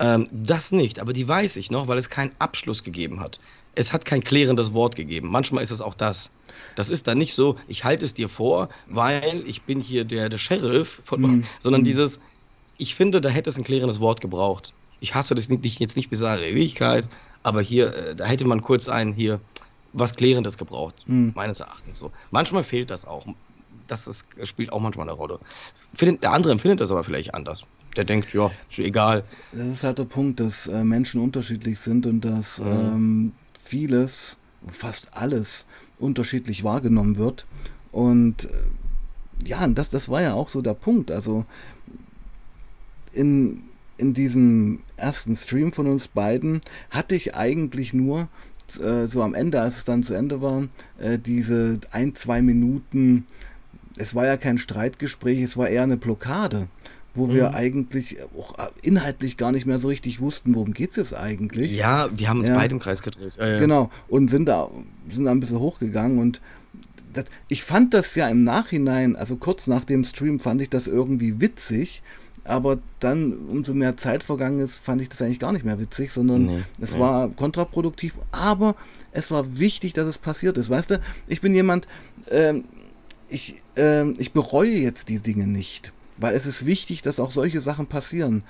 ähm, 0.00 0.28
das 0.32 0.72
nicht, 0.72 0.98
aber 0.98 1.12
die 1.12 1.28
weiß 1.28 1.56
ich 1.56 1.70
noch, 1.70 1.86
weil 1.86 1.98
es 1.98 2.08
keinen 2.08 2.32
Abschluss 2.38 2.82
gegeben 2.82 3.20
hat. 3.20 3.38
Es 3.74 3.92
hat 3.92 4.04
kein 4.04 4.24
klärendes 4.24 4.72
Wort 4.72 4.96
gegeben. 4.96 5.28
Manchmal 5.28 5.62
ist 5.62 5.70
es 5.70 5.80
auch 5.80 5.94
das. 5.94 6.30
Das 6.74 6.88
ist 6.88 7.06
dann 7.06 7.18
nicht 7.18 7.34
so, 7.34 7.56
ich 7.68 7.84
halte 7.84 8.04
es 8.06 8.14
dir 8.14 8.28
vor, 8.28 8.70
weil 8.88 9.44
ich 9.46 9.62
bin 9.62 9.78
hier 9.78 10.04
der, 10.04 10.28
der 10.28 10.38
Sheriff, 10.38 11.02
von, 11.04 11.20
mhm. 11.20 11.44
sondern 11.60 11.82
mhm. 11.82 11.84
dieses, 11.84 12.18
ich 12.78 12.94
finde, 12.94 13.20
da 13.20 13.28
hätte 13.28 13.50
es 13.50 13.58
ein 13.58 13.62
klärendes 13.62 14.00
Wort 14.00 14.20
gebraucht. 14.22 14.72
Ich 15.00 15.14
hasse 15.14 15.34
das 15.34 15.48
nicht, 15.50 15.78
jetzt 15.78 15.96
nicht 15.96 16.08
bis 16.08 16.22
an 16.22 16.40
Ewigkeit, 16.40 17.08
aber 17.42 17.60
hier, 17.60 17.94
äh, 17.94 18.16
da 18.16 18.24
hätte 18.24 18.46
man 18.46 18.62
kurz 18.62 18.88
ein, 18.88 19.12
hier, 19.12 19.38
was 19.92 20.14
Klärendes 20.14 20.56
gebraucht, 20.56 20.94
mhm. 21.06 21.32
meines 21.34 21.60
Erachtens 21.60 21.98
so. 21.98 22.10
Manchmal 22.30 22.64
fehlt 22.64 22.90
das 22.90 23.04
auch. 23.04 23.26
Das 23.86 24.06
ist, 24.06 24.24
spielt 24.44 24.72
auch 24.72 24.80
manchmal 24.80 25.08
eine 25.08 25.16
Rolle. 25.16 25.38
der 26.00 26.32
andere 26.32 26.52
empfindet 26.52 26.80
das 26.80 26.90
aber 26.90 27.04
vielleicht 27.04 27.34
anders 27.34 27.64
der 27.96 28.04
denkt, 28.04 28.32
ja, 28.32 28.50
ist 28.68 28.78
egal. 28.78 29.24
Das 29.52 29.66
ist 29.66 29.84
halt 29.84 29.98
der 29.98 30.04
Punkt, 30.04 30.40
dass 30.40 30.66
äh, 30.66 30.84
Menschen 30.84 31.20
unterschiedlich 31.20 31.80
sind 31.80 32.06
und 32.06 32.24
dass 32.24 32.60
mhm. 32.60 32.66
ähm, 32.66 33.32
vieles, 33.58 34.38
fast 34.66 35.14
alles, 35.14 35.66
unterschiedlich 35.98 36.64
wahrgenommen 36.64 37.16
wird. 37.16 37.46
Und 37.92 38.44
äh, 38.44 39.48
ja, 39.48 39.66
das, 39.68 39.90
das 39.90 40.08
war 40.08 40.22
ja 40.22 40.34
auch 40.34 40.48
so 40.48 40.62
der 40.62 40.74
Punkt. 40.74 41.10
Also 41.10 41.44
in, 43.12 43.62
in 43.96 44.14
diesem 44.14 44.80
ersten 44.96 45.34
Stream 45.34 45.72
von 45.72 45.86
uns 45.86 46.08
beiden 46.08 46.60
hatte 46.90 47.14
ich 47.14 47.34
eigentlich 47.34 47.92
nur 47.92 48.28
äh, 48.78 49.06
so 49.06 49.22
am 49.22 49.34
Ende, 49.34 49.60
als 49.60 49.78
es 49.78 49.84
dann 49.84 50.02
zu 50.02 50.14
Ende 50.14 50.40
war, 50.40 50.68
äh, 50.98 51.18
diese 51.18 51.80
ein, 51.90 52.14
zwei 52.14 52.40
Minuten, 52.42 53.26
es 53.96 54.14
war 54.14 54.26
ja 54.26 54.36
kein 54.36 54.58
Streitgespräch, 54.58 55.42
es 55.42 55.56
war 55.56 55.68
eher 55.68 55.82
eine 55.82 55.96
Blockade 55.96 56.68
wo 57.14 57.26
mhm. 57.26 57.34
wir 57.34 57.54
eigentlich 57.54 58.18
auch 58.38 58.54
inhaltlich 58.82 59.36
gar 59.36 59.52
nicht 59.52 59.66
mehr 59.66 59.78
so 59.78 59.88
richtig 59.88 60.20
wussten, 60.20 60.54
worum 60.54 60.72
geht 60.72 60.90
es 60.90 60.96
jetzt 60.96 61.14
eigentlich. 61.14 61.76
Ja, 61.76 62.08
wir 62.14 62.28
haben 62.28 62.40
uns 62.40 62.48
ja. 62.48 62.56
beide 62.56 62.74
im 62.74 62.80
Kreis 62.80 63.02
gedreht. 63.02 63.36
Ja, 63.38 63.48
ja. 63.48 63.58
Genau, 63.58 63.90
und 64.08 64.30
sind 64.30 64.46
da, 64.46 64.68
sind 65.10 65.24
da 65.24 65.30
ein 65.30 65.40
bisschen 65.40 65.58
hochgegangen 65.58 66.18
und 66.18 66.40
das, 67.12 67.24
ich 67.48 67.64
fand 67.64 67.94
das 67.94 68.14
ja 68.14 68.28
im 68.28 68.44
Nachhinein, 68.44 69.16
also 69.16 69.36
kurz 69.36 69.66
nach 69.66 69.84
dem 69.84 70.04
Stream 70.04 70.38
fand 70.38 70.62
ich 70.62 70.70
das 70.70 70.86
irgendwie 70.86 71.40
witzig, 71.40 72.02
aber 72.44 72.78
dann, 73.00 73.32
umso 73.48 73.74
mehr 73.74 73.96
Zeit 73.96 74.24
vergangen 74.24 74.60
ist, 74.60 74.78
fand 74.78 75.02
ich 75.02 75.08
das 75.08 75.20
eigentlich 75.20 75.40
gar 75.40 75.52
nicht 75.52 75.64
mehr 75.64 75.78
witzig, 75.78 76.12
sondern 76.12 76.46
nee, 76.46 76.62
es 76.80 76.94
nee. 76.94 77.00
war 77.00 77.28
kontraproduktiv, 77.30 78.18
aber 78.32 78.76
es 79.12 79.30
war 79.30 79.58
wichtig, 79.58 79.92
dass 79.92 80.06
es 80.06 80.18
passiert 80.18 80.56
ist. 80.56 80.70
Weißt 80.70 80.90
du, 80.90 81.00
ich 81.26 81.40
bin 81.40 81.54
jemand, 81.54 81.86
ähm, 82.30 82.64
ich, 83.28 83.62
ähm, 83.76 84.14
ich 84.18 84.32
bereue 84.32 84.70
jetzt 84.70 85.08
die 85.08 85.18
Dinge 85.18 85.46
nicht. 85.46 85.92
Weil 86.20 86.34
es 86.34 86.46
ist 86.46 86.66
wichtig, 86.66 87.02
dass 87.02 87.18
auch 87.18 87.32
solche 87.32 87.60
Sachen 87.60 87.86
passieren. 87.86 88.44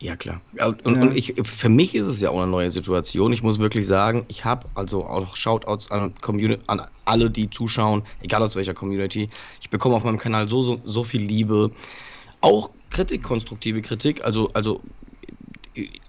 Ja, 0.00 0.14
klar. 0.14 0.40
Und, 0.64 0.86
ja. 0.86 1.02
und 1.02 1.16
ich, 1.16 1.34
für 1.42 1.68
mich 1.68 1.96
ist 1.96 2.06
es 2.06 2.20
ja 2.20 2.30
auch 2.30 2.40
eine 2.40 2.50
neue 2.50 2.70
Situation. 2.70 3.32
Ich 3.32 3.42
muss 3.42 3.58
wirklich 3.58 3.84
sagen, 3.84 4.24
ich 4.28 4.44
habe 4.44 4.68
also 4.74 5.04
auch 5.04 5.34
Shoutouts 5.34 5.90
an, 5.90 6.14
Community, 6.20 6.62
an 6.68 6.82
alle, 7.04 7.28
die 7.30 7.50
zuschauen, 7.50 8.04
egal 8.20 8.42
aus 8.42 8.54
welcher 8.54 8.74
Community. 8.74 9.28
Ich 9.60 9.70
bekomme 9.70 9.96
auf 9.96 10.04
meinem 10.04 10.18
Kanal 10.18 10.48
so, 10.48 10.62
so, 10.62 10.80
so 10.84 11.02
viel 11.02 11.22
Liebe. 11.22 11.72
Auch 12.40 12.70
Kritik, 12.90 13.24
konstruktive 13.24 13.82
Kritik. 13.82 14.24
Also, 14.24 14.48
also 14.54 14.80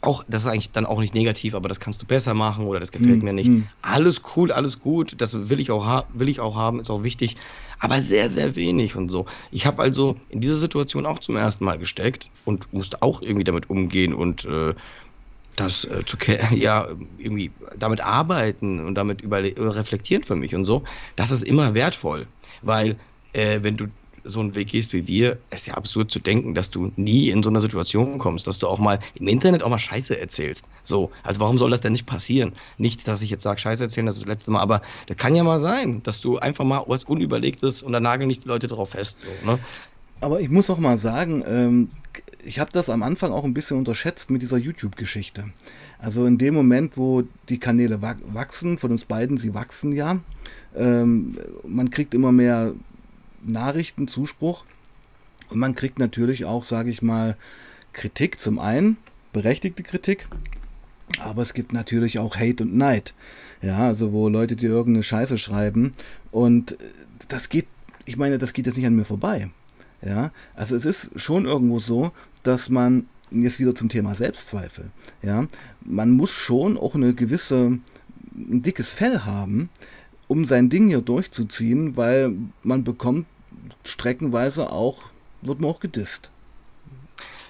auch, 0.02 0.24
das 0.28 0.44
ist 0.44 0.48
eigentlich 0.48 0.72
dann 0.72 0.86
auch 0.86 1.00
nicht 1.00 1.14
negativ, 1.14 1.54
aber 1.56 1.68
das 1.68 1.80
kannst 1.80 2.02
du 2.02 2.06
besser 2.06 2.34
machen 2.34 2.66
oder 2.66 2.80
das 2.80 2.92
gefällt 2.92 3.22
mm, 3.22 3.26
mir 3.26 3.34
nicht. 3.34 3.50
Mm. 3.50 3.64
Alles 3.82 4.22
cool, 4.36 4.52
alles 4.52 4.80
gut, 4.80 5.16
das 5.20 5.50
will 5.50 5.60
ich 5.60 5.72
auch, 5.72 6.06
will 6.14 6.30
ich 6.30 6.40
auch 6.40 6.56
haben, 6.56 6.80
ist 6.80 6.90
auch 6.90 7.04
wichtig, 7.04 7.36
aber 7.80 8.02
sehr, 8.02 8.30
sehr 8.30 8.56
wenig 8.56 8.96
und 8.96 9.10
so. 9.10 9.26
Ich 9.52 9.66
habe 9.66 9.82
also 9.82 10.18
in 10.30 10.42
dieser 10.42 10.58
Situation 10.58 11.06
auch 11.06 11.20
zum 11.20 11.36
ersten 11.36 11.66
Mal 11.66 11.78
gesteckt 11.78 12.30
und 12.46 12.72
musste 12.74 13.02
auch 13.02 13.22
irgendwie 13.22 13.46
damit 13.46 13.70
umgehen 13.70 14.14
und 14.14 14.46
äh, 14.46 14.74
das 15.56 15.86
äh, 15.86 16.04
zu 16.06 16.18
ja 16.56 16.88
irgendwie 17.18 17.52
damit 17.78 18.02
arbeiten 18.02 18.86
und 18.86 18.96
damit 18.96 19.22
über 19.22 19.42
reflektieren 19.42 20.24
für 20.24 20.36
mich 20.36 20.54
und 20.56 20.66
so. 20.66 20.84
Das 21.16 21.32
ist 21.32 21.44
immer 21.44 21.74
wertvoll, 21.74 22.28
weil 22.62 22.98
äh, 23.34 23.60
wenn 23.62 23.78
du 23.78 23.88
so 24.24 24.40
einen 24.40 24.56
Weg 24.56 24.70
gehst 24.70 24.94
wie 24.94 25.08
wir, 25.08 25.38
ist 25.52 25.68
ja 25.68 25.74
absurd 25.76 26.12
zu 26.12 26.20
denken, 26.20 26.54
dass 26.54 26.70
du 26.70 26.92
nie 26.96 27.30
in 27.30 27.44
so 27.44 27.50
eine 27.50 27.62
Situation 27.62 28.18
kommst, 28.18 28.48
dass 28.48 28.60
du 28.60 28.68
auch 28.68 28.80
mal 28.80 29.00
im 29.16 29.28
Internet 29.28 29.64
auch 29.64 29.70
mal 29.70 29.80
Scheiße 29.80 30.20
erzählst. 30.20 30.68
So, 30.84 31.12
also 31.24 31.40
warum 31.40 31.58
soll 31.58 31.72
das 31.72 31.82
denn 31.82 31.94
nicht 31.94 32.06
passieren? 32.06 32.54
Nicht, 32.78 33.08
dass 33.08 33.22
ich 33.22 33.30
jetzt 33.30 33.44
sage, 33.44 33.60
Scheiße 33.60 33.84
erzählen, 33.84 34.06
das 34.06 34.16
ist 34.16 34.24
das 34.24 34.30
letzte 34.30 34.52
Mal, 34.52 34.62
aber 34.62 34.82
das 35.08 35.18
kann 35.18 35.36
ja 35.36 35.44
mal 35.44 35.60
sein, 35.60 36.02
dass 36.04 36.22
du 36.22 36.40
einfach 36.40 36.66
mal 36.66 36.84
was 36.88 37.04
Unüberlegtes 37.04 37.82
und 37.82 37.94
dann 37.94 38.04
nageln 38.04 38.28
nicht 38.28 38.44
die 38.44 38.48
Leute 38.48 38.68
darauf 38.68 38.92
fest. 38.92 39.20
So, 39.20 39.28
ne? 39.46 39.60
Aber 40.22 40.42
ich 40.42 40.50
muss 40.50 40.70
auch 40.70 40.80
mal 40.80 40.98
sagen, 40.98 41.44
ähm, 41.48 41.90
ich 42.44 42.60
habe 42.60 42.72
das 42.72 42.90
am 42.90 43.04
Anfang 43.04 43.32
auch 43.32 43.44
ein 43.44 43.54
bisschen 43.54 43.78
unterschätzt 43.78 44.30
mit 44.30 44.42
dieser 44.42 44.58
YouTube-Geschichte. 44.58 45.46
Also 45.98 46.26
in 46.26 46.38
dem 46.38 46.54
Moment, 46.54 46.98
wo 46.98 47.24
die 47.48 47.60
Kanäle 47.60 48.02
wachsen, 48.02 48.78
von 48.78 48.92
uns 48.92 49.06
beiden, 49.06 49.38
sie 49.38 49.54
wachsen 49.54 49.94
ja, 49.94 50.20
ähm, 50.76 51.38
man 51.66 51.90
kriegt 51.90 52.14
immer 52.14 52.32
mehr 52.32 52.74
Nachrichten, 53.44 54.08
Zuspruch. 54.08 54.66
Und 55.50 55.60
man 55.60 55.76
kriegt 55.76 56.00
natürlich 56.00 56.46
auch, 56.46 56.64
sage 56.64 56.92
ich 56.92 57.02
mal, 57.02 57.36
Kritik 57.94 58.40
zum 58.40 58.60
einen, 58.60 58.98
berechtigte 59.34 59.84
Kritik, 59.84 60.28
aber 61.20 61.42
es 61.42 61.54
gibt 61.54 61.74
natürlich 61.74 62.20
auch 62.20 62.36
Hate 62.36 62.64
und 62.64 62.76
Neid. 62.76 63.14
Ja, 63.62 63.88
also 63.88 64.14
wo 64.14 64.30
Leute 64.30 64.56
dir 64.56 64.70
irgendeine 64.70 65.04
Scheiße 65.04 65.38
schreiben 65.38 65.94
und 66.32 66.78
das 67.28 67.50
geht, 67.50 67.68
ich 68.06 68.16
meine, 68.18 68.38
das 68.38 68.54
geht 68.54 68.68
jetzt 68.68 68.78
nicht 68.78 68.86
an 68.86 68.96
mir 68.96 69.06
vorbei. 69.06 69.50
Ja, 70.02 70.32
also 70.56 70.76
es 70.76 70.86
ist 70.86 71.20
schon 71.20 71.46
irgendwo 71.46 71.80
so, 71.80 72.12
dass 72.44 72.70
man 72.70 73.08
jetzt 73.32 73.60
wieder 73.60 73.76
zum 73.76 73.90
Thema 73.90 74.16
Selbstzweifel. 74.16 74.92
Ja, 75.22 75.48
man 75.82 76.12
muss 76.12 76.32
schon 76.32 76.78
auch 76.78 76.96
eine 76.96 77.14
gewisse, 77.14 77.80
ein 78.36 78.62
dickes 78.62 78.94
Fell 78.94 79.20
haben, 79.22 79.70
um 80.30 80.46
sein 80.46 80.70
Ding 80.70 80.88
hier 80.88 81.02
durchzuziehen, 81.02 81.98
weil 81.98 82.34
man 82.64 82.86
bekommt 82.86 83.26
streckenweise 83.84 84.72
auch, 84.72 85.00
wird 85.42 85.60
man 85.60 85.72
auch 85.72 85.80
gedisst. 85.80 86.32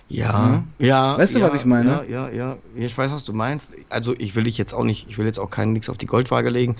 Ja, 0.07 0.63
ja. 0.79 0.87
ja 0.87 1.17
weißt 1.17 1.35
du, 1.35 1.39
ja, 1.39 1.47
was 1.47 1.55
ich 1.55 1.65
meine? 1.65 2.05
Ja, 2.09 2.29
ja, 2.29 2.29
ja. 2.29 2.57
Ich 2.75 2.97
weiß, 2.97 3.11
was 3.11 3.25
du 3.25 3.33
meinst. 3.33 3.73
Also, 3.89 4.15
ich 4.17 4.35
will 4.35 4.45
dich 4.45 4.57
jetzt 4.57 4.73
auch 4.73 4.85
nicht, 4.85 5.07
ich 5.09 5.17
will 5.17 5.25
jetzt 5.25 5.39
auch 5.39 5.51
keinen 5.51 5.73
nichts 5.73 5.89
auf 5.89 5.97
die 5.97 6.07
Goldwaage 6.07 6.49
legen. 6.49 6.75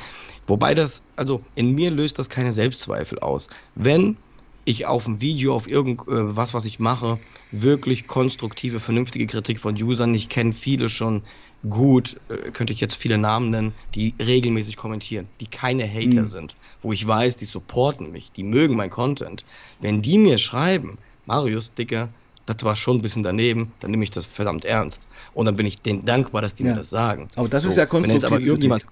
Wobei 0.48 0.74
das, 0.74 1.04
also 1.16 1.42
in 1.54 1.76
mir 1.76 1.92
löst 1.92 2.18
das 2.18 2.30
keine 2.30 2.54
Selbstzweifel 2.54 3.20
aus. 3.20 3.50
Wenn 3.76 4.18
ich 4.66 4.86
auf 4.86 5.06
ein 5.06 5.20
Video, 5.20 5.54
auf 5.54 5.70
irgendwas, 5.70 6.54
was 6.54 6.66
ich 6.66 6.80
mache, 6.80 7.20
wirklich 7.52 8.08
konstruktive, 8.08 8.80
vernünftige 8.80 9.28
Kritik 9.28 9.60
von 9.60 9.76
Usern, 9.76 10.16
ich 10.16 10.30
kenne 10.30 10.54
viele 10.54 10.90
schon, 10.90 11.24
gut, 11.68 12.20
äh, 12.30 12.52
könnte 12.52 12.74
ich 12.74 12.80
jetzt 12.80 12.96
viele 12.96 13.18
Namen 13.18 13.50
nennen, 13.50 13.74
die 13.96 14.14
regelmäßig 14.20 14.78
kommentieren, 14.78 15.28
die 15.40 15.48
keine 15.48 15.88
Hater 15.88 16.22
mhm. 16.22 16.28
sind, 16.28 16.56
wo 16.82 16.94
ich 16.94 17.06
weiß, 17.06 17.38
die 17.38 17.46
supporten 17.46 18.12
mich, 18.12 18.32
die 18.32 18.44
mögen 18.44 18.76
mein 18.76 18.90
Content. 18.90 19.44
Wenn 19.82 20.02
die 20.02 20.18
mir 20.18 20.38
schreiben, 20.38 20.98
Marius, 21.26 21.74
Dicker, 21.74 22.10
das 22.46 22.64
war 22.64 22.76
schon 22.76 22.98
ein 22.98 23.02
bisschen 23.02 23.24
daneben, 23.24 23.72
dann 23.80 23.92
nehme 23.92 24.04
ich 24.04 24.12
das 24.12 24.26
verdammt 24.26 24.66
ernst. 24.66 25.08
Und 25.34 25.46
dann 25.46 25.56
bin 25.56 25.66
ich 25.66 25.82
denen 25.82 26.06
dankbar, 26.06 26.42
dass 26.42 26.56
die 26.56 26.64
ja. 26.64 26.72
mir 26.72 26.78
das 26.78 26.90
sagen. 26.90 27.28
Aber 27.36 27.50
das 27.50 27.64
so, 27.64 27.70
ist 27.70 27.78
ja 27.78 27.86
konstruktiv. 27.86 28.10
Wenn 28.10 28.16
jetzt 28.16 28.26
aber 28.26 28.40
irgendjemand, 28.40 28.86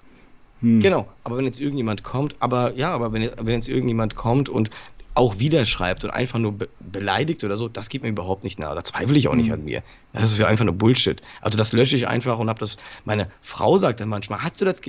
hm. 0.61 0.79
Genau, 0.79 1.07
aber 1.23 1.37
wenn 1.37 1.45
jetzt 1.45 1.59
irgendjemand 1.59 2.03
kommt, 2.03 2.35
aber 2.39 2.73
ja, 2.75 2.91
aber 2.91 3.13
wenn, 3.13 3.29
wenn 3.37 3.53
jetzt 3.53 3.69
irgendjemand 3.69 4.15
kommt 4.15 4.49
und 4.49 4.69
auch 5.17 5.39
wieder 5.39 5.65
schreibt 5.65 6.03
und 6.03 6.11
einfach 6.11 6.37
nur 6.39 6.53
be 6.53 6.69
beleidigt 6.79 7.43
oder 7.43 7.57
so, 7.57 7.67
das 7.67 7.89
geht 7.89 8.03
mir 8.03 8.09
überhaupt 8.09 8.43
nicht 8.43 8.59
nahe. 8.59 8.75
Da 8.75 8.83
zweifle 8.83 9.17
ich 9.17 9.27
auch 9.27 9.35
nicht 9.35 9.47
mhm. 9.47 9.53
an 9.53 9.63
mir. 9.65 9.83
Das 10.13 10.23
ist 10.23 10.33
für 10.33 10.47
einfach 10.47 10.63
nur 10.63 10.75
Bullshit. 10.75 11.21
Also 11.41 11.57
das 11.57 11.73
lösche 11.73 11.95
ich 11.95 12.07
einfach 12.07 12.39
und 12.39 12.49
habe 12.49 12.59
das. 12.59 12.77
Meine 13.03 13.27
Frau 13.41 13.77
sagt 13.77 13.99
dann 13.99 14.09
manchmal, 14.09 14.43
hast 14.43 14.61
du 14.61 14.65
das? 14.65 14.79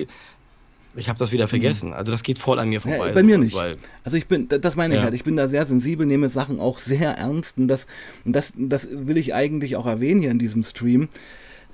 Ich 0.95 1.09
habe 1.09 1.19
das 1.19 1.31
wieder 1.31 1.45
mhm. 1.45 1.49
vergessen. 1.49 1.93
Also 1.93 2.11
das 2.11 2.23
geht 2.23 2.39
voll 2.39 2.59
an 2.59 2.69
mir 2.69 2.79
vorbei. 2.79 3.07
Ja, 3.07 3.13
bei 3.13 3.23
mir 3.23 3.37
nicht. 3.37 3.55
Weil, 3.55 3.77
also 4.03 4.17
ich 4.17 4.27
bin, 4.27 4.47
das 4.47 4.75
meine 4.75 4.95
ich 4.95 5.01
halt. 5.01 5.13
Ich 5.13 5.23
bin 5.23 5.35
da 5.35 5.49
sehr 5.49 5.65
sensibel, 5.65 6.05
nehme 6.05 6.29
Sachen 6.29 6.59
auch 6.59 6.77
sehr 6.77 7.11
ernst 7.11 7.57
und 7.57 7.67
das, 7.67 7.87
das, 8.23 8.53
das 8.55 8.87
will 8.91 9.17
ich 9.17 9.33
eigentlich 9.33 9.75
auch 9.75 9.87
erwähnen 9.87 10.21
hier 10.21 10.31
in 10.31 10.39
diesem 10.39 10.63
Stream, 10.63 11.09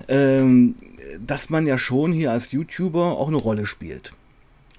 ähm, 0.08 0.76
dass 1.20 1.50
man 1.50 1.68
ja 1.68 1.78
schon 1.78 2.14
hier 2.14 2.32
als 2.32 2.52
YouTuber 2.52 3.18
auch 3.18 3.28
eine 3.28 3.38
Rolle 3.38 3.66
spielt 3.66 4.14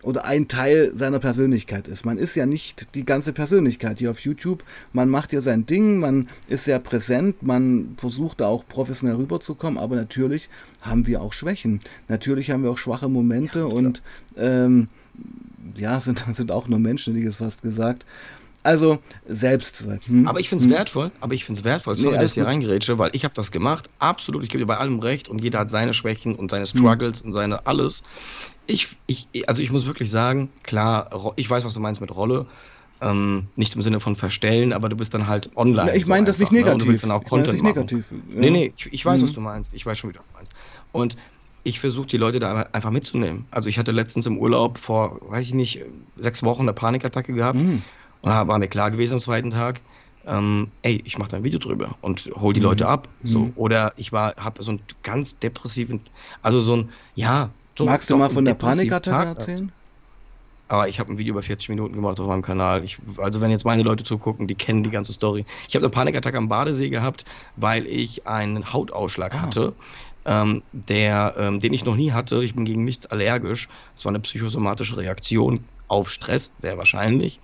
oder 0.07 0.25
ein 0.25 0.47
Teil 0.47 0.93
seiner 0.95 1.19
Persönlichkeit 1.19 1.89
ist. 1.89 2.07
Man 2.07 2.17
ist 2.17 2.37
ja 2.37 2.47
nicht 2.47 2.95
die 2.95 3.05
ganze 3.05 3.33
Persönlichkeit 3.33 3.99
hier 3.99 4.13
auf 4.13 4.21
YouTube. 4.21 4.63
Man 4.93 5.09
macht 5.09 5.33
ja 5.33 5.41
sein 5.41 5.67
Ding, 5.67 5.99
man 5.99 6.29
ist 6.49 6.65
sehr 6.65 6.79
präsent, 6.79 7.43
man 7.43 7.95
versucht 7.97 8.41
da 8.41 8.47
auch 8.47 8.65
professionell 8.69 9.17
rüberzukommen, 9.17 9.79
aber 9.79 9.97
natürlich 9.97 10.49
haben 10.81 11.09
wir 11.09 11.21
auch 11.21 11.33
Schwächen. 11.33 11.81
Natürlich 12.07 12.53
haben 12.53 12.63
wir 12.63 12.71
auch 12.71 12.79
schwache 12.79 13.09
Momente 13.09 13.59
ja, 13.59 13.65
und 13.65 14.01
ähm, 14.37 14.87
ja, 15.75 15.99
sind, 16.01 16.25
sind 16.35 16.53
auch 16.53 16.69
nur 16.69 16.79
Menschen, 16.79 17.13
hätte 17.13 17.25
ich 17.25 17.27
jetzt 17.27 17.39
fast 17.39 17.63
gesagt. 17.63 18.07
Also 18.67 18.99
Selbstzweifel. 19.29 20.09
Hm? 20.09 20.27
Aber 20.27 20.41
ich 20.41 20.49
finde 20.49 20.65
es 20.65 20.69
hm? 20.69 20.77
wertvoll, 20.77 21.13
aber 21.21 21.35
ich 21.35 21.45
finde 21.45 21.61
es 21.61 21.65
wertvoll, 21.65 21.97
sorry, 21.97 22.17
nee, 22.17 22.23
dass 22.23 22.33
ich 22.33 22.35
hier 22.35 22.47
reingerätsche, 22.47 22.99
weil 22.99 23.11
ich 23.13 23.23
habe 23.23 23.33
das 23.33 23.53
gemacht, 23.53 23.89
absolut, 24.01 24.43
ich 24.43 24.51
gebe 24.51 24.59
dir 24.59 24.67
bei 24.67 24.77
allem 24.77 24.99
recht 24.99 25.29
und 25.29 25.41
jeder 25.41 25.61
hat 25.61 25.71
seine 25.71 25.95
Schwächen 25.95 26.35
und 26.35 26.51
seine 26.51 26.67
hm. 26.67 26.79
Struggles 26.81 27.21
hm. 27.21 27.27
und 27.27 27.33
seine 27.33 27.65
alles. 27.67 28.03
Ich, 28.67 28.97
ich, 29.07 29.29
also 29.49 29.63
ich 29.63 29.71
muss 29.71 29.87
wirklich 29.87 30.11
sagen, 30.11 30.51
klar, 30.65 31.33
ich 31.37 31.49
weiß, 31.49 31.65
was 31.65 31.75
du 31.75 31.81
meinst 31.81 32.01
mit 32.01 32.15
Rolle. 32.15 32.47
Ähm, 33.01 33.47
nicht 33.57 33.77
im 33.77 33.83
Sinne 33.83 34.01
von 34.01 34.17
verstellen, 34.17 34.73
aber 34.73 34.89
du 34.89 34.97
bist 34.97 35.13
dann 35.13 35.27
halt 35.29 35.55
online. 35.55 35.95
ich 35.95 36.07
meine 36.07 36.25
so 36.27 36.33
das 36.33 36.39
nicht 36.39 36.51
negativ. 36.51 36.67
Ne? 36.67 36.73
Und 36.73 36.83
du 36.83 36.89
willst 36.89 37.05
dann 37.05 37.11
auch 37.11 37.23
Content 37.25 37.55
ich 37.55 37.63
machen. 37.63 37.75
negativ. 37.75 38.11
Ja. 38.11 38.17
Nee, 38.41 38.51
nee, 38.51 38.73
ich, 38.75 38.89
ich 38.91 39.05
weiß, 39.05 39.21
mhm. 39.21 39.25
was 39.25 39.33
du 39.33 39.41
meinst. 39.43 39.75
Ich 39.75 39.85
weiß 39.85 39.99
schon, 39.99 40.09
wie 40.11 40.15
du 40.15 40.19
das 40.19 40.33
meinst. 40.33 40.53
Und 40.93 41.17
ich 41.63 41.79
versuche 41.79 42.07
die 42.07 42.17
Leute 42.17 42.41
da 42.41 42.63
einfach 42.73 42.91
mitzunehmen. 42.91 43.45
Also 43.51 43.69
ich 43.69 43.79
hatte 43.79 43.93
letztens 43.93 44.27
im 44.27 44.39
Urlaub 44.39 44.79
vor, 44.79 45.21
weiß 45.31 45.45
ich 45.45 45.53
nicht, 45.53 45.85
sechs 46.17 46.43
Wochen 46.43 46.63
eine 46.63 46.73
Panikattacke 46.73 47.35
gehabt. 47.35 47.59
Mhm. 47.59 47.83
Und 48.27 48.33
da 48.33 48.49
war 48.49 48.59
mir 48.59 48.67
klar 48.67 48.91
gewesen 48.91 49.15
am 49.15 49.21
zweiten 49.21 49.53
Tag, 49.53 49.81
ähm, 50.27 50.73
ey, 50.83 51.01
ich 51.05 51.17
mache 51.17 51.31
da 51.31 51.37
ein 51.37 51.45
Video 51.45 51.61
drüber 51.61 51.95
und 52.01 52.29
hol 52.35 52.53
die 52.53 52.59
mhm. 52.59 52.67
Leute 52.67 52.89
ab. 52.89 53.07
So. 53.23 53.39
Mhm. 53.39 53.53
Oder 53.55 53.93
ich 53.97 54.11
war, 54.11 54.35
habe 54.35 54.65
so 54.65 54.73
einen 54.73 54.83
ganz 55.05 55.39
depressiven, 55.39 56.01
also 56.43 56.61
so 56.61 56.75
ein, 56.75 56.89
ja, 57.15 57.51
so, 57.79 57.85
Magst 57.85 58.11
du 58.11 58.17
mal 58.17 58.29
von 58.29 58.45
der 58.45 58.55
Panikattacke 58.55 59.29
erzählen? 59.29 59.73
Aber 60.67 60.89
ich 60.89 60.99
habe 60.99 61.13
ein 61.13 61.19
Video 61.19 61.35
über 61.35 61.43
40 61.45 61.69
Minuten 61.69 61.95
gemacht 61.95 62.19
auf 62.19 62.27
meinem 62.27 62.43
Kanal. 62.43 62.83
Ich, 62.83 62.99
also 63.19 63.41
wenn 63.41 63.53
jetzt 63.53 63.65
meine 63.65 63.85
Leute 63.85 64.03
zugucken, 64.03 64.49
die 64.49 64.57
kennen 64.57 64.83
die 64.83 64.91
ganze 64.91 65.13
Story. 65.13 65.45
Ich 65.69 65.77
habe 65.77 65.85
eine 65.85 65.93
Panikattacke 65.93 66.37
am 66.37 66.49
Badesee 66.49 66.89
gehabt, 66.89 67.25
weil 67.55 67.87
ich 67.87 68.27
einen 68.27 68.73
Hautausschlag 68.73 69.37
ah. 69.37 69.43
hatte, 69.43 69.73
ähm, 70.25 70.65
der, 70.73 71.35
ähm, 71.39 71.61
den 71.61 71.73
ich 71.73 71.85
noch 71.85 71.95
nie 71.95 72.11
hatte. 72.11 72.43
Ich 72.43 72.57
bin 72.57 72.65
gegen 72.65 72.85
nichts 72.85 73.07
allergisch. 73.07 73.69
Es 73.95 74.05
war 74.05 74.11
eine 74.11 74.19
psychosomatische 74.19 74.97
Reaktion 74.97 75.61
auf 75.87 76.11
Stress, 76.11 76.53
sehr 76.57 76.79
wahrscheinlich. 76.79 77.39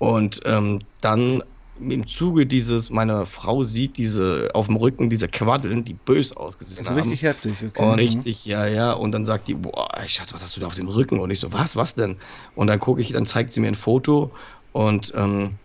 Und 0.00 0.40
ähm, 0.46 0.78
dann 1.02 1.42
im 1.78 2.08
Zuge 2.08 2.46
dieses, 2.46 2.90
meine 2.90 3.26
Frau 3.26 3.62
sieht 3.62 3.98
diese 3.98 4.48
auf 4.54 4.66
dem 4.66 4.76
Rücken 4.76 5.10
diese 5.10 5.28
Quaddeln, 5.28 5.84
die 5.84 5.92
bös 5.92 6.34
ausgesehen 6.34 6.86
also 6.86 6.98
haben. 6.98 7.10
Richtig 7.10 7.22
heftig, 7.22 7.52
okay. 7.62 7.82
Und 7.82 7.98
richtig, 7.98 8.44
ja, 8.46 8.66
ja. 8.66 8.92
Und 8.92 9.12
dann 9.12 9.26
sagt 9.26 9.46
die, 9.46 9.54
boah, 9.54 9.88
Schatz, 10.06 10.32
was 10.32 10.42
hast 10.42 10.56
du 10.56 10.60
da 10.60 10.66
auf 10.66 10.74
dem 10.74 10.88
Rücken? 10.88 11.20
Und 11.20 11.30
ich 11.30 11.38
so, 11.38 11.52
was, 11.52 11.76
was 11.76 11.94
denn? 11.94 12.16
Und 12.54 12.66
dann 12.66 12.80
gucke 12.80 13.02
ich, 13.02 13.12
dann 13.12 13.26
zeigt 13.26 13.52
sie 13.52 13.60
mir 13.60 13.68
ein 13.68 13.74
Foto 13.74 14.30
und 14.72 15.12
ähm, 15.14 15.56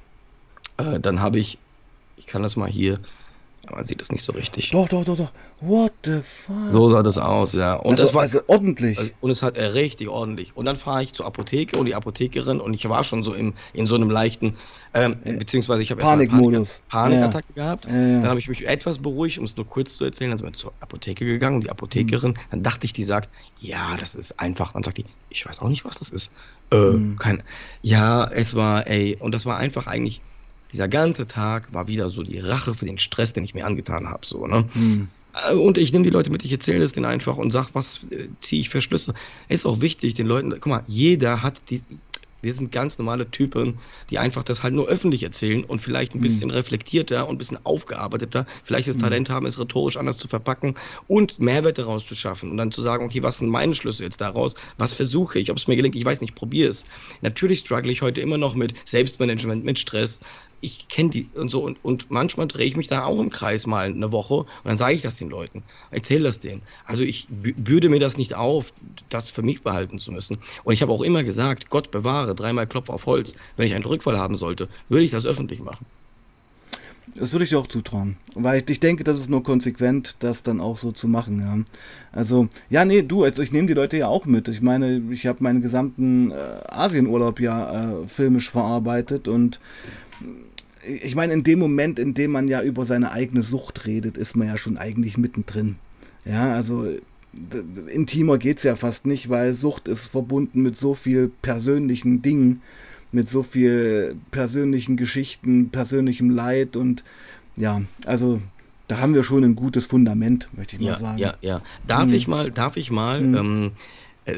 äh, 0.77 0.99
dann 0.99 1.21
habe 1.21 1.39
ich, 1.39 1.57
ich 2.17 2.27
kann 2.27 2.43
das 2.43 2.57
mal 2.57 2.69
hier, 2.69 2.99
man 3.71 3.83
sieht 3.85 4.01
es 4.01 4.11
nicht 4.11 4.21
so 4.21 4.33
richtig. 4.33 4.71
Doch, 4.71 4.87
doch, 4.89 5.05
doch, 5.05 5.17
doch. 5.17 5.31
What 5.61 5.93
the 6.03 6.21
fuck? 6.21 6.69
So 6.69 6.87
sah 6.87 7.01
das 7.01 7.17
aus, 7.17 7.53
ja. 7.53 7.75
Und 7.75 7.91
also, 7.91 8.03
das 8.03 8.13
war 8.13 8.21
also 8.23 8.41
ordentlich. 8.47 8.97
Also, 8.97 9.11
und 9.21 9.29
es 9.29 9.41
hat 9.41 9.57
äh, 9.57 9.63
richtig 9.65 10.09
ordentlich. 10.09 10.55
Und 10.55 10.65
dann 10.65 10.75
fahre 10.75 11.03
ich 11.03 11.13
zur 11.13 11.25
Apotheke 11.25 11.77
und 11.77 11.85
die 11.85 11.95
Apothekerin 11.95 12.59
und 12.59 12.73
ich 12.73 12.87
war 12.89 13.03
schon 13.03 13.23
so 13.23 13.33
im, 13.33 13.53
in 13.73 13.87
so 13.87 13.95
einem 13.95 14.09
leichten, 14.09 14.57
ähm, 14.93 15.17
äh, 15.23 15.33
beziehungsweise 15.33 15.81
ich 15.81 15.91
habe 15.91 16.01
Panikmodus. 16.01 16.83
Panikattacke 16.89 17.47
ja. 17.55 17.63
gehabt. 17.63 17.85
Ja, 17.85 17.93
ja. 17.93 18.21
Dann 18.21 18.29
habe 18.29 18.39
ich 18.39 18.47
mich 18.47 18.67
etwas 18.67 18.97
beruhigt, 18.97 19.37
um 19.37 19.45
es 19.45 19.55
nur 19.55 19.67
kurz 19.67 19.97
zu 19.97 20.05
erzählen. 20.05 20.31
Dann 20.31 20.37
sind 20.37 20.47
wir 20.47 20.53
zur 20.53 20.73
Apotheke 20.81 21.25
gegangen 21.25 21.55
und 21.55 21.63
die 21.63 21.69
Apothekerin, 21.69 22.31
mhm. 22.31 22.37
dann 22.51 22.63
dachte 22.63 22.85
ich, 22.85 22.93
die 22.93 23.03
sagt, 23.03 23.29
ja, 23.59 23.97
das 23.97 24.15
ist 24.15 24.39
einfach. 24.39 24.73
Dann 24.73 24.83
sagt 24.83 24.97
die, 24.97 25.05
ich 25.29 25.45
weiß 25.45 25.61
auch 25.61 25.69
nicht, 25.69 25.85
was 25.85 25.97
das 25.97 26.09
ist. 26.09 26.31
Äh, 26.71 26.77
mhm. 26.77 27.17
kein, 27.17 27.43
ja, 27.81 28.25
es 28.25 28.55
war, 28.55 28.87
ey, 28.87 29.17
und 29.19 29.33
das 29.33 29.45
war 29.45 29.57
einfach 29.57 29.87
eigentlich 29.87 30.21
dieser 30.75 30.89
ganze 30.89 31.25
Tag 31.25 31.73
war 31.73 31.87
wieder 31.87 32.09
so 32.09 32.21
die 32.21 32.39
Rache 32.39 32.73
für 32.73 32.85
den 32.85 32.97
Stress, 32.97 33.31
den 33.31 33.45
ich 33.45 33.53
mir 33.53 33.65
angetan 33.65 34.09
habe. 34.09 34.25
So, 34.25 34.45
ne? 34.45 34.67
Hm. 34.73 35.07
Und 35.57 35.77
ich 35.77 35.93
nehme 35.93 36.03
die 36.03 36.11
Leute 36.11 36.31
mit, 36.31 36.43
ich 36.43 36.51
erzähle 36.51 36.83
es 36.83 36.91
denen 36.91 37.05
einfach 37.05 37.37
und 37.37 37.51
sage, 37.51 37.69
was 37.71 38.01
äh, 38.09 38.27
ziehe 38.41 38.61
ich 38.61 38.69
für 38.69 38.81
Schlüsse. 38.81 39.13
Ist 39.47 39.65
auch 39.65 39.79
wichtig, 39.79 40.15
den 40.15 40.27
Leuten, 40.27 40.51
guck 40.51 40.67
mal, 40.67 40.83
jeder 40.87 41.43
hat 41.43 41.61
die, 41.69 41.81
Wir 42.45 42.53
sind 42.53 42.71
ganz 42.71 42.99
normale 42.99 43.31
Typen, 43.31 43.79
die 44.11 44.19
einfach 44.19 44.43
das 44.43 44.61
halt 44.61 44.75
nur 44.75 44.87
öffentlich 44.87 45.23
erzählen 45.23 45.63
und 45.63 45.81
vielleicht 45.81 46.13
ein 46.13 46.21
bisschen 46.21 46.49
mhm. 46.49 46.55
reflektierter 46.55 47.27
und 47.27 47.35
ein 47.35 47.37
bisschen 47.39 47.57
aufgearbeiteter, 47.63 48.45
vielleicht 48.63 48.87
das 48.87 48.97
mhm. 48.97 49.01
Talent 49.01 49.29
haben, 49.31 49.47
es 49.47 49.57
rhetorisch 49.57 49.97
anders 49.97 50.17
zu 50.17 50.27
verpacken 50.27 50.75
und 51.07 51.39
Mehrwert 51.39 51.79
daraus 51.79 52.05
zu 52.05 52.13
schaffen 52.13 52.51
und 52.51 52.57
dann 52.57 52.71
zu 52.71 52.83
sagen, 52.83 53.05
okay, 53.05 53.23
was 53.23 53.39
sind 53.39 53.49
meine 53.49 53.73
Schlüsse 53.73 54.03
jetzt 54.03 54.21
daraus? 54.21 54.53
Was 54.77 54.93
versuche 54.93 55.39
ich? 55.39 55.49
Ob 55.49 55.57
es 55.57 55.67
mir 55.67 55.75
gelingt, 55.75 55.95
ich 55.95 56.05
weiß 56.05 56.21
nicht, 56.21 56.35
probiere 56.35 56.69
es. 56.69 56.85
Natürlich 57.21 57.59
struggle 57.59 57.91
ich 57.91 58.03
heute 58.03 58.21
immer 58.21 58.37
noch 58.37 58.53
mit 58.53 58.75
Selbstmanagement, 58.87 59.65
mit 59.65 59.79
Stress, 59.79 60.19
ich 60.65 60.87
kenne 60.87 61.09
die 61.09 61.29
und 61.35 61.49
so 61.49 61.63
und, 61.63 61.77
und 61.83 62.11
manchmal 62.11 62.47
drehe 62.47 62.65
ich 62.65 62.75
mich 62.75 62.87
da 62.87 63.05
auch 63.05 63.19
im 63.19 63.29
Kreis 63.29 63.67
mal 63.67 63.85
eine 63.85 64.11
Woche 64.11 64.33
und 64.35 64.47
dann 64.63 64.77
sage 64.77 64.95
ich 64.95 65.01
das 65.01 65.15
den 65.15 65.29
Leuten, 65.29 65.63
erzähle 65.91 66.23
das 66.23 66.39
denen. 66.39 66.61
Also 66.85 67.03
ich 67.03 67.27
bürde 67.29 67.89
mir 67.89 67.99
das 67.99 68.17
nicht 68.17 68.33
auf, 68.33 68.73
das 69.09 69.29
für 69.29 69.43
mich 69.43 69.61
behalten 69.61 69.99
zu 69.99 70.11
müssen. 70.11 70.39
Und 70.63 70.73
ich 70.73 70.81
habe 70.81 70.91
auch 70.91 71.01
immer 71.01 71.23
gesagt, 71.23 71.69
Gott 71.69 71.91
bewahre, 71.91 72.35
dreimal 72.35 72.67
Klopf 72.67 72.89
auf 72.89 73.05
Holz, 73.05 73.35
wenn 73.57 73.67
ich 73.67 73.75
einen 73.75 73.85
Rückfall 73.85 74.17
haben 74.17 74.37
sollte, 74.37 74.67
würde 74.89 75.05
ich 75.05 75.11
das 75.11 75.25
öffentlich 75.25 75.61
machen. 75.61 75.85
Das 77.13 77.31
würde 77.31 77.43
ich 77.43 77.51
dir 77.51 77.59
auch 77.59 77.67
zutrauen. 77.67 78.17
Weil 78.33 78.63
ich, 78.67 78.79
denke, 78.79 79.03
das 79.03 79.19
ist 79.19 79.29
nur 79.29 79.43
konsequent, 79.43 80.17
das 80.19 80.43
dann 80.43 80.59
auch 80.59 80.77
so 80.77 80.91
zu 80.91 81.07
machen. 81.07 81.39
Ja. 81.39 81.57
Also, 82.11 82.49
ja, 82.69 82.83
nee, 82.83 83.03
du, 83.03 83.23
also 83.23 83.41
ich 83.41 83.51
nehme 83.51 83.67
die 83.67 83.73
Leute 83.73 83.97
ja 83.97 84.07
auch 84.07 84.25
mit. 84.25 84.47
Ich 84.49 84.61
meine, 84.61 85.01
ich 85.11 85.25
habe 85.25 85.43
meinen 85.43 85.61
gesamten 85.61 86.31
äh, 86.31 86.35
Asienurlaub 86.67 87.39
ja 87.39 88.01
äh, 88.01 88.07
filmisch 88.07 88.49
verarbeitet 88.49 89.27
und 89.27 89.59
ich 91.03 91.15
meine, 91.15 91.33
in 91.33 91.43
dem 91.43 91.59
Moment, 91.59 91.99
in 91.99 92.13
dem 92.13 92.31
man 92.31 92.47
ja 92.47 92.61
über 92.61 92.85
seine 92.85 93.11
eigene 93.11 93.41
Sucht 93.41 93.85
redet, 93.85 94.17
ist 94.17 94.35
man 94.35 94.47
ja 94.47 94.57
schon 94.57 94.77
eigentlich 94.77 95.17
mittendrin. 95.17 95.75
Ja, 96.25 96.53
also 96.53 96.87
intimer 97.91 98.37
geht 98.37 98.57
es 98.57 98.63
ja 98.63 98.75
fast 98.75 99.05
nicht, 99.05 99.29
weil 99.29 99.53
Sucht 99.53 99.87
ist 99.87 100.07
verbunden 100.07 100.61
mit 100.61 100.77
so 100.77 100.93
viel 100.93 101.31
persönlichen 101.41 102.21
Dingen, 102.21 102.61
mit 103.11 103.29
so 103.29 103.43
viel 103.43 104.15
persönlichen 104.31 104.97
Geschichten, 104.97 105.69
persönlichem 105.69 106.29
Leid 106.29 106.75
und 106.75 107.03
ja, 107.57 107.81
also 108.05 108.41
da 108.87 108.99
haben 108.99 109.15
wir 109.15 109.23
schon 109.23 109.43
ein 109.43 109.55
gutes 109.55 109.85
Fundament, 109.85 110.49
möchte 110.53 110.75
ich 110.75 110.81
ja, 110.81 110.91
mal 110.91 110.99
sagen. 110.99 111.17
Ja, 111.17 111.33
ja. 111.41 111.61
Darf 111.87 112.03
hm. 112.03 112.13
ich 112.13 112.27
mal, 112.27 112.51
darf 112.51 112.77
ich 112.77 112.91
mal, 112.91 113.19
hm. 113.19 113.35
ähm, 113.35 113.71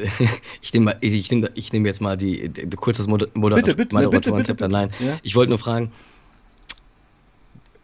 ich 0.62 0.72
nehme 0.74 0.96
ich 1.00 1.30
nehm, 1.30 1.48
ich 1.54 1.72
nehm 1.72 1.86
jetzt 1.86 2.00
mal 2.00 2.16
die, 2.16 2.48
die, 2.48 2.66
die 2.66 2.76
kurz 2.76 2.98
das 2.98 3.08
Moder 3.08 3.26
bitte, 3.26 3.74
bitte, 3.74 3.94
meine 3.94 4.08
bitte, 4.08 4.32
bitte, 4.32 4.54
bitte, 4.54 4.68
Nein, 4.68 4.90
ja? 4.98 5.18
ich 5.22 5.34
wollte 5.34 5.50
nur 5.50 5.58
fragen, 5.58 5.92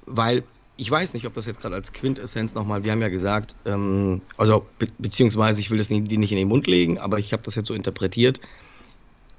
weil 0.06 0.44
ich 0.76 0.90
weiß 0.90 1.14
nicht, 1.14 1.26
ob 1.26 1.34
das 1.34 1.46
jetzt 1.46 1.60
gerade 1.60 1.74
als 1.74 1.92
Quintessenz 1.92 2.54
nochmal, 2.54 2.84
wir 2.84 2.92
haben 2.92 3.02
ja 3.02 3.08
gesagt, 3.08 3.54
ähm, 3.64 4.22
also 4.36 4.66
be 4.78 4.88
beziehungsweise 4.98 5.60
ich 5.60 5.70
will 5.70 5.78
das 5.78 5.90
nicht, 5.90 6.10
die 6.10 6.18
nicht 6.18 6.32
in 6.32 6.38
den 6.38 6.48
Mund 6.48 6.66
legen, 6.66 6.98
aber 6.98 7.18
ich 7.18 7.32
habe 7.32 7.42
das 7.42 7.54
jetzt 7.54 7.68
so 7.68 7.74
interpretiert, 7.74 8.40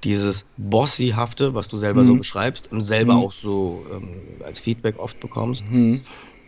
dieses 0.04 0.46
Bossy-hafte, 0.56 1.54
was 1.54 1.68
du 1.68 1.76
selber 1.76 2.02
mhm. 2.02 2.06
so 2.06 2.16
beschreibst 2.16 2.70
und 2.72 2.84
selber 2.84 3.14
mhm. 3.14 3.20
auch 3.20 3.32
so 3.32 3.84
ähm, 3.92 4.20
als 4.44 4.58
Feedback 4.58 4.98
oft 4.98 5.20
bekommst, 5.20 5.70
mhm. 5.70 6.00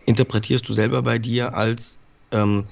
interpretierst 0.05 0.67
du 0.67 0.73
selber 0.73 1.01
bei 1.03 1.19
dir 1.19 1.53
als, 1.53 1.99
ähm, 2.31 2.65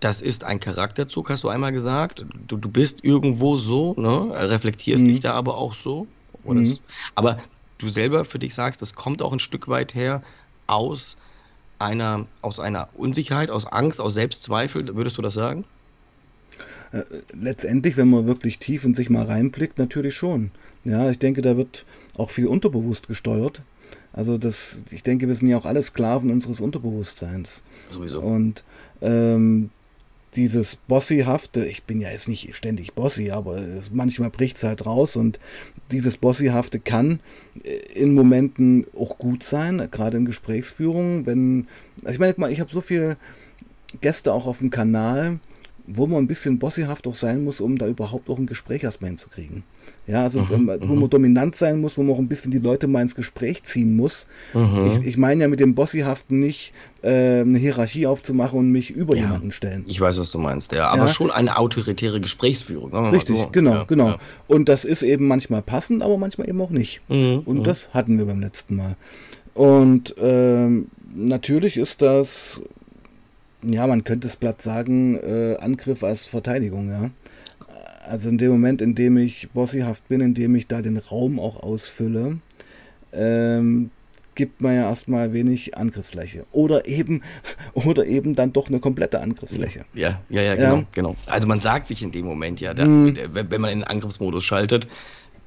das 0.00 0.20
ist 0.20 0.44
ein 0.44 0.60
Charakterzug, 0.60 1.30
hast 1.30 1.44
du 1.44 1.48
einmal 1.48 1.72
gesagt, 1.72 2.26
du, 2.46 2.56
du 2.56 2.68
bist 2.68 3.04
irgendwo 3.04 3.56
so, 3.56 3.94
ne? 3.96 4.32
reflektierst 4.50 5.06
dich 5.06 5.18
mhm. 5.18 5.22
da 5.22 5.34
aber 5.34 5.56
auch 5.56 5.74
so. 5.74 6.06
Mhm. 6.46 6.78
aber 7.14 7.38
du 7.78 7.88
selber 7.88 8.26
für 8.26 8.38
dich 8.38 8.54
sagst, 8.54 8.82
das 8.82 8.94
kommt 8.94 9.22
auch 9.22 9.32
ein 9.32 9.38
Stück 9.38 9.66
weit 9.68 9.94
her 9.94 10.22
aus 10.66 11.16
einer, 11.78 12.26
aus 12.42 12.60
einer 12.60 12.88
Unsicherheit, 12.94 13.50
aus 13.50 13.66
Angst, 13.66 14.00
aus 14.00 14.14
Selbstzweifel, 14.14 14.94
würdest 14.94 15.18
du 15.18 15.22
das 15.22 15.34
sagen? 15.34 15.64
Äh, 16.92 17.02
letztendlich, 17.32 17.96
wenn 17.96 18.08
man 18.08 18.26
wirklich 18.26 18.58
tief 18.58 18.84
in 18.84 18.94
sich 18.94 19.10
mal 19.10 19.26
reinblickt, 19.26 19.78
natürlich 19.78 20.14
schon. 20.14 20.50
Ja, 20.84 21.10
ich 21.10 21.18
denke, 21.18 21.42
da 21.42 21.56
wird 21.56 21.84
auch 22.16 22.30
viel 22.30 22.46
unterbewusst 22.46 23.08
gesteuert. 23.08 23.62
Also 24.12 24.38
das, 24.38 24.84
ich 24.90 25.02
denke, 25.02 25.26
wir 25.26 25.34
sind 25.34 25.48
ja 25.48 25.58
auch 25.58 25.64
alle 25.64 25.82
Sklaven 25.82 26.30
unseres 26.30 26.60
Unterbewusstseins. 26.60 27.64
Sowieso. 27.90 28.20
Und 28.20 28.64
ähm, 29.02 29.70
dieses 30.36 30.76
Bossyhafte, 30.76 31.64
ich 31.64 31.84
bin 31.84 32.00
ja 32.00 32.10
jetzt 32.10 32.28
nicht 32.28 32.54
ständig 32.54 32.94
Bossy, 32.94 33.30
aber 33.30 33.56
es, 33.56 33.90
manchmal 33.90 34.30
bricht 34.30 34.56
es 34.56 34.64
halt 34.64 34.86
raus 34.86 35.16
und 35.16 35.40
dieses 35.90 36.16
Bossyhafte 36.16 36.80
kann 36.80 37.20
äh, 37.62 37.70
in 37.94 38.14
Momenten 38.14 38.86
auch 38.96 39.18
gut 39.18 39.42
sein, 39.42 39.88
gerade 39.90 40.16
in 40.16 40.24
Gesprächsführungen, 40.24 41.26
wenn, 41.26 41.68
also 42.02 42.20
ich 42.22 42.36
meine, 42.36 42.52
ich 42.52 42.60
habe 42.60 42.72
so 42.72 42.80
viele 42.80 43.16
Gäste 44.00 44.32
auch 44.32 44.46
auf 44.46 44.58
dem 44.58 44.70
Kanal, 44.70 45.38
wo 45.86 46.06
man 46.06 46.24
ein 46.24 46.28
bisschen 46.28 46.58
bossyhaft 46.58 47.06
auch 47.06 47.14
sein 47.14 47.44
muss, 47.44 47.60
um 47.60 47.78
da 47.78 47.86
überhaupt 47.86 48.30
auch 48.30 48.38
ein 48.38 48.46
Gespräch 48.46 48.82
erstmal 48.82 49.10
hinzukriegen. 49.10 49.62
Ja, 50.06 50.22
also 50.24 50.40
mhm, 50.40 50.68
wo 50.82 50.94
mhm. 50.94 51.00
man 51.00 51.08
dominant 51.08 51.56
sein 51.56 51.80
muss, 51.80 51.96
wo 51.96 52.02
man 52.02 52.14
auch 52.14 52.18
ein 52.18 52.28
bisschen 52.28 52.50
die 52.50 52.58
Leute 52.58 52.86
mal 52.86 53.00
ins 53.00 53.14
Gespräch 53.14 53.62
ziehen 53.62 53.96
muss. 53.96 54.26
Mhm. 54.52 55.00
Ich, 55.00 55.06
ich 55.06 55.16
meine 55.16 55.42
ja 55.42 55.48
mit 55.48 55.60
dem 55.60 55.74
Bossyhaften 55.74 56.40
nicht 56.40 56.74
äh, 57.02 57.40
eine 57.40 57.58
Hierarchie 57.58 58.06
aufzumachen 58.06 58.58
und 58.58 58.70
mich 58.70 58.90
über 58.90 59.16
ja, 59.16 59.22
jemanden 59.22 59.50
stellen. 59.50 59.84
Ich 59.88 59.98
weiß, 59.98 60.18
was 60.18 60.30
du 60.30 60.38
meinst, 60.38 60.72
ja. 60.72 60.88
Aber 60.88 61.06
ja. 61.06 61.08
schon 61.08 61.30
eine 61.30 61.56
autoritäre 61.56 62.20
Gesprächsführung. 62.20 62.94
Richtig, 63.12 63.38
so. 63.38 63.48
genau, 63.50 63.74
ja, 63.74 63.84
genau. 63.84 64.16
Und 64.46 64.68
das 64.68 64.84
ist 64.84 65.02
eben 65.02 65.26
manchmal 65.26 65.62
passend, 65.62 66.02
aber 66.02 66.18
manchmal 66.18 66.50
eben 66.50 66.60
auch 66.60 66.70
nicht. 66.70 67.00
Mhm, 67.08 67.40
und 67.46 67.66
das 67.66 67.88
hatten 67.94 68.18
wir 68.18 68.26
beim 68.26 68.40
letzten 68.40 68.76
Mal. 68.76 68.96
Und 69.54 70.14
ähm, 70.18 70.88
natürlich 71.14 71.78
ist 71.78 72.02
das 72.02 72.60
ja, 73.66 73.86
man 73.86 74.04
könnte 74.04 74.28
es 74.28 74.36
platt 74.36 74.60
sagen, 74.62 75.16
äh, 75.16 75.56
Angriff 75.60 76.04
als 76.04 76.26
Verteidigung, 76.26 76.90
ja. 76.90 77.10
Also 78.08 78.28
in 78.28 78.38
dem 78.38 78.50
Moment, 78.50 78.82
in 78.82 78.94
dem 78.94 79.16
ich 79.16 79.50
bossyhaft 79.50 80.08
bin, 80.08 80.20
in 80.20 80.34
dem 80.34 80.54
ich 80.54 80.66
da 80.66 80.82
den 80.82 80.98
Raum 80.98 81.40
auch 81.40 81.62
ausfülle, 81.62 82.38
ähm, 83.12 83.90
gibt 84.34 84.60
man 84.60 84.74
ja 84.74 84.88
erstmal 84.88 85.32
wenig 85.32 85.76
Angriffsfläche. 85.76 86.44
Oder 86.52 86.86
eben, 86.86 87.22
oder 87.74 88.06
eben 88.06 88.34
dann 88.34 88.52
doch 88.52 88.68
eine 88.68 88.80
komplette 88.80 89.20
Angriffsfläche. 89.20 89.84
Ja, 89.94 90.20
ja, 90.28 90.42
ja, 90.42 90.54
genau, 90.54 90.76
ja. 90.76 90.86
genau. 90.92 91.16
Also 91.26 91.46
man 91.46 91.60
sagt 91.60 91.86
sich 91.86 92.02
in 92.02 92.12
dem 92.12 92.26
Moment 92.26 92.60
ja, 92.60 92.74
da, 92.74 92.84
mhm. 92.84 93.16
wenn 93.32 93.60
man 93.60 93.70
in 93.70 93.78
den 93.80 93.84
Angriffsmodus 93.84 94.44
schaltet, 94.44 94.88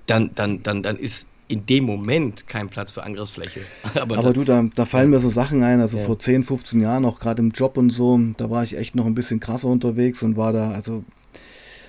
dann, 0.06 0.32
dann, 0.36 0.64
dann, 0.64 0.84
dann 0.84 0.98
ist 0.98 1.28
in 1.50 1.66
dem 1.66 1.86
Moment 1.86 2.48
kein 2.48 2.68
Platz 2.68 2.92
für 2.92 3.04
Angriffsfläche. 3.04 3.62
Aber, 3.96 4.18
Aber 4.18 4.34
du, 4.34 4.44
da, 4.44 4.66
da 4.76 4.86
fallen 4.86 5.10
mir 5.10 5.20
so 5.20 5.30
Sachen 5.30 5.64
ein, 5.64 5.80
also 5.80 5.98
ja. 5.98 6.04
vor 6.04 6.20
10, 6.20 6.44
15 6.44 6.82
Jahren 6.82 7.06
auch 7.06 7.20
gerade 7.20 7.42
im 7.42 7.52
Job 7.52 7.78
und 7.78 7.90
so, 7.90 8.20
da 8.38 8.50
war 8.50 8.64
ich 8.64 8.78
echt 8.78 8.96
noch 8.96 9.06
ein 9.06 9.16
bisschen 9.16 9.40
krasser 9.40 9.68
unterwegs 9.68 10.24
und 10.24 10.36
war 10.36 10.52
da, 10.52 10.72
also 10.72 11.04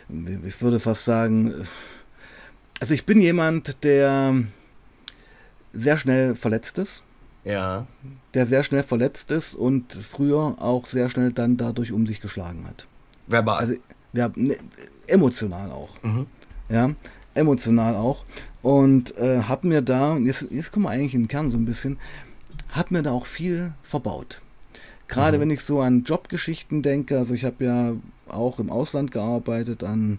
ich 0.08 0.60
würde 0.62 0.80
fast 0.80 1.04
sagen, 1.04 1.54
also 2.80 2.94
ich 2.94 3.04
bin 3.06 3.20
jemand, 3.20 3.82
der 3.84 4.34
sehr 5.72 5.96
schnell 5.96 6.34
verletzt 6.36 6.78
ist. 6.78 7.02
Ja. 7.44 7.86
Der 8.34 8.46
sehr 8.46 8.62
schnell 8.62 8.82
verletzt 8.82 9.30
ist 9.30 9.54
und 9.54 9.92
früher 9.92 10.56
auch 10.58 10.86
sehr 10.86 11.08
schnell 11.08 11.32
dann 11.32 11.56
dadurch 11.56 11.92
um 11.92 12.06
sich 12.06 12.20
geschlagen 12.20 12.66
hat. 12.66 12.86
Verbal. 13.26 13.58
Also 13.58 13.74
ja, 14.12 14.30
ne, 14.34 14.56
emotional 15.06 15.70
auch. 15.70 16.02
Mhm. 16.02 16.26
Ja, 16.68 16.90
emotional 17.34 17.94
auch. 17.94 18.24
Und 18.62 19.16
äh, 19.16 19.42
hab 19.42 19.64
mir 19.64 19.82
da, 19.82 20.16
jetzt, 20.18 20.48
jetzt 20.50 20.72
kommen 20.72 20.86
wir 20.86 20.90
eigentlich 20.90 21.14
in 21.14 21.22
den 21.22 21.28
Kern 21.28 21.50
so 21.50 21.56
ein 21.56 21.64
bisschen, 21.64 21.98
hab 22.72 22.90
mir 22.90 23.02
da 23.02 23.12
auch 23.12 23.26
viel 23.26 23.72
verbaut. 23.82 24.42
Gerade 25.08 25.38
mhm. 25.38 25.42
wenn 25.42 25.50
ich 25.50 25.62
so 25.62 25.80
an 25.80 26.04
Jobgeschichten 26.04 26.82
denke, 26.82 27.18
also 27.18 27.34
ich 27.34 27.44
habe 27.44 27.64
ja 27.64 27.92
auch 28.28 28.58
im 28.58 28.70
Ausland 28.70 29.10
gearbeitet, 29.10 29.82
an 29.82 30.18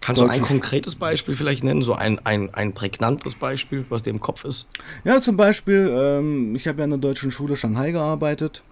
Kannst 0.00 0.20
du 0.20 0.26
ein 0.26 0.42
konkretes 0.42 0.96
Beispiel 0.96 1.34
vielleicht 1.34 1.64
nennen, 1.64 1.80
so 1.80 1.94
ein, 1.94 2.18
ein, 2.26 2.52
ein 2.52 2.74
prägnantes 2.74 3.34
Beispiel, 3.34 3.86
was 3.88 4.02
dir 4.02 4.10
im 4.10 4.20
Kopf 4.20 4.44
ist? 4.44 4.68
Ja, 5.04 5.22
zum 5.22 5.38
Beispiel, 5.38 5.90
ähm, 5.90 6.54
ich 6.54 6.68
habe 6.68 6.78
ja 6.78 6.84
an 6.84 6.90
der 6.90 6.98
deutschen 6.98 7.30
Schule 7.30 7.56
Shanghai 7.56 7.90
gearbeitet, 7.90 8.62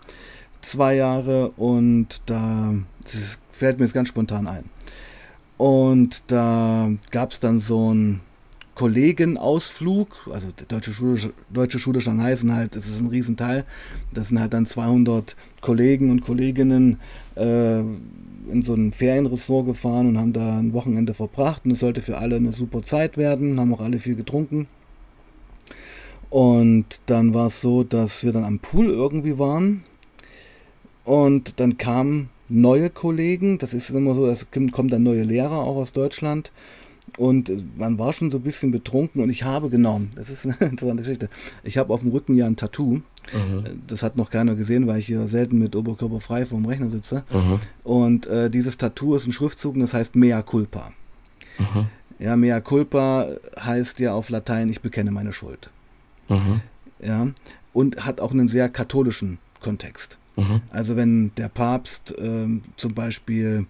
zwei 0.61 0.95
Jahre, 0.95 1.49
und 1.57 2.21
da 2.27 2.75
fällt 3.51 3.79
mir 3.79 3.87
jetzt 3.87 3.95
ganz 3.95 4.09
spontan 4.09 4.47
ein. 4.47 4.65
Und 5.57 6.25
da 6.27 6.91
gab 7.11 7.33
es 7.33 7.41
dann 7.41 7.61
so 7.61 7.91
einen 7.91 8.21
Kollegenausflug, 8.83 10.09
also 10.33 10.49
Deutsche 10.67 10.93
Schule, 10.93 11.33
Deutsche 11.51 11.79
Schule 11.79 12.01
Shanghai 12.01 12.35
sind 12.35 12.53
halt, 12.53 12.75
das 12.75 12.89
ist 12.89 12.99
ein 12.99 13.07
Riesenteil, 13.07 13.65
das 14.13 14.31
sind 14.31 14.41
halt 14.41 14.53
dann 14.53 14.67
200 14.67 15.37
Kollegen 15.61 16.11
und 16.11 16.25
Kolleginnen 16.25 16.99
äh, 17.37 17.79
in 17.79 18.63
so 18.65 18.75
ein 18.75 18.91
Ferienressort 18.91 19.67
gefahren 19.67 20.09
und 20.09 20.19
haben 20.19 20.33
da 20.33 20.59
ein 20.59 20.73
Wochenende 20.73 21.15
verbracht 21.15 21.65
und 21.65 21.71
es 21.71 21.79
sollte 21.79 22.03
für 22.03 22.19
alle 22.19 22.35
eine 22.35 22.51
super 22.51 22.83
Zeit 22.83 23.17
werden, 23.17 23.61
haben 23.61 23.73
auch 23.73 23.81
alle 23.81 24.01
viel 24.01 24.17
getrunken. 24.17 24.67
Und 26.29 27.03
dann 27.07 27.35
war 27.35 27.47
es 27.47 27.61
so, 27.61 27.85
dass 27.85 28.25
wir 28.25 28.33
dann 28.33 28.43
am 28.43 28.59
Pool 28.59 28.89
irgendwie 28.89 29.39
waren 29.39 29.85
und 31.05 31.61
dann 31.61 31.79
kamen 31.79 32.31
neue 32.49 32.91
Kollegen, 32.91 33.59
das 33.59 33.75
ist 33.75 33.91
immer 33.91 34.17
so, 34.17 34.27
es 34.27 34.49
kommt 34.51 34.93
dann 34.93 35.05
neue 35.05 35.23
Lehrer 35.23 35.61
auch 35.61 35.77
aus 35.77 35.93
Deutschland 35.93 36.51
und 37.19 37.79
man 37.79 37.99
war 37.99 38.13
schon 38.13 38.31
so 38.31 38.39
ein 38.39 38.43
bisschen 38.43 38.71
betrunken 38.71 39.23
und 39.23 39.31
ich 39.31 39.45
habe 39.45 39.69
genommen, 39.71 40.11
das 40.17 40.31
ist 40.31 40.47
eine 40.47 40.57
interessante 40.61 41.03
Geschichte, 41.03 41.29
ich 41.63 41.79
habe 41.79 41.93
auf 41.93 42.01
dem 42.01 42.11
Rücken 42.11 42.37
ja 42.37 42.47
ein 42.47 42.57
Tattoo. 42.57 43.01
Mhm. 43.33 43.83
Das 43.87 44.03
hat 44.03 44.17
noch 44.17 44.31
keiner 44.31 44.57
gesehen, 44.57 44.89
weil 44.89 44.99
ich 44.99 45.07
hier 45.07 45.29
selten 45.29 45.59
mit 45.59 45.77
Oberkörper 45.77 46.21
frei 46.21 46.45
vorm 46.45 46.67
Rechner 46.67 46.91
sitze. 46.91 47.23
Mhm. 47.31 47.61
Und 47.85 48.27
äh, 48.27 48.51
dieses 48.51 48.79
Tattoo 48.79 49.15
ist 49.15 49.27
ein 49.27 49.33
Schriftzug 49.33 49.75
und 49.75 49.81
das 49.81 49.95
heißt 49.95 50.17
Mea 50.17 50.43
Culpa. 50.43 50.93
Mhm. 51.59 51.87
Ja, 52.19 52.37
mea 52.37 52.61
culpa 52.61 53.29
heißt 53.59 53.99
ja 54.01 54.15
auf 54.15 54.29
Latein, 54.29 54.69
ich 54.69 54.81
bekenne 54.81 55.11
meine 55.11 55.33
Schuld. 55.33 55.71
Ja, 57.01 57.29
und 57.73 58.05
hat 58.05 58.21
auch 58.21 58.31
einen 58.31 58.49
sehr 58.49 58.69
katholischen 58.69 59.39
Kontext. 59.61 60.19
Also 60.71 60.97
wenn 60.97 61.35
der 61.37 61.49
Papst 61.49 62.15
ähm, 62.19 62.63
zum 62.77 62.95
Beispiel 62.95 63.67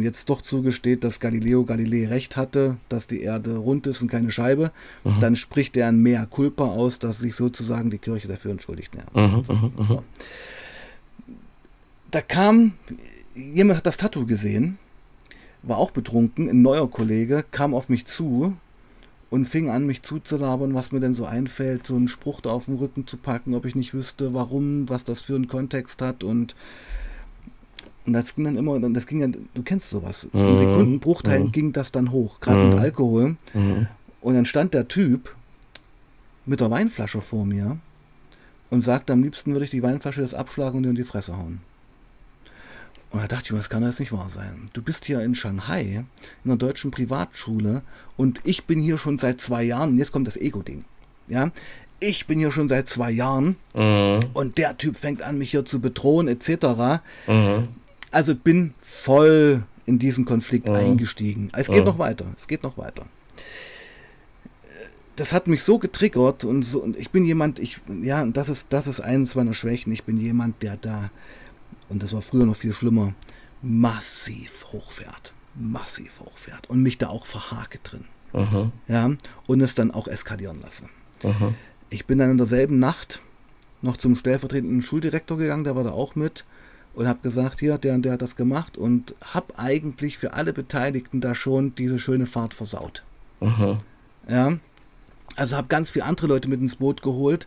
jetzt 0.00 0.28
doch 0.30 0.42
zugesteht, 0.42 1.04
dass 1.04 1.20
Galileo 1.20 1.64
Galilei 1.64 2.06
recht 2.08 2.36
hatte, 2.36 2.76
dass 2.88 3.06
die 3.06 3.22
Erde 3.22 3.56
rund 3.56 3.86
ist 3.86 4.02
und 4.02 4.08
keine 4.08 4.30
Scheibe, 4.30 4.70
Mhm. 5.04 5.20
dann 5.20 5.36
spricht 5.36 5.76
er 5.76 5.88
ein 5.88 6.00
Mea 6.00 6.26
culpa 6.26 6.64
aus, 6.64 6.98
dass 6.98 7.18
sich 7.18 7.34
sozusagen 7.34 7.90
die 7.90 7.98
Kirche 7.98 8.28
dafür 8.28 8.50
entschuldigt. 8.52 8.92
Ja. 8.94 9.26
Mhm, 9.26 9.44
mhm, 9.48 9.72
mhm. 9.76 9.82
So. 9.84 10.04
Da 12.10 12.20
kam, 12.20 12.74
jemand 13.34 13.78
hat 13.78 13.86
das 13.86 13.96
Tattoo 13.96 14.26
gesehen, 14.26 14.78
war 15.62 15.78
auch 15.78 15.90
betrunken, 15.90 16.48
ein 16.48 16.62
neuer 16.62 16.88
Kollege, 16.90 17.44
kam 17.50 17.74
auf 17.74 17.88
mich 17.88 18.04
zu 18.06 18.54
und 19.30 19.46
fing 19.48 19.68
an, 19.68 19.86
mich 19.86 20.02
zuzulabern, 20.02 20.74
was 20.74 20.92
mir 20.92 21.00
denn 21.00 21.14
so 21.14 21.24
einfällt, 21.24 21.86
so 21.86 21.96
einen 21.96 22.06
Spruch 22.08 22.40
da 22.40 22.50
auf 22.50 22.66
den 22.66 22.76
Rücken 22.76 23.06
zu 23.06 23.16
packen, 23.16 23.54
ob 23.54 23.64
ich 23.64 23.74
nicht 23.74 23.94
wüsste, 23.94 24.34
warum, 24.34 24.88
was 24.88 25.04
das 25.04 25.20
für 25.22 25.34
einen 25.34 25.48
Kontext 25.48 26.02
hat 26.02 26.22
und 26.22 26.54
und 28.06 28.12
das 28.12 28.34
ging 28.34 28.44
dann 28.44 28.56
immer, 28.56 28.78
das 28.90 29.06
ging 29.06 29.20
ja, 29.20 29.26
du 29.28 29.62
kennst 29.62 29.90
sowas. 29.90 30.28
In 30.32 30.52
Mhm. 30.54 30.58
Sekundenbruchteilen 30.58 31.46
Mhm. 31.46 31.52
ging 31.52 31.72
das 31.72 31.90
dann 31.92 32.10
hoch, 32.12 32.40
gerade 32.40 32.64
mit 32.64 32.74
Mhm. 32.74 32.78
Alkohol. 32.80 33.36
Mhm. 33.54 33.86
Und 34.20 34.34
dann 34.34 34.44
stand 34.46 34.74
der 34.74 34.88
Typ 34.88 35.34
mit 36.46 36.60
der 36.60 36.70
Weinflasche 36.70 37.20
vor 37.20 37.44
mir 37.46 37.78
und 38.70 38.82
sagte, 38.82 39.12
am 39.12 39.22
liebsten 39.22 39.52
würde 39.52 39.64
ich 39.64 39.70
die 39.70 39.82
Weinflasche 39.82 40.20
jetzt 40.22 40.34
abschlagen 40.34 40.78
und 40.78 40.82
dir 40.84 40.90
in 40.90 40.96
die 40.96 41.04
Fresse 41.04 41.36
hauen. 41.36 41.60
Und 43.10 43.22
da 43.22 43.28
dachte 43.28 43.44
ich 43.44 43.52
mir, 43.52 43.58
das 43.58 43.70
kann 43.70 43.82
doch 43.82 43.88
jetzt 43.88 44.00
nicht 44.00 44.12
wahr 44.12 44.28
sein. 44.28 44.66
Du 44.72 44.82
bist 44.82 45.04
hier 45.04 45.20
in 45.20 45.34
Shanghai, 45.36 46.04
in 46.44 46.50
einer 46.50 46.56
deutschen 46.56 46.90
Privatschule 46.90 47.82
und 48.16 48.40
ich 48.44 48.64
bin 48.64 48.80
hier 48.80 48.98
schon 48.98 49.18
seit 49.18 49.40
zwei 49.40 49.62
Jahren, 49.62 49.90
und 49.90 49.98
jetzt 49.98 50.10
kommt 50.10 50.26
das 50.26 50.36
Ego-Ding. 50.36 50.84
Ja, 51.28 51.52
ich 52.00 52.26
bin 52.26 52.38
hier 52.40 52.50
schon 52.50 52.68
seit 52.68 52.88
zwei 52.88 53.10
Jahren 53.12 53.56
Mhm. 53.74 54.26
und 54.34 54.58
der 54.58 54.76
Typ 54.78 54.96
fängt 54.96 55.22
an, 55.22 55.38
mich 55.38 55.52
hier 55.52 55.64
zu 55.64 55.80
bedrohen, 55.80 56.26
etc. 56.28 57.00
Mhm. 57.28 57.68
Also 58.14 58.34
bin 58.34 58.74
voll 58.80 59.64
in 59.86 59.98
diesen 59.98 60.24
Konflikt 60.24 60.68
Mhm. 60.68 60.74
eingestiegen. 60.74 61.50
Es 61.52 61.66
geht 61.68 61.80
Mhm. 61.80 61.84
noch 61.86 61.98
weiter. 61.98 62.26
Es 62.36 62.46
geht 62.46 62.62
noch 62.62 62.78
weiter. 62.78 63.04
Das 65.16 65.32
hat 65.32 65.46
mich 65.46 65.62
so 65.62 65.78
getriggert 65.78 66.44
und 66.44 66.62
so 66.62 66.80
und 66.80 66.96
ich 66.96 67.10
bin 67.10 67.24
jemand, 67.24 67.58
ich 67.60 67.78
ja, 68.02 68.22
und 68.22 68.36
das 68.36 68.48
ist 68.48 68.66
das 68.70 68.86
ist 68.88 69.00
eines 69.00 69.34
meiner 69.36 69.54
Schwächen. 69.54 69.92
Ich 69.92 70.02
bin 70.04 70.16
jemand, 70.16 70.62
der 70.62 70.76
da 70.76 71.10
und 71.88 72.02
das 72.02 72.12
war 72.12 72.22
früher 72.22 72.46
noch 72.46 72.56
viel 72.56 72.72
schlimmer, 72.72 73.14
massiv 73.62 74.66
hochfährt, 74.72 75.32
massiv 75.54 76.20
hochfährt 76.20 76.68
und 76.68 76.82
mich 76.82 76.98
da 76.98 77.08
auch 77.08 77.26
verhake 77.26 77.78
drin, 77.84 78.04
Mhm. 78.32 78.72
ja, 78.88 79.10
und 79.46 79.60
es 79.60 79.74
dann 79.76 79.92
auch 79.92 80.08
eskalieren 80.08 80.60
lasse. 80.62 80.84
Mhm. 81.22 81.54
Ich 81.90 82.06
bin 82.06 82.18
dann 82.18 82.30
in 82.30 82.38
derselben 82.38 82.80
Nacht 82.80 83.20
noch 83.82 83.96
zum 83.96 84.16
stellvertretenden 84.16 84.82
Schuldirektor 84.82 85.38
gegangen, 85.38 85.62
der 85.64 85.76
war 85.76 85.84
da 85.84 85.90
auch 85.92 86.16
mit 86.16 86.44
und 86.94 87.08
habe 87.08 87.20
gesagt, 87.22 87.60
hier, 87.60 87.78
der 87.78 87.94
und 87.94 88.02
der 88.02 88.12
hat 88.12 88.22
das 88.22 88.36
gemacht 88.36 88.78
und 88.78 89.14
habe 89.20 89.58
eigentlich 89.58 90.18
für 90.18 90.34
alle 90.34 90.52
Beteiligten 90.52 91.20
da 91.20 91.34
schon 91.34 91.74
diese 91.74 91.98
schöne 91.98 92.26
Fahrt 92.26 92.54
versaut. 92.54 93.04
Mhm. 93.40 93.78
Ja, 94.28 94.58
also 95.36 95.56
habe 95.56 95.68
ganz 95.68 95.90
viele 95.90 96.04
andere 96.04 96.28
Leute 96.28 96.48
mit 96.48 96.60
ins 96.60 96.76
Boot 96.76 97.02
geholt. 97.02 97.46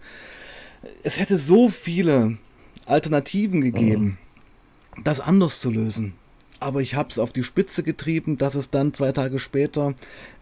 Es 1.03 1.19
hätte 1.19 1.37
so 1.37 1.69
viele 1.69 2.37
Alternativen 2.85 3.61
gegeben, 3.61 4.17
das 5.03 5.19
anders 5.19 5.61
zu 5.61 5.69
lösen. 5.71 6.13
Aber 6.59 6.81
ich 6.81 6.95
habe 6.95 7.09
es 7.09 7.19
auf 7.19 7.31
die 7.31 7.43
Spitze 7.43 7.83
getrieben, 7.83 8.37
dass 8.37 8.55
es 8.55 8.71
dann 8.71 8.93
zwei 8.93 9.11
Tage 9.11 9.37
später 9.37 9.93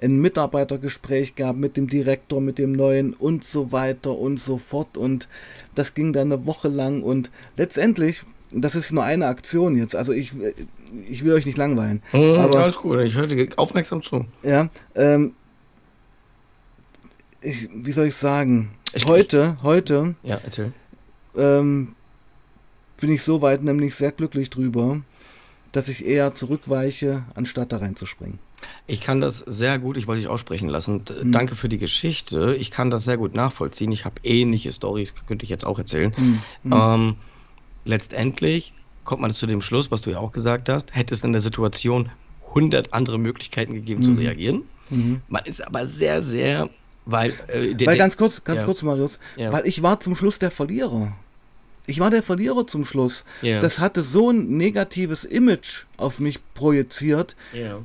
ein 0.01 0.21
Mitarbeitergespräch 0.21 1.35
gab 1.35 1.57
mit 1.57 1.75
dem 1.75 1.89
Direktor, 1.89 2.39
mit 2.39 2.57
dem 2.57 2.71
neuen 2.71 3.13
und 3.13 3.43
so 3.43 3.73
weiter 3.73 4.17
und 4.17 4.39
so 4.39 4.57
fort. 4.57 4.95
Und 4.97 5.27
das 5.75 5.93
ging 5.93 6.13
dann 6.13 6.31
eine 6.31 6.45
Woche 6.45 6.69
lang. 6.69 7.03
Und 7.03 7.31
letztendlich, 7.57 8.23
das 8.63 8.75
ist 8.75 8.91
nur 8.91 9.03
eine 9.03 9.27
Aktion 9.27 9.75
jetzt. 9.75 9.95
Also 9.95 10.11
ich, 10.13 10.31
ich 11.09 11.23
will 11.23 11.33
euch 11.33 11.45
nicht 11.45 11.57
langweilen. 11.57 12.01
Mhm. 12.13 12.35
Aber 12.39 12.59
Alles 12.59 12.77
gut, 12.77 12.99
ich 13.01 13.15
höre 13.15 13.27
dir 13.27 13.47
aufmerksam 13.57 14.01
zu. 14.01 14.25
ja, 14.43 14.69
ähm, 14.95 15.33
ich, 17.41 17.69
wie 17.73 17.91
soll 17.91 18.07
ich 18.07 18.15
sagen? 18.15 18.71
Ich- 18.93 19.05
heute, 19.05 19.57
heute 19.61 20.15
Ja, 20.23 20.39
erzähl. 20.43 20.71
ähm, 21.35 21.95
bin 22.97 23.11
ich 23.11 23.23
so 23.23 23.41
weit 23.41 23.61
nämlich 23.63 23.95
sehr 23.95 24.11
glücklich 24.11 24.49
drüber, 24.49 25.01
dass 25.71 25.89
ich 25.89 26.05
eher 26.05 26.33
zurückweiche, 26.33 27.23
anstatt 27.35 27.71
da 27.71 27.77
reinzuspringen. 27.77 28.39
Ich 28.87 29.01
kann 29.01 29.19
das 29.21 29.39
sehr 29.39 29.77
gut, 29.79 29.97
ich 29.97 30.07
wollte 30.07 30.21
dich 30.21 30.29
aussprechen 30.29 30.69
lassen. 30.69 31.03
Hm. 31.07 31.31
Danke 31.31 31.55
für 31.55 31.67
die 31.69 31.77
Geschichte. 31.77 32.55
Ich 32.57 32.71
kann 32.71 32.89
das 32.89 33.03
sehr 33.03 33.17
gut 33.17 33.35
nachvollziehen. 33.35 33.91
Ich 33.91 34.05
habe 34.05 34.15
ähnliche 34.23 34.71
Stories, 34.71 35.13
könnte 35.27 35.43
ich 35.43 35.49
jetzt 35.49 35.65
auch 35.65 35.77
erzählen. 35.77 36.15
Hm, 36.15 36.41
hm. 36.63 36.71
Ähm, 36.73 37.15
letztendlich 37.85 38.73
kommt 39.03 39.21
man 39.21 39.31
zu 39.31 39.45
dem 39.47 39.61
Schluss, 39.61 39.91
was 39.91 40.01
du 40.01 40.09
ja 40.11 40.17
auch 40.19 40.31
gesagt 40.31 40.67
hast, 40.69 40.93
hätte 40.95 41.13
es 41.13 41.23
in 41.23 41.31
der 41.31 41.41
Situation 41.41 42.09
100 42.49 42.93
andere 42.93 43.17
Möglichkeiten 43.19 43.73
gegeben 43.73 44.01
zu 44.03 44.11
Mhm. 44.11 44.17
reagieren. 44.17 44.63
Mhm. 44.89 45.21
Man 45.27 45.43
ist 45.45 45.65
aber 45.65 45.85
sehr, 45.87 46.21
sehr, 46.21 46.69
weil, 47.05 47.33
äh, 47.47 47.73
der, 47.75 47.87
Weil 47.87 47.97
ganz 47.97 48.17
kurz, 48.17 48.43
ganz 48.43 48.61
ja. 48.61 48.65
kurz, 48.65 48.81
Marius, 48.81 49.19
Ja. 49.35 49.51
weil 49.51 49.67
ich 49.67 49.81
war 49.83 49.99
zum 49.99 50.15
Schluss 50.15 50.39
der 50.39 50.51
Verlierer. 50.51 51.11
Ich 51.87 51.99
war 51.99 52.09
der 52.09 52.23
Verlierer 52.23 52.65
zum 52.65 52.83
Schluss. 52.83 53.25
Ja. 53.43 53.59
Das 53.61 53.79
hatte 53.79 54.01
so 54.01 54.31
ein 54.31 54.57
negatives 54.57 55.23
Image 55.23 55.85
auf 55.97 56.19
mich 56.19 56.39
projiziert, 56.55 57.35
ja, 57.53 57.79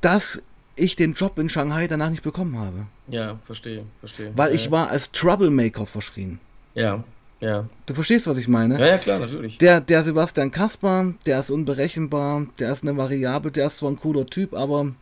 dass 0.00 0.40
ich 0.76 0.94
den 0.94 1.14
Job 1.14 1.36
in 1.40 1.48
Shanghai 1.48 1.88
danach 1.88 2.10
nicht 2.10 2.22
bekommen 2.22 2.56
habe. 2.58 2.86
ja, 3.08 3.38
verstehe, 3.46 3.84
verstehe. 3.98 4.30
Weil 4.36 4.50
ja, 4.50 4.54
ich 4.54 4.70
war 4.70 4.88
als 4.90 5.10
Troublemaker 5.10 5.86
verschrien. 5.86 6.38
Ja, 6.74 7.02
ja. 7.40 7.66
Du 7.86 7.94
verstehst, 7.94 8.26
was 8.26 8.36
ich 8.36 8.48
meine? 8.48 8.78
Ja, 8.78 8.86
ja, 8.86 8.98
klar, 8.98 9.18
natürlich. 9.18 9.58
Der, 9.58 9.80
der 9.80 10.02
Sebastian 10.02 10.50
Kaspar, 10.50 11.14
der 11.26 11.40
ist 11.40 11.50
unberechenbar, 11.50 12.46
der 12.58 12.72
ist 12.72 12.82
eine 12.82 12.96
Variable, 12.96 13.50
der 13.50 13.66
ist 13.68 13.78
zwar 13.78 13.90
ein 13.90 13.98
cooler 13.98 14.26
Typ, 14.26 14.54
aber 14.54 14.92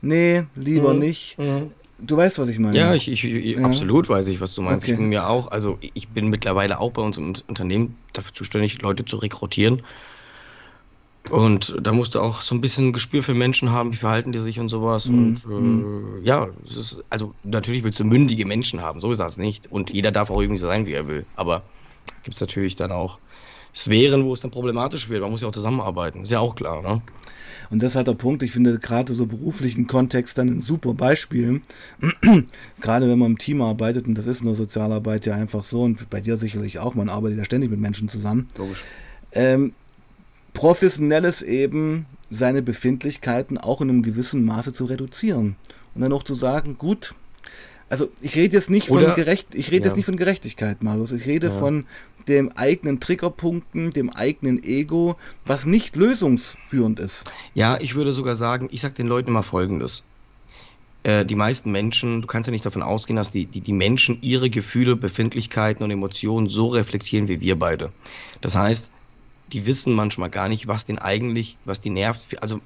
nee, 0.00 0.44
lieber 0.56 0.92
Mhm. 0.94 1.00
nicht. 1.00 1.38
Mhm. 1.38 1.70
Du 2.02 2.16
weißt, 2.16 2.38
was 2.38 2.48
ich 2.48 2.58
meine. 2.58 2.78
Ja, 2.78 2.94
ich, 2.94 3.08
ich, 3.08 3.24
ich 3.24 3.56
Ja. 3.56 3.64
absolut 3.66 4.08
weiß 4.08 4.28
ich, 4.28 4.40
was 4.40 4.54
du 4.54 4.62
meinst. 4.62 4.84
Okay. 4.84 4.92
Ich 4.92 4.96
bin 4.98 5.08
mir 5.10 5.28
auch, 5.28 5.50
also 5.50 5.76
ich 5.80 6.08
bin 6.08 6.28
mittlerweile 6.28 6.80
auch 6.80 6.92
bei 6.92 7.02
uns 7.02 7.18
im 7.18 7.34
Unternehmen 7.46 7.98
dafür 8.14 8.32
zuständig, 8.34 8.80
Leute 8.80 9.04
zu 9.04 9.18
rekrutieren. 9.18 9.82
Und 11.30 11.76
da 11.80 11.92
musst 11.92 12.14
du 12.14 12.20
auch 12.20 12.42
so 12.42 12.54
ein 12.54 12.60
bisschen 12.60 12.92
Gespür 12.92 13.22
für 13.22 13.34
Menschen 13.34 13.70
haben, 13.70 13.92
wie 13.92 13.96
verhalten 13.96 14.32
die 14.32 14.38
sich 14.38 14.58
und 14.58 14.68
sowas. 14.68 15.08
Mhm. 15.08 15.36
Und 15.44 16.22
äh, 16.22 16.26
ja, 16.26 16.48
es 16.66 16.76
ist, 16.76 16.98
also 17.08 17.34
natürlich 17.44 17.84
willst 17.84 18.00
du 18.00 18.04
mündige 18.04 18.46
Menschen 18.46 18.80
haben, 18.80 19.00
so 19.00 19.10
ist 19.10 19.20
das 19.20 19.36
nicht. 19.36 19.70
Und 19.70 19.92
jeder 19.92 20.10
darf 20.10 20.30
auch 20.30 20.40
irgendwie 20.40 20.58
so 20.58 20.66
sein, 20.66 20.86
wie 20.86 20.92
er 20.92 21.06
will. 21.06 21.24
Aber 21.36 21.62
gibt 22.22 22.34
es 22.34 22.40
natürlich 22.40 22.76
dann 22.76 22.92
auch 22.92 23.18
Sphären, 23.74 24.24
wo 24.24 24.34
es 24.34 24.40
dann 24.40 24.50
problematisch 24.50 25.08
wird. 25.08 25.22
Man 25.22 25.30
muss 25.30 25.42
ja 25.42 25.48
auch 25.48 25.52
zusammenarbeiten, 25.52 26.22
ist 26.22 26.32
ja 26.32 26.40
auch 26.40 26.54
klar, 26.54 26.82
ne? 26.82 27.02
Und 27.70 27.82
das 27.82 27.92
ist 27.92 27.96
halt 27.96 28.08
der 28.08 28.14
Punkt, 28.14 28.42
ich 28.42 28.50
finde 28.50 28.80
gerade 28.80 29.14
so 29.14 29.26
beruflichen 29.26 29.86
Kontext 29.86 30.38
dann 30.38 30.48
ein 30.48 30.60
super 30.60 30.92
Beispiel. 30.92 31.60
gerade 32.80 33.08
wenn 33.08 33.18
man 33.18 33.32
im 33.32 33.38
Team 33.38 33.62
arbeitet, 33.62 34.08
und 34.08 34.16
das 34.16 34.26
ist 34.26 34.40
in 34.40 34.46
der 34.46 34.56
Sozialarbeit 34.56 35.24
ja 35.26 35.34
einfach 35.34 35.62
so, 35.62 35.82
und 35.82 36.10
bei 36.10 36.20
dir 36.20 36.36
sicherlich 36.36 36.80
auch, 36.80 36.94
man 36.94 37.08
arbeitet 37.08 37.38
ja 37.38 37.44
ständig 37.44 37.70
mit 37.70 37.78
Menschen 37.78 38.08
zusammen. 38.08 38.48
Logisch. 38.58 38.82
Ähm, 39.32 39.72
professionelles 40.52 41.42
eben 41.42 42.06
seine 42.30 42.62
Befindlichkeiten 42.62 43.58
auch 43.58 43.80
in 43.80 43.88
einem 43.90 44.02
gewissen 44.02 44.44
Maße 44.44 44.72
zu 44.72 44.84
reduzieren. 44.84 45.56
Und 45.94 46.02
dann 46.02 46.12
auch 46.12 46.22
zu 46.22 46.34
sagen, 46.34 46.76
gut, 46.78 47.14
also 47.88 48.08
ich 48.20 48.36
rede 48.36 48.54
jetzt 48.56 48.70
nicht 48.70 48.90
Oder- 48.90 49.06
von 49.06 49.14
gerecht, 49.16 49.54
ich 49.54 49.70
rede 49.72 49.82
Ja. 49.82 49.86
jetzt 49.88 49.96
nicht 49.96 50.06
von 50.06 50.16
Gerechtigkeit, 50.16 50.82
Marius. 50.82 51.10
Ich 51.12 51.26
rede 51.26 51.48
Ja. 51.48 51.52
von 51.52 51.84
dem 52.28 52.52
eigenen 52.52 53.00
Triggerpunkten, 53.00 53.92
dem 53.92 54.10
eigenen 54.10 54.62
Ego, 54.62 55.16
was 55.44 55.66
nicht 55.66 55.96
lösungsführend 55.96 57.00
ist. 57.00 57.32
Ja, 57.54 57.78
ich 57.80 57.94
würde 57.96 58.12
sogar 58.12 58.36
sagen, 58.36 58.68
ich 58.70 58.80
sage 58.82 58.94
den 58.94 59.08
Leuten 59.08 59.30
immer 59.30 59.42
Folgendes. 59.42 60.04
Äh, 61.02 61.24
die 61.24 61.34
meisten 61.34 61.72
Menschen, 61.72 62.20
du 62.20 62.26
kannst 62.28 62.46
ja 62.46 62.52
nicht 62.52 62.66
davon 62.66 62.82
ausgehen, 62.82 63.16
dass 63.16 63.30
die, 63.30 63.46
die, 63.46 63.62
die 63.62 63.72
Menschen 63.72 64.18
ihre 64.20 64.50
Gefühle, 64.50 64.94
Befindlichkeiten 64.96 65.82
und 65.82 65.90
Emotionen 65.90 66.48
so 66.50 66.68
reflektieren 66.68 67.26
wie 67.26 67.40
wir 67.40 67.58
beide. 67.58 67.90
Das 68.42 68.54
heißt, 68.54 68.90
die 69.52 69.66
wissen 69.66 69.94
manchmal 69.94 70.30
gar 70.30 70.48
nicht, 70.48 70.66
was 70.68 70.84
den 70.86 70.98
eigentlich, 70.98 71.56
was 71.64 71.80
die 71.80 71.90
nervt. 71.90 72.26
Also 72.42 72.60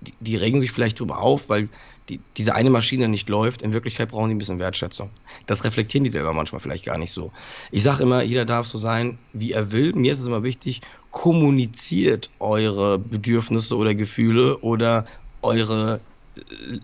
die, 0.00 0.14
die- 0.20 0.36
regen 0.36 0.60
sich 0.60 0.72
vielleicht 0.72 0.98
drüber 0.98 1.18
auf, 1.18 1.48
weil 1.48 1.68
die, 2.08 2.20
diese 2.36 2.54
eine 2.54 2.70
Maschine 2.70 3.08
nicht 3.08 3.28
läuft. 3.28 3.62
In 3.62 3.72
Wirklichkeit 3.72 4.08
brauchen 4.10 4.28
die 4.28 4.34
ein 4.34 4.38
bisschen 4.38 4.58
Wertschätzung. 4.58 5.10
Das 5.46 5.64
reflektieren 5.64 6.04
die 6.04 6.10
selber 6.10 6.32
manchmal 6.32 6.60
vielleicht 6.60 6.84
gar 6.84 6.98
nicht 6.98 7.12
so. 7.12 7.32
Ich 7.70 7.82
sage 7.82 8.02
immer, 8.02 8.22
jeder 8.22 8.44
darf 8.44 8.66
so 8.66 8.78
sein, 8.78 9.18
wie 9.32 9.52
er 9.52 9.72
will. 9.72 9.92
Mir 9.94 10.12
ist 10.12 10.20
es 10.20 10.26
immer 10.26 10.42
wichtig, 10.42 10.80
kommuniziert 11.10 12.30
eure 12.40 12.98
Bedürfnisse 12.98 13.76
oder 13.76 13.94
Gefühle 13.94 14.58
oder 14.58 15.04
eure 15.42 16.00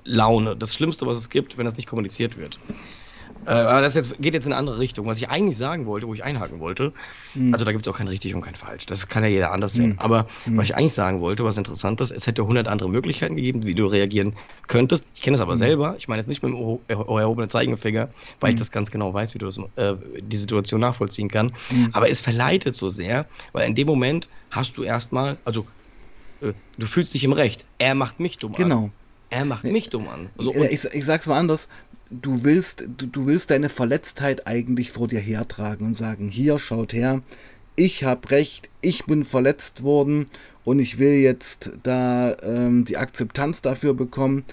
Laune. 0.04 0.56
Das 0.56 0.74
Schlimmste, 0.74 1.06
was 1.06 1.18
es 1.18 1.30
gibt, 1.30 1.56
wenn 1.56 1.64
das 1.64 1.76
nicht 1.76 1.88
kommuniziert 1.88 2.36
wird. 2.36 2.58
Äh, 3.46 3.50
aber 3.50 3.80
das 3.80 3.94
jetzt, 3.94 4.20
geht 4.20 4.34
jetzt 4.34 4.46
in 4.46 4.52
eine 4.52 4.58
andere 4.58 4.78
Richtung. 4.78 5.06
Was 5.06 5.18
ich 5.18 5.28
eigentlich 5.28 5.56
sagen 5.56 5.86
wollte, 5.86 6.06
wo 6.06 6.14
ich 6.14 6.24
einhaken 6.24 6.60
wollte, 6.60 6.92
mhm. 7.34 7.52
also 7.52 7.64
da 7.64 7.72
gibt 7.72 7.86
es 7.86 7.92
auch 7.92 7.96
kein 7.96 8.08
richtig 8.08 8.34
und 8.34 8.42
kein 8.42 8.54
falsch. 8.54 8.86
Das 8.86 9.08
kann 9.08 9.22
ja 9.22 9.28
jeder 9.28 9.52
anders 9.52 9.74
sehen. 9.74 9.90
Mhm. 9.90 9.98
Aber 9.98 10.26
mhm. 10.46 10.58
was 10.58 10.64
ich 10.66 10.76
eigentlich 10.76 10.94
sagen 10.94 11.20
wollte, 11.20 11.44
was 11.44 11.56
interessant 11.56 12.00
ist, 12.00 12.10
es 12.10 12.26
hätte 12.26 12.42
100 12.42 12.68
andere 12.68 12.90
Möglichkeiten 12.90 13.36
gegeben, 13.36 13.64
wie 13.64 13.74
du 13.74 13.86
reagieren 13.86 14.34
könntest. 14.66 15.04
Ich 15.14 15.22
kenne 15.22 15.36
es 15.36 15.40
aber 15.40 15.54
mhm. 15.54 15.58
selber. 15.58 15.94
Ich 15.98 16.08
meine 16.08 16.20
jetzt 16.20 16.28
nicht 16.28 16.42
mit 16.42 16.52
dem 16.52 16.78
erhobenen 16.88 17.50
Zeigefinger, 17.50 18.08
weil 18.40 18.50
ich 18.50 18.56
mhm. 18.56 18.60
das 18.60 18.70
ganz 18.70 18.90
genau 18.90 19.14
weiß, 19.14 19.34
wie 19.34 19.38
du 19.38 19.46
das, 19.46 19.58
äh, 19.76 19.94
die 20.20 20.36
Situation 20.36 20.80
nachvollziehen 20.80 21.28
kann. 21.28 21.52
Mhm. 21.70 21.90
Aber 21.92 22.10
es 22.10 22.20
verleitet 22.20 22.76
so 22.76 22.88
sehr, 22.88 23.26
weil 23.52 23.66
in 23.68 23.74
dem 23.74 23.86
Moment 23.86 24.28
hast 24.50 24.76
du 24.76 24.82
erstmal, 24.82 25.38
also 25.44 25.66
äh, 26.40 26.52
du 26.76 26.86
fühlst 26.86 27.14
dich 27.14 27.24
im 27.24 27.32
Recht. 27.32 27.64
Er 27.78 27.94
macht 27.94 28.20
mich 28.20 28.36
dumm 28.36 28.52
genau. 28.52 28.84
an. 28.84 28.92
Er 29.30 29.44
macht 29.44 29.64
mich 29.64 29.90
dumm 29.90 30.08
an. 30.08 30.30
Also, 30.38 30.54
ich, 30.54 30.84
ich 30.84 31.04
sag's 31.04 31.26
mal 31.26 31.38
anders 31.38 31.68
du 32.10 32.44
willst, 32.44 32.84
du, 32.96 33.06
du 33.06 33.26
willst 33.26 33.50
deine 33.50 33.68
Verletztheit 33.68 34.46
eigentlich 34.46 34.92
vor 34.92 35.08
dir 35.08 35.20
hertragen 35.20 35.86
und 35.86 35.96
sagen, 35.96 36.28
hier, 36.28 36.58
schaut 36.58 36.92
her, 36.92 37.22
ich 37.76 38.04
habe 38.04 38.30
recht, 38.30 38.70
ich 38.80 39.04
bin 39.04 39.24
verletzt 39.24 39.82
worden 39.82 40.26
und 40.64 40.80
ich 40.80 40.98
will 40.98 41.12
jetzt 41.12 41.70
da 41.82 42.36
ähm, 42.42 42.84
die 42.84 42.96
Akzeptanz 42.96 43.62
dafür 43.62 43.94
bekommen. 43.94 44.44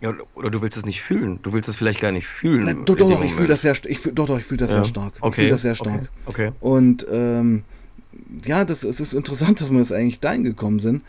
Ja, 0.00 0.12
oder 0.34 0.50
du 0.50 0.60
willst 0.60 0.76
es 0.76 0.84
nicht 0.84 1.00
fühlen. 1.00 1.40
Du 1.42 1.52
willst 1.52 1.68
es 1.68 1.76
vielleicht 1.76 2.00
gar 2.00 2.12
nicht 2.12 2.26
fühlen. 2.26 2.64
Na, 2.66 2.74
doch, 2.74 2.94
doch, 2.94 3.24
ich 3.24 3.32
fühle 3.32 3.48
das 3.48 3.62
sehr, 3.62 3.74
ich 3.86 3.98
fühl, 3.98 4.12
doch, 4.12 4.26
doch, 4.26 4.38
ich 4.38 4.44
fühle 4.44 4.58
das 4.58 4.70
ja. 4.70 4.76
sehr 4.76 4.84
stark. 4.84 5.14
Okay. 5.20 5.28
Ich 5.28 5.34
fühle 5.36 5.50
das 5.50 5.62
sehr 5.62 5.74
stark. 5.74 6.10
Okay. 6.26 6.48
okay. 6.48 6.52
Und 6.60 7.06
ähm, 7.10 7.64
ja, 8.44 8.64
das, 8.64 8.84
es 8.84 9.00
ist 9.00 9.14
interessant, 9.14 9.60
dass 9.60 9.70
wir 9.70 9.78
jetzt 9.78 9.92
eigentlich 9.92 10.20
dahin 10.20 10.44
gekommen 10.44 10.80
sind 10.80 11.02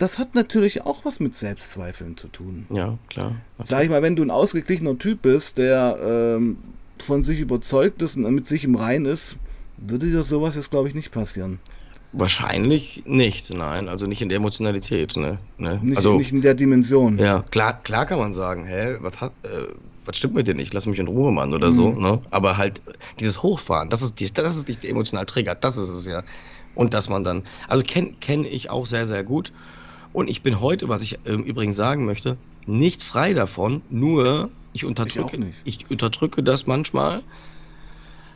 das 0.00 0.18
hat 0.18 0.34
natürlich 0.34 0.86
auch 0.86 1.04
was 1.04 1.20
mit 1.20 1.34
Selbstzweifeln 1.34 2.16
zu 2.16 2.28
tun. 2.28 2.66
Ja, 2.70 2.96
klar. 3.08 3.36
Sag 3.64 3.84
ich 3.84 3.90
mal, 3.90 4.00
wenn 4.00 4.16
du 4.16 4.22
ein 4.22 4.30
ausgeglichener 4.30 4.98
Typ 4.98 5.22
bist, 5.22 5.58
der 5.58 5.98
ähm, 6.02 6.56
von 6.98 7.22
sich 7.22 7.38
überzeugt 7.38 8.00
ist 8.00 8.16
und 8.16 8.22
mit 8.34 8.46
sich 8.46 8.64
im 8.64 8.76
Rein 8.76 9.04
ist, 9.04 9.36
würde 9.76 10.06
dir 10.06 10.22
sowas 10.22 10.56
jetzt, 10.56 10.70
glaube 10.70 10.88
ich, 10.88 10.94
nicht 10.94 11.10
passieren. 11.10 11.58
Wahrscheinlich 12.12 13.02
nicht, 13.04 13.52
nein. 13.52 13.90
Also 13.90 14.06
nicht 14.06 14.22
in 14.22 14.30
der 14.30 14.36
Emotionalität, 14.36 15.16
ne? 15.16 15.38
ne? 15.58 15.78
Nicht, 15.82 15.98
also, 15.98 16.16
nicht 16.16 16.32
in 16.32 16.40
der 16.40 16.54
Dimension. 16.54 17.18
Ja, 17.18 17.42
klar, 17.50 17.80
klar 17.82 18.06
kann 18.06 18.18
man 18.18 18.32
sagen, 18.32 18.64
hä, 18.64 18.96
was 19.00 19.20
hat, 19.20 19.32
äh, 19.42 19.66
was 20.06 20.16
stimmt 20.16 20.34
mit 20.34 20.48
dir 20.48 20.54
nicht? 20.54 20.72
Lass 20.72 20.86
mich 20.86 20.98
in 20.98 21.08
Ruhe, 21.08 21.30
Mann, 21.30 21.52
oder 21.52 21.68
mhm. 21.68 21.74
so, 21.74 21.90
ne? 21.90 22.22
Aber 22.30 22.56
halt 22.56 22.80
dieses 23.20 23.42
Hochfahren, 23.42 23.90
das 23.90 24.00
ist, 24.00 24.38
das 24.38 24.56
ist 24.56 24.66
dich 24.66 24.82
emotional 24.88 25.26
triggert, 25.26 25.62
das 25.62 25.76
ist 25.76 25.90
es 25.90 26.06
ja. 26.06 26.22
Und 26.74 26.94
dass 26.94 27.10
man 27.10 27.22
dann, 27.22 27.42
also 27.68 27.84
kenne 27.86 28.14
kenn 28.20 28.44
ich 28.46 28.70
auch 28.70 28.86
sehr, 28.86 29.06
sehr 29.06 29.24
gut. 29.24 29.52
Und 30.12 30.28
ich 30.28 30.42
bin 30.42 30.60
heute, 30.60 30.88
was 30.88 31.02
ich 31.02 31.18
ähm, 31.24 31.44
übrigens 31.44 31.76
sagen 31.76 32.04
möchte, 32.04 32.36
nicht 32.66 33.02
frei 33.02 33.32
davon, 33.32 33.82
nur 33.90 34.50
ich 34.72 34.84
unterdrücke, 34.84 35.38
ich, 35.64 35.80
ich 35.80 35.90
unterdrücke 35.90 36.42
das 36.42 36.66
manchmal, 36.66 37.22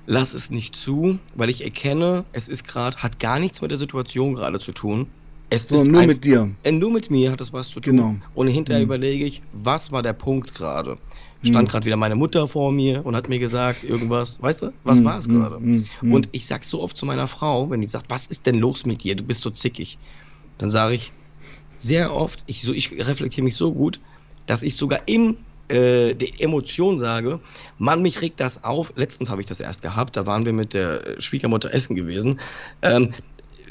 lass 0.07 0.35
es 0.35 0.51
nicht 0.51 0.77
zu, 0.77 1.18
weil 1.35 1.51
ich 1.51 1.64
erkenne, 1.64 2.25
es 2.33 2.49
ist 2.49 2.66
gerade, 2.66 2.97
hat 2.99 3.18
gar 3.18 3.39
nichts 3.39 3.61
mit 3.61 3.70
der 3.70 3.79
Situation 3.79 4.35
gerade 4.35 4.59
zu 4.59 4.72
tun. 4.72 5.07
Es 5.51 5.66
so, 5.66 5.77
ist 5.77 5.85
nur 5.85 6.05
mit 6.05 6.25
dir. 6.25 6.51
Äh, 6.62 6.72
nur 6.72 6.91
mit 6.91 7.11
mir 7.11 7.31
hat 7.31 7.41
es 7.41 7.53
was 7.53 7.68
zu 7.68 7.81
tun. 7.81 7.97
Genau. 7.97 8.16
Und 8.35 8.49
hinterher 8.49 8.81
mhm. 8.81 8.87
überlege 8.87 9.25
ich, 9.25 9.43
was 9.53 9.93
war 9.93 10.03
der 10.03 10.12
Punkt 10.12 10.55
gerade? 10.55 10.99
Stand 11.43 11.68
mhm. 11.68 11.70
gerade 11.70 11.87
wieder 11.87 11.97
meine 11.97 12.14
Mutter 12.14 12.49
vor 12.49 12.72
mir 12.72 13.05
und 13.05 13.14
hat 13.14 13.29
mir 13.29 13.39
gesagt, 13.39 13.85
irgendwas, 13.85 14.41
weißt 14.41 14.62
du, 14.62 14.72
was 14.85 15.01
mhm. 15.01 15.05
war 15.05 15.18
es 15.18 15.29
gerade? 15.29 15.61
Mhm. 15.61 15.87
Und 16.01 16.29
ich 16.33 16.47
sag 16.47 16.64
so 16.64 16.83
oft 16.83 16.97
zu 16.97 17.05
meiner 17.05 17.27
Frau, 17.27 17.68
wenn 17.70 17.83
die 17.83 17.87
sagt, 17.87 18.07
was 18.09 18.27
ist 18.27 18.47
denn 18.47 18.57
los 18.57 18.87
mit 18.87 19.05
dir? 19.05 19.14
Du 19.14 19.25
bist 19.25 19.43
so 19.43 19.51
zickig. 19.51 19.99
Dann 20.59 20.70
sage 20.70 20.95
ich, 20.95 21.12
sehr 21.77 22.14
oft, 22.14 22.45
ich, 22.47 22.62
so, 22.62 22.72
ich 22.72 22.93
reflektiere 22.93 23.45
mich 23.45 23.57
so 23.57 23.72
gut, 23.72 24.01
dass 24.47 24.62
ich 24.62 24.77
sogar 24.77 25.01
im 25.07 25.37
äh, 25.68 26.14
der 26.14 26.41
Emotion 26.41 26.99
sage, 26.99 27.41
Mann, 27.79 28.03
mich 28.03 28.20
regt 28.20 28.41
das 28.41 28.64
auf. 28.64 28.93
Letztens 28.97 29.31
habe 29.31 29.41
ich 29.41 29.47
das 29.47 29.61
erst 29.61 29.83
gehabt, 29.83 30.16
da 30.16 30.27
waren 30.27 30.45
wir 30.45 30.53
mit 30.53 30.75
der 30.75 31.20
Schwiegermutter 31.20 31.72
essen 31.72 31.97
gewesen. 31.97 32.39
Ähm, 32.83 33.14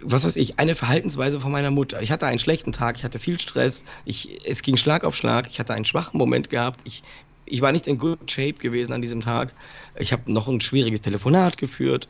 was 0.01 0.25
weiß 0.25 0.35
ich, 0.35 0.59
eine 0.59 0.75
Verhaltensweise 0.75 1.39
von 1.39 1.51
meiner 1.51 1.71
Mutter. 1.71 2.01
Ich 2.01 2.11
hatte 2.11 2.25
einen 2.25 2.39
schlechten 2.39 2.71
Tag, 2.71 2.97
ich 2.97 3.03
hatte 3.03 3.19
viel 3.19 3.39
Stress, 3.39 3.85
ich, 4.05 4.39
es 4.45 4.61
ging 4.61 4.75
Schlag 4.75 5.03
auf 5.03 5.15
Schlag, 5.15 5.47
ich 5.49 5.59
hatte 5.59 5.73
einen 5.73 5.85
schwachen 5.85 6.17
Moment 6.17 6.49
gehabt, 6.49 6.81
ich, 6.83 7.03
ich 7.45 7.61
war 7.61 7.71
nicht 7.71 7.87
in 7.87 7.97
good 7.97 8.29
shape 8.29 8.53
gewesen 8.53 8.93
an 8.93 9.01
diesem 9.01 9.21
Tag. 9.21 9.53
Ich 9.97 10.11
habe 10.11 10.31
noch 10.31 10.47
ein 10.47 10.61
schwieriges 10.61 11.01
Telefonat 11.01 11.57
geführt. 11.57 12.07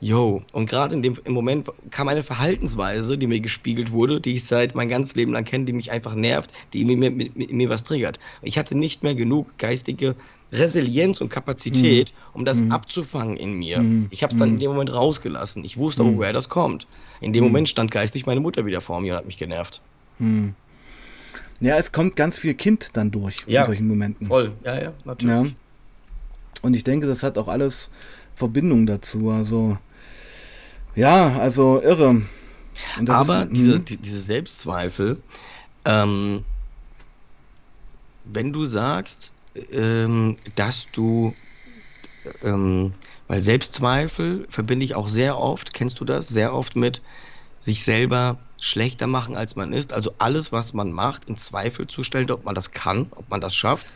Yo, 0.00 0.42
und 0.52 0.68
gerade 0.68 0.94
in 0.94 1.00
dem 1.00 1.18
im 1.24 1.32
Moment 1.32 1.68
kam 1.90 2.08
eine 2.08 2.22
Verhaltensweise, 2.22 3.16
die 3.16 3.26
mir 3.26 3.40
gespiegelt 3.40 3.92
wurde, 3.92 4.20
die 4.20 4.34
ich 4.34 4.44
seit 4.44 4.74
mein 4.74 4.90
ganzes 4.90 5.14
Leben 5.14 5.32
lang 5.32 5.44
kenne, 5.44 5.64
die 5.64 5.72
mich 5.72 5.90
einfach 5.90 6.14
nervt, 6.14 6.52
die 6.74 6.84
mir, 6.84 6.96
mir, 6.96 7.10
mir, 7.10 7.30
mir 7.34 7.70
was 7.70 7.82
triggert. 7.82 8.18
Ich 8.42 8.58
hatte 8.58 8.76
nicht 8.76 9.02
mehr 9.02 9.14
genug 9.14 9.56
geistige 9.56 10.14
Resilienz 10.52 11.20
und 11.20 11.30
Kapazität, 11.30 12.12
mhm. 12.12 12.38
um 12.40 12.44
das 12.44 12.60
mhm. 12.60 12.72
abzufangen 12.72 13.38
in 13.38 13.54
mir. 13.54 13.80
Mhm. 13.80 14.08
Ich 14.10 14.22
habe 14.22 14.34
es 14.34 14.38
dann 14.38 14.50
in 14.50 14.54
mhm. 14.56 14.60
dem 14.60 14.70
Moment 14.72 14.92
rausgelassen. 14.92 15.64
Ich 15.64 15.78
wusste 15.78 16.02
aber, 16.02 16.10
mhm. 16.10 16.18
woher 16.18 16.32
das 16.34 16.50
kommt. 16.50 16.86
In 17.22 17.32
dem 17.32 17.44
mhm. 17.44 17.50
Moment 17.50 17.68
stand 17.68 17.90
geistig 17.90 18.26
meine 18.26 18.40
Mutter 18.40 18.66
wieder 18.66 18.82
vor 18.82 19.00
mir 19.00 19.14
und 19.14 19.18
hat 19.18 19.26
mich 19.26 19.38
genervt. 19.38 19.80
Ja, 21.60 21.76
es 21.76 21.92
kommt 21.92 22.16
ganz 22.16 22.38
viel 22.38 22.54
Kind 22.54 22.90
dann 22.92 23.10
durch 23.10 23.44
ja, 23.46 23.62
in 23.62 23.66
solchen 23.66 23.88
Momenten. 23.88 24.26
Voll, 24.26 24.52
ja, 24.64 24.80
ja, 24.80 24.92
natürlich. 25.04 25.34
Ja. 25.34 25.56
Und 26.62 26.74
ich 26.74 26.84
denke, 26.84 27.06
das 27.06 27.22
hat 27.22 27.38
auch 27.38 27.48
alles 27.48 27.90
Verbindung 28.34 28.86
dazu. 28.86 29.30
Also 29.30 29.78
ja, 30.96 31.38
also 31.38 31.80
irre. 31.80 32.22
Aber 33.08 33.42
ist, 33.42 33.52
diese, 33.52 33.80
die, 33.80 33.96
diese 33.96 34.20
Selbstzweifel, 34.20 35.22
ähm, 35.84 36.44
wenn 38.24 38.52
du 38.52 38.64
sagst, 38.64 39.32
ähm, 39.70 40.36
dass 40.56 40.88
du, 40.92 41.34
ähm, 42.42 42.92
weil 43.28 43.42
Selbstzweifel 43.42 44.46
verbinde 44.48 44.84
ich 44.84 44.94
auch 44.94 45.08
sehr 45.08 45.38
oft, 45.38 45.72
kennst 45.72 46.00
du 46.00 46.04
das, 46.04 46.28
sehr 46.28 46.52
oft 46.54 46.76
mit 46.76 47.02
sich 47.58 47.84
selber 47.84 48.38
schlechter 48.60 49.06
machen, 49.06 49.36
als 49.36 49.56
man 49.56 49.72
ist. 49.72 49.92
Also 49.92 50.12
alles, 50.18 50.52
was 50.52 50.72
man 50.72 50.92
macht, 50.92 51.26
in 51.26 51.36
Zweifel 51.36 51.86
zu 51.86 52.02
stellen, 52.02 52.30
ob 52.30 52.44
man 52.44 52.54
das 52.54 52.72
kann, 52.72 53.08
ob 53.14 53.28
man 53.30 53.40
das 53.40 53.54
schafft. 53.54 53.86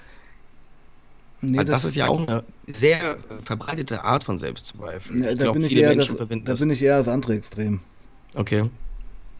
Nee, 1.42 1.58
also 1.58 1.72
das, 1.72 1.82
das, 1.82 1.90
ist 1.92 1.96
ja 1.96 2.08
auch 2.08 2.26
eine 2.26 2.44
sehr 2.66 3.16
verbreitete 3.44 4.04
Art 4.04 4.24
von 4.24 4.38
Selbstzweifel. 4.38 5.20
Ja, 5.20 5.34
da, 5.34 5.44
glaub, 5.44 5.54
bin 5.54 5.64
ich 5.64 5.74
eher 5.74 5.94
das, 5.94 6.14
da 6.16 6.24
bin 6.54 6.70
ich 6.70 6.82
eher 6.82 6.98
das 6.98 7.08
andere 7.08 7.34
Extrem. 7.34 7.80
Okay. 8.34 8.68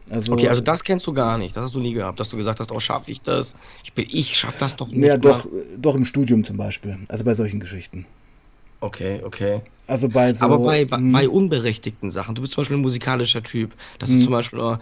Also, 0.09 0.33
okay, 0.33 0.49
also 0.49 0.61
das 0.61 0.83
kennst 0.83 1.07
du 1.07 1.13
gar 1.13 1.37
nicht. 1.37 1.55
Das 1.55 1.63
hast 1.63 1.75
du 1.75 1.79
nie 1.79 1.93
gehabt, 1.93 2.19
dass 2.19 2.29
du 2.29 2.37
gesagt 2.37 2.59
hast, 2.59 2.71
oh, 2.71 2.79
schaffe 2.79 3.11
ich 3.11 3.21
das? 3.21 3.55
Ich 3.83 3.93
bin 3.93 4.05
ich, 4.09 4.37
schaff 4.37 4.57
das 4.57 4.75
doch 4.75 4.89
nicht. 4.89 5.05
Ja, 5.05 5.17
doch, 5.17 5.47
doch 5.77 5.95
im 5.95 6.05
Studium 6.05 6.43
zum 6.43 6.57
Beispiel. 6.57 6.97
Also 7.07 7.23
bei 7.23 7.33
solchen 7.33 7.59
Geschichten. 7.59 8.05
Okay, 8.81 9.21
okay. 9.23 9.61
Also 9.87 10.09
bei 10.09 10.33
so, 10.33 10.45
Aber 10.45 10.59
bei, 10.59 10.85
bei, 10.85 10.97
bei, 10.97 11.29
unberechtigten 11.29 12.11
Sachen, 12.11 12.33
du 12.33 12.41
bist 12.41 12.53
zum 12.53 12.61
Beispiel 12.61 12.77
ein 12.77 12.81
musikalischer 12.81 13.43
Typ, 13.43 13.73
dass 13.99 14.09
du 14.09 14.19
zum 14.19 14.31
Beispiel, 14.31 14.59
oh, 14.59 14.77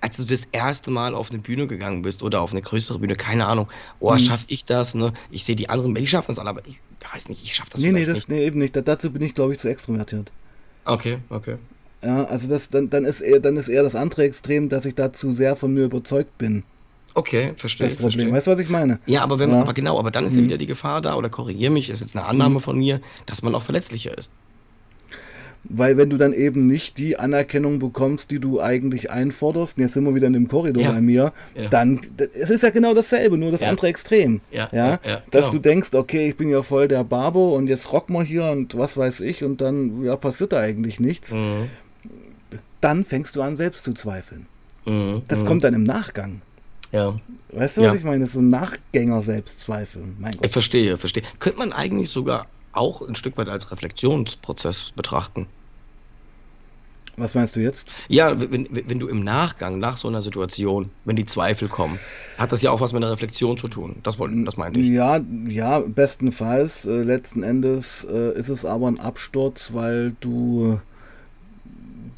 als 0.00 0.16
du 0.16 0.24
das 0.24 0.44
erste 0.52 0.90
Mal 0.90 1.14
auf 1.14 1.30
eine 1.30 1.38
Bühne 1.40 1.66
gegangen 1.66 2.02
bist 2.02 2.22
oder 2.22 2.40
auf 2.40 2.52
eine 2.52 2.62
größere 2.62 2.98
Bühne, 2.98 3.14
keine 3.14 3.46
Ahnung, 3.46 3.68
oh, 4.00 4.12
mhm. 4.12 4.18
schaff 4.18 4.44
ich 4.48 4.64
das, 4.64 4.94
ne? 4.94 5.12
Ich 5.30 5.44
sehe 5.44 5.56
die 5.56 5.68
anderen, 5.68 5.94
die 5.94 6.06
schaffen 6.06 6.32
es 6.32 6.38
alle, 6.38 6.50
aber 6.50 6.62
ich 6.66 6.78
weiß 7.12 7.28
nicht, 7.28 7.42
ich 7.44 7.54
schaff 7.54 7.68
das 7.70 7.80
nee, 7.80 7.92
nee, 7.92 8.04
das, 8.04 8.18
nicht. 8.18 8.28
Nee, 8.28 8.46
eben 8.46 8.58
nicht. 8.58 8.76
Dazu 8.76 9.10
bin 9.10 9.22
ich, 9.22 9.34
glaube 9.34 9.52
ich, 9.52 9.60
zu 9.60 9.68
extrovertiert. 9.68 10.30
Okay, 10.84 11.18
okay. 11.28 11.56
Ja, 12.02 12.24
also 12.24 12.48
das, 12.48 12.68
dann, 12.70 12.88
dann, 12.88 13.04
ist 13.04 13.20
eher, 13.20 13.40
dann 13.40 13.56
ist 13.56 13.68
eher 13.68 13.82
das 13.82 13.94
andere 13.94 14.24
Extrem, 14.24 14.68
dass 14.68 14.84
ich 14.86 14.94
da 14.94 15.12
zu 15.12 15.32
sehr 15.34 15.56
von 15.56 15.74
mir 15.74 15.84
überzeugt 15.84 16.38
bin. 16.38 16.64
Okay, 17.14 17.52
verstehe. 17.56 17.86
Das 17.86 17.96
Problem. 17.96 18.12
Verstehe. 18.12 18.32
Weißt 18.32 18.46
du, 18.46 18.50
was 18.52 18.58
ich 18.58 18.68
meine? 18.68 18.98
Ja, 19.06 19.22
aber 19.22 19.38
wenn 19.38 19.50
ja. 19.50 19.60
aber 19.60 19.74
genau, 19.74 19.98
aber 19.98 20.10
dann 20.10 20.24
ist 20.24 20.32
mhm. 20.32 20.40
ja 20.40 20.44
wieder 20.44 20.58
die 20.58 20.66
Gefahr 20.66 21.00
da, 21.00 21.16
oder 21.16 21.28
korrigiere 21.28 21.72
mich, 21.72 21.90
ist 21.90 22.00
jetzt 22.00 22.16
eine 22.16 22.26
Annahme 22.26 22.56
mhm. 22.56 22.60
von 22.60 22.78
mir, 22.78 23.00
dass 23.26 23.42
man 23.42 23.54
auch 23.54 23.62
verletzlicher 23.62 24.16
ist. 24.16 24.30
Weil 25.64 25.96
wenn 25.96 26.10
du 26.10 26.16
dann 26.16 26.32
eben 26.32 26.66
nicht 26.66 26.98
die 26.98 27.16
Anerkennung 27.18 27.78
bekommst, 27.78 28.32
die 28.32 28.40
du 28.40 28.60
eigentlich 28.60 29.10
einforderst, 29.10 29.78
jetzt 29.78 29.92
sind 29.92 30.04
wir 30.04 30.14
wieder 30.14 30.26
in 30.26 30.32
dem 30.32 30.48
Korridor 30.48 30.82
ja. 30.82 30.90
bei 30.90 31.00
mir, 31.00 31.32
ja. 31.54 31.68
dann, 31.68 32.00
es 32.34 32.50
ist 32.50 32.62
ja 32.62 32.70
genau 32.70 32.94
dasselbe, 32.94 33.38
nur 33.38 33.52
das 33.52 33.60
ja. 33.60 33.68
andere 33.68 33.86
Extrem. 33.86 34.40
Ja, 34.50 34.68
ja, 34.72 34.98
Dass 35.30 35.42
genau. 35.42 35.50
du 35.52 35.58
denkst, 35.60 35.94
okay, 35.94 36.28
ich 36.28 36.36
bin 36.36 36.48
ja 36.48 36.64
voll 36.64 36.88
der 36.88 37.04
Barbo 37.04 37.54
und 37.54 37.68
jetzt 37.68 37.92
rocken 37.92 38.14
wir 38.14 38.24
hier 38.24 38.46
und 38.46 38.76
was 38.76 38.96
weiß 38.96 39.20
ich 39.20 39.44
und 39.44 39.60
dann, 39.60 40.04
ja, 40.04 40.16
passiert 40.16 40.52
da 40.52 40.58
eigentlich 40.58 40.98
nichts. 40.98 41.32
Mhm. 41.32 41.68
Dann 42.80 43.04
fängst 43.04 43.36
du 43.36 43.42
an, 43.42 43.54
selbst 43.54 43.84
zu 43.84 43.92
zweifeln. 43.92 44.46
Mhm. 44.84 45.22
Das 45.28 45.40
mhm. 45.40 45.46
kommt 45.46 45.64
dann 45.64 45.74
im 45.74 45.84
Nachgang. 45.84 46.42
Ja. 46.92 47.16
Weißt 47.52 47.76
du, 47.78 47.80
was 47.80 47.86
ja. 47.86 47.94
ich 47.94 48.04
meine? 48.04 48.26
So 48.26 48.40
ein 48.40 48.48
Nachgänger-Selbstzweifel. 48.48 50.02
Mein 50.18 50.32
Gott. 50.32 50.46
Ich 50.46 50.52
verstehe, 50.52 50.96
verstehe. 50.98 51.22
Könnte 51.38 51.58
man 51.58 51.72
eigentlich 51.72 52.10
sogar 52.10 52.46
auch 52.72 53.02
ein 53.02 53.16
Stück 53.16 53.36
weit 53.36 53.48
als 53.48 53.70
Reflexionsprozess 53.70 54.92
betrachten? 54.94 55.46
Was 57.16 57.34
meinst 57.34 57.56
du 57.56 57.60
jetzt? 57.60 57.92
Ja, 58.08 58.40
wenn, 58.40 58.68
wenn 58.70 58.98
du 58.98 59.06
im 59.06 59.22
Nachgang, 59.22 59.78
nach 59.78 59.98
so 59.98 60.08
einer 60.08 60.22
Situation, 60.22 60.90
wenn 61.04 61.16
die 61.16 61.26
Zweifel 61.26 61.68
kommen, 61.68 61.98
hat 62.38 62.52
das 62.52 62.62
ja 62.62 62.70
auch 62.70 62.80
was 62.80 62.94
mit 62.94 63.02
einer 63.02 63.12
Reflexion 63.12 63.58
zu 63.58 63.68
tun. 63.68 63.96
Das, 64.02 64.16
das 64.16 64.56
meinte 64.56 64.80
ich. 64.80 64.90
Ja, 64.90 65.20
ja, 65.46 65.80
bestenfalls. 65.80 66.86
Äh, 66.86 67.02
letzten 67.02 67.42
Endes 67.42 68.06
äh, 68.10 68.32
ist 68.38 68.48
es 68.48 68.64
aber 68.64 68.88
ein 68.88 68.98
Absturz, 68.98 69.74
weil 69.74 70.16
du 70.20 70.80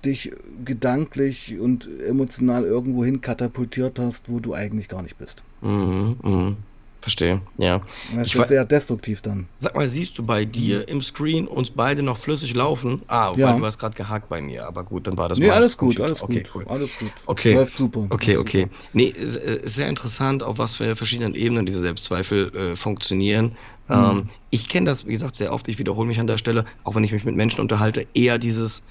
dich 0.04 0.32
gedanklich 0.64 1.58
und 1.58 1.88
emotional 2.06 2.64
irgendwo 2.64 3.04
hin 3.04 3.20
katapultiert 3.20 3.98
hast, 3.98 4.28
wo 4.28 4.40
du 4.40 4.54
eigentlich 4.54 4.88
gar 4.88 5.02
nicht 5.02 5.18
bist. 5.18 5.42
Mhm, 5.62 6.16
mh. 6.22 6.56
Verstehe, 7.04 7.42
ja. 7.58 7.82
Das 8.16 8.28
Ich 8.28 8.34
ist 8.34 8.48
sehr 8.48 8.64
destruktiv 8.64 9.20
dann. 9.20 9.46
Sag 9.58 9.76
mal, 9.76 9.86
siehst 9.86 10.16
du 10.16 10.24
bei 10.24 10.46
dir 10.46 10.88
im 10.88 11.02
Screen 11.02 11.46
uns 11.46 11.68
beide 11.68 12.02
noch 12.02 12.16
flüssig 12.16 12.54
laufen? 12.54 13.02
Ah, 13.08 13.30
Ja. 13.36 13.52
du 13.52 13.62
hast 13.66 13.78
gerade 13.78 13.94
gehakt 13.94 14.30
bei 14.30 14.40
mir, 14.40 14.66
aber 14.66 14.84
gut, 14.84 15.06
dann 15.06 15.18
war 15.18 15.28
das 15.28 15.38
Nee, 15.38 15.48
mein 15.48 15.56
alles 15.56 15.76
gut, 15.76 16.00
alles 16.00 16.22
okay, 16.22 16.42
gut. 16.44 16.52
Cool. 16.54 16.64
Alles 16.66 16.88
gut. 16.98 17.12
Okay. 17.26 17.52
Läuft 17.52 17.76
super. 17.76 18.06
Okay, 18.08 18.36
Läuft 18.36 18.46
okay. 18.48 18.68
Nee, 18.94 19.08
ist, 19.08 19.36
äh, 19.36 19.60
sehr 19.64 19.90
interessant, 19.90 20.42
auf 20.42 20.56
was 20.56 20.76
für 20.76 20.96
verschiedenen 20.96 21.34
Ebenen 21.34 21.66
diese 21.66 21.80
Selbstzweifel 21.80 22.54
äh, 22.56 22.74
funktionieren. 22.76 23.54
Mhm. 23.88 23.94
Ähm, 23.94 24.22
ich 24.48 24.70
kenne 24.70 24.86
das, 24.86 25.06
wie 25.06 25.12
gesagt, 25.12 25.36
sehr 25.36 25.52
oft, 25.52 25.68
ich 25.68 25.78
wiederhole 25.78 26.08
mich 26.08 26.18
an 26.20 26.26
der 26.26 26.38
Stelle, 26.38 26.64
auch 26.84 26.94
wenn 26.94 27.04
ich 27.04 27.12
mich 27.12 27.24
mit 27.24 27.36
Menschen 27.36 27.60
unterhalte, 27.60 28.06
eher 28.14 28.38
dieses 28.38 28.82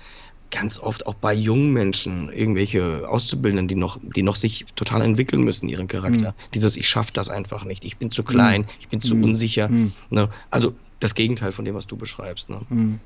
ganz 0.53 0.77
oft 0.79 1.05
auch 1.07 1.15
bei 1.15 1.33
jungen 1.33 1.73
Menschen, 1.73 2.31
irgendwelche 2.31 3.09
Auszubildenden, 3.09 3.67
die 3.67 3.75
noch, 3.75 3.97
die 4.01 4.21
noch 4.23 4.35
sich 4.35 4.65
total 4.75 5.01
entwickeln 5.01 5.43
müssen, 5.43 5.67
ihren 5.67 5.87
Charakter. 5.87 6.29
Mhm. 6.29 6.51
Dieses, 6.53 6.77
ich 6.77 6.87
schaffe 6.87 7.11
das 7.13 7.29
einfach 7.29 7.65
nicht, 7.65 7.83
ich 7.83 7.97
bin 7.97 8.11
zu 8.11 8.23
klein, 8.23 8.65
ich 8.79 8.87
bin 8.87 9.01
zu 9.01 9.15
Mhm. 9.15 9.23
unsicher. 9.23 9.67
Mhm. 9.69 9.93
Ne? 10.11 10.29
Also 10.51 10.75
das 10.99 11.15
Gegenteil 11.15 11.51
von 11.51 11.65
dem, 11.65 11.75
was 11.75 11.87
du 11.87 11.97
beschreibst. 11.97 12.49
Ne? 12.49 12.61
Hm. 12.69 12.99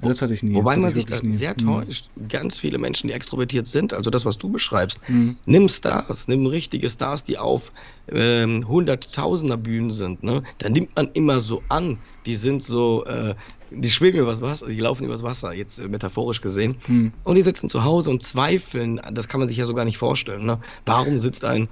Das 0.00 0.22
hatte 0.22 0.32
ich 0.34 0.42
nie. 0.42 0.54
Wobei 0.54 0.76
man 0.78 0.92
sich 0.92 1.04
ich 1.04 1.10
da 1.10 1.20
nie. 1.22 1.30
sehr 1.30 1.50
Hm. 1.50 1.58
täuscht. 1.58 2.10
Ganz 2.28 2.56
viele 2.56 2.78
Menschen, 2.78 3.08
die 3.08 3.12
extrovertiert 3.12 3.66
sind, 3.66 3.92
also 3.92 4.10
das, 4.10 4.24
was 4.24 4.36
du 4.38 4.48
beschreibst, 4.50 5.00
Hm. 5.06 5.36
nimm 5.44 5.68
Stars, 5.68 6.26
nimm 6.26 6.46
richtige 6.46 6.88
Stars, 6.90 7.24
die 7.24 7.38
auf 7.38 7.70
ähm, 8.10 8.66
Hunderttausender 8.66 9.56
Bühnen 9.58 9.90
sind. 9.90 10.22
Ne? 10.22 10.42
Da 10.58 10.68
nimmt 10.68 10.96
man 10.96 11.08
immer 11.12 11.40
so 11.40 11.64
an, 11.68 12.02
die 12.26 12.34
sind 12.34 12.62
so, 12.62 13.04
äh, 13.04 13.34
die 13.70 13.90
schwimmen 13.90 14.18
übers 14.18 14.40
Wasser, 14.40 14.66
die 14.66 14.78
laufen 14.80 15.04
übers 15.04 15.22
Wasser, 15.22 15.52
jetzt 15.54 15.78
äh, 15.78 15.88
metaphorisch 15.88 16.40
gesehen. 16.40 16.76
Hm. 16.86 17.12
Und 17.24 17.34
die 17.34 17.42
sitzen 17.42 17.68
zu 17.68 17.84
Hause 17.84 18.10
und 18.10 18.22
zweifeln, 18.22 19.00
das 19.12 19.28
kann 19.28 19.40
man 19.40 19.48
sich 19.48 19.58
ja 19.58 19.64
so 19.64 19.74
gar 19.74 19.84
nicht 19.84 19.98
vorstellen. 19.98 20.46
Ne? 20.46 20.58
Warum 20.86 21.18
sitzt 21.18 21.44
ein, 21.44 21.68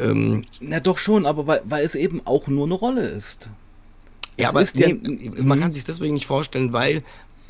ähm, 0.00 0.44
Na 0.60 0.80
doch 0.80 0.98
schon, 0.98 1.26
aber 1.26 1.46
weil, 1.46 1.62
weil 1.64 1.84
es 1.84 1.94
eben 1.94 2.20
auch 2.24 2.46
nur 2.48 2.66
eine 2.66 2.74
Rolle 2.74 3.06
ist. 3.06 3.48
Ja, 4.38 4.44
Es 4.44 4.50
aber 4.50 4.62
ist 4.62 4.76
ja- 4.76 4.88
nee, 4.88 5.30
man 5.42 5.58
Mhm. 5.58 5.62
kann 5.62 5.72
sich 5.72 5.84
deswegen 5.84 6.14
nicht 6.14 6.26
vorstellen, 6.26 6.72
weil 6.72 7.02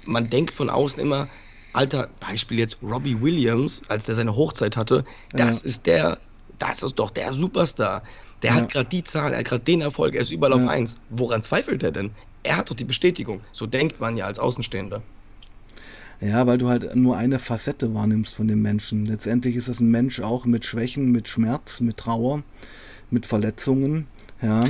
man 0.04 0.30
denkt 0.30 0.52
von 0.52 0.70
außen 0.70 1.00
immer, 1.00 1.26
alter 1.72 2.08
Beispiel 2.20 2.58
jetzt 2.58 2.76
Robbie 2.82 3.20
Williams, 3.20 3.82
als 3.88 4.04
der 4.04 4.14
seine 4.14 4.34
Hochzeit 4.36 4.76
hatte, 4.76 5.04
das 5.32 5.62
Ja. 5.62 5.68
ist 5.68 5.86
der, 5.86 6.18
das 6.58 6.82
ist 6.82 6.94
doch 6.94 7.10
der 7.10 7.32
Superstar. 7.32 8.02
Der 8.42 8.50
Ja. 8.50 8.56
hat 8.56 8.70
gerade 8.72 8.88
die 8.88 9.02
Zahlen, 9.02 9.32
er 9.32 9.40
hat 9.40 9.46
gerade 9.46 9.64
den 9.64 9.80
Erfolg, 9.80 10.14
er 10.14 10.20
ist 10.22 10.30
überall 10.30 10.56
Ja. 10.58 10.64
auf 10.64 10.70
eins. 10.70 10.96
Woran 11.10 11.42
zweifelt 11.42 11.82
er 11.82 11.90
denn? 11.92 12.10
Er 12.46 12.56
hat 12.56 12.70
doch 12.70 12.74
die 12.76 12.84
Bestätigung. 12.84 13.40
So 13.52 13.66
denkt 13.66 14.00
man 14.00 14.16
ja 14.16 14.24
als 14.26 14.38
Außenstehender. 14.38 15.02
Ja, 16.20 16.46
weil 16.46 16.56
du 16.58 16.68
halt 16.68 16.96
nur 16.96 17.16
eine 17.16 17.38
Facette 17.38 17.92
wahrnimmst 17.94 18.34
von 18.34 18.48
dem 18.48 18.62
Menschen. 18.62 19.04
Letztendlich 19.04 19.54
ist 19.56 19.68
es 19.68 19.80
ein 19.80 19.90
Mensch 19.90 20.20
auch 20.20 20.46
mit 20.46 20.64
Schwächen, 20.64 21.12
mit 21.12 21.28
Schmerz, 21.28 21.80
mit 21.80 21.98
Trauer, 21.98 22.42
mit 23.10 23.26
Verletzungen. 23.26 24.06
Ja. 24.40 24.60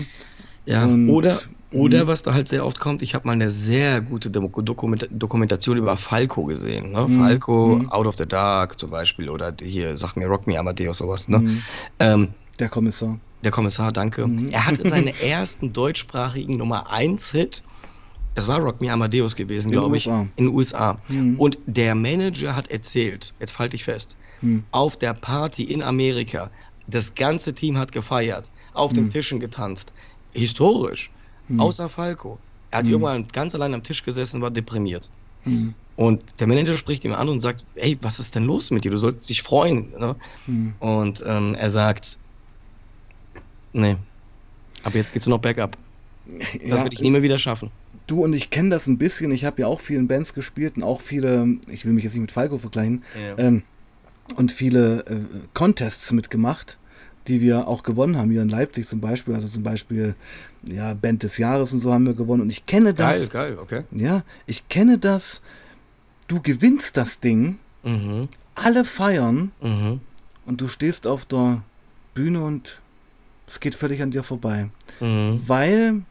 Ja, 0.64 0.84
Und- 0.84 1.08
oder, 1.10 1.38
oder 1.70 2.04
Mhm. 2.04 2.08
was 2.08 2.22
da 2.24 2.34
halt 2.34 2.48
sehr 2.48 2.66
oft 2.66 2.80
kommt, 2.80 3.00
ich 3.02 3.14
habe 3.14 3.28
mal 3.28 3.34
eine 3.34 3.50
sehr 3.52 4.00
gute 4.00 4.28
Doku- 4.30 4.62
Dokument 4.62 5.06
Dokumentation 5.12 5.76
über 5.76 5.96
Falco 5.96 6.44
gesehen. 6.44 6.90
Ne? 6.90 7.06
Mhm. 7.06 7.20
Falco, 7.20 7.76
Mhm. 7.76 7.90
Out 7.90 8.06
of 8.08 8.16
the 8.16 8.26
Dark 8.26 8.80
zum 8.80 8.90
Beispiel, 8.90 9.28
oder 9.28 9.54
hier, 9.62 9.96
sag 9.96 10.16
mir 10.16 10.26
Rock 10.26 10.48
Me 10.48 10.58
Amadeus, 10.58 10.98
sowas. 10.98 11.28
Ne? 11.28 11.38
Mhm. 11.38 11.62
Ähm, 12.00 12.28
Der 12.58 12.68
Kommissar. 12.70 13.20
Der 13.46 13.52
Kommissar, 13.52 13.92
danke. 13.92 14.26
Mhm. 14.26 14.48
Er 14.50 14.66
hatte 14.66 14.88
seinen 14.88 15.08
ersten 15.22 15.72
deutschsprachigen 15.72 16.56
Nummer 16.56 16.90
1 16.90 17.30
Hit. 17.30 17.62
Es 18.34 18.46
war 18.48 18.58
Rock 18.60 18.80
Me 18.82 18.92
Amadeus 18.92 19.34
gewesen, 19.36 19.70
glaube 19.72 19.96
ich, 19.96 20.06
USA. 20.08 20.26
in 20.36 20.44
den 20.46 20.54
USA. 20.54 20.98
Mhm. 21.08 21.38
Und 21.38 21.58
der 21.66 21.94
Manager 21.94 22.54
hat 22.56 22.68
erzählt, 22.68 23.32
jetzt 23.40 23.58
halte 23.58 23.76
ich 23.76 23.84
fest, 23.84 24.16
Hm. 24.40 24.64
auf 24.70 24.96
der 24.96 25.14
Party 25.14 25.62
in 25.64 25.82
Amerika, 25.82 26.50
das 26.86 27.14
ganze 27.14 27.54
Team 27.54 27.78
hat 27.78 27.90
gefeiert, 27.92 28.50
auf 28.74 28.92
den 28.92 29.04
Hm. 29.04 29.10
Tischen 29.10 29.40
getanzt. 29.40 29.94
Historisch. 30.34 31.10
Hm. 31.46 31.58
Außer 31.58 31.88
Falco. 31.88 32.38
Er 32.70 32.80
hat 32.80 32.84
Hm. 32.84 32.90
irgendwann 32.92 33.28
ganz 33.28 33.54
allein 33.54 33.72
am 33.72 33.82
Tisch 33.82 34.02
gesessen, 34.02 34.42
war 34.42 34.50
deprimiert. 34.50 35.10
Und 35.94 36.40
der 36.40 36.48
Manager 36.48 36.76
spricht 36.76 37.04
ihn 37.04 37.12
an 37.12 37.28
und 37.30 37.38
sagt, 37.40 37.64
ey, 37.76 37.96
was 38.02 38.18
ist 38.18 38.34
denn 38.34 38.44
los 38.44 38.70
mit 38.72 38.84
dir? 38.84 38.90
Du 38.90 38.96
solltest 38.98 39.30
dich 39.30 39.42
freuen. 39.42 39.92
Ne? 39.98 40.16
Und 40.80 41.22
ähm, 41.24 41.54
er 41.54 41.70
sagt, 41.70 42.18
nee, 43.76 43.96
ab 44.82 44.94
jetzt 44.94 45.12
geht's 45.12 45.26
nur 45.26 45.36
noch 45.36 45.42
bergab. 45.42 45.76
Das 46.28 46.62
Ja, 46.62 46.76
werde 46.80 46.94
ich 46.94 47.00
nie 47.00 47.10
mehr 47.10 47.22
wieder 47.22 47.38
schaffen. 47.38 47.70
Du 48.06 48.22
und 48.24 48.32
ich 48.32 48.50
kenne 48.50 48.70
das 48.70 48.86
ein 48.86 48.98
bisschen. 48.98 49.30
Ich 49.32 49.44
habe 49.44 49.60
ja 49.62 49.66
auch 49.66 49.80
vielen 49.80 50.08
Bands 50.08 50.34
gespielt 50.34 50.76
und 50.76 50.82
auch 50.82 51.00
viele, 51.00 51.56
ich 51.68 51.84
will 51.84 51.92
mich 51.92 52.04
jetzt 52.04 52.14
nicht 52.14 52.20
mit 52.22 52.32
Falco 52.32 52.58
vergleichen, 52.58 53.02
ähm, 53.36 53.62
und 54.36 54.50
viele 54.50 55.04
äh, 55.06 55.20
Contests 55.54 56.10
mitgemacht, 56.12 56.78
die 57.28 57.40
wir 57.40 57.68
auch 57.68 57.82
gewonnen 57.84 58.16
haben, 58.16 58.30
hier 58.30 58.42
in 58.42 58.48
Leipzig 58.48 58.86
zum 58.88 59.00
Beispiel. 59.00 59.34
Also 59.34 59.48
zum 59.48 59.62
Beispiel, 59.62 60.14
ja, 60.68 60.94
Band 60.94 61.22
des 61.22 61.38
Jahres 61.38 61.72
und 61.72 61.80
so 61.80 61.92
haben 61.92 62.06
wir 62.06 62.14
gewonnen. 62.14 62.42
Und 62.42 62.50
ich 62.50 62.66
kenne 62.66 62.92
das. 62.94 63.30
geil, 63.30 63.54
geil, 63.54 63.58
okay. 63.60 63.82
Ja, 63.92 64.24
ich 64.46 64.68
kenne 64.68 64.98
das. 64.98 65.40
Du 66.28 66.40
gewinnst 66.42 66.96
das 66.96 67.20
Ding, 67.20 67.58
Mhm, 67.84 68.28
alle 68.56 68.84
feiern 68.84 69.52
mhm, 69.60 70.00
und 70.44 70.60
du 70.60 70.66
stehst 70.66 71.06
auf 71.06 71.24
der 71.24 71.62
Bühne 72.14 72.42
und 72.42 72.80
es 73.48 73.60
geht 73.60 73.74
völlig 73.74 74.02
an 74.02 74.10
dir 74.10 74.22
vorbei. 74.22 74.68
mhm. 75.00 75.42
Weil 75.46 76.02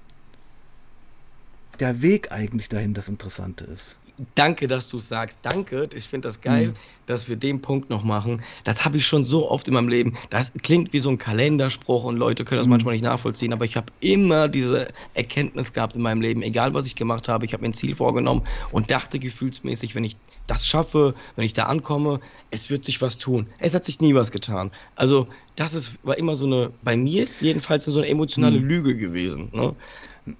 der 1.79 2.01
Weg 2.01 2.31
eigentlich 2.31 2.69
dahin 2.69 2.93
das 2.93 3.09
Interessante 3.09 3.65
ist. 3.65 3.97
Danke, 4.33 4.69
dass 4.69 4.87
du 4.87 4.95
es 4.95 5.09
sagst. 5.09 5.39
Danke. 5.41 5.89
Ich 5.93 6.07
finde 6.07 6.29
das 6.29 6.39
geil, 6.39 6.67
Mhm. 6.69 6.73
dass 7.05 7.27
wir 7.27 7.35
den 7.35 7.61
Punkt 7.61 7.89
noch 7.89 8.01
machen. 8.01 8.41
Das 8.63 8.85
habe 8.85 8.97
ich 8.97 9.05
schon 9.05 9.25
so 9.25 9.51
oft 9.51 9.67
in 9.67 9.73
meinem 9.73 9.89
Leben. 9.89 10.15
Das 10.29 10.53
klingt 10.63 10.93
wie 10.93 10.99
so 10.99 11.09
ein 11.09 11.17
Kalenderspruch 11.17 12.05
und 12.05 12.15
Leute 12.15 12.45
können 12.45 12.59
das 12.59 12.67
Mhm. 12.67 12.71
manchmal 12.71 12.93
nicht 12.93 13.03
nachvollziehen, 13.03 13.51
aber 13.51 13.65
ich 13.65 13.75
habe 13.75 13.91
immer 13.99 14.47
diese 14.47 14.87
Erkenntnis 15.15 15.73
gehabt 15.73 15.97
in 15.97 16.01
meinem 16.01 16.21
Leben, 16.21 16.43
egal 16.43 16.73
was 16.73 16.87
ich 16.87 16.95
gemacht 16.95 17.27
habe. 17.27 17.43
Ich 17.45 17.51
habe 17.51 17.63
mir 17.63 17.69
ein 17.71 17.73
Ziel 17.73 17.93
vorgenommen 17.93 18.43
und 18.71 18.89
dachte 18.89 19.19
gefühlsmäßig, 19.19 19.95
wenn 19.95 20.05
ich 20.05 20.15
das 20.47 20.65
schaffe, 20.67 21.15
wenn 21.35 21.45
ich 21.45 21.53
da 21.53 21.63
ankomme, 21.63 22.19
es 22.51 22.69
wird 22.69 22.83
sich 22.83 23.01
was 23.01 23.17
tun. 23.17 23.47
Es 23.59 23.73
hat 23.73 23.85
sich 23.85 23.99
nie 23.99 24.13
was 24.13 24.31
getan. 24.31 24.71
Also, 24.95 25.27
das 25.55 25.73
ist, 25.73 25.93
war 26.03 26.17
immer 26.17 26.35
so 26.35 26.45
eine, 26.45 26.71
bei 26.83 26.95
mir 26.97 27.27
jedenfalls 27.41 27.85
so 27.85 27.97
eine 27.97 28.07
emotionale 28.07 28.59
Mhm. 28.59 28.67
Lüge 28.67 28.95
gewesen. 28.95 29.49
Ne? 29.53 29.75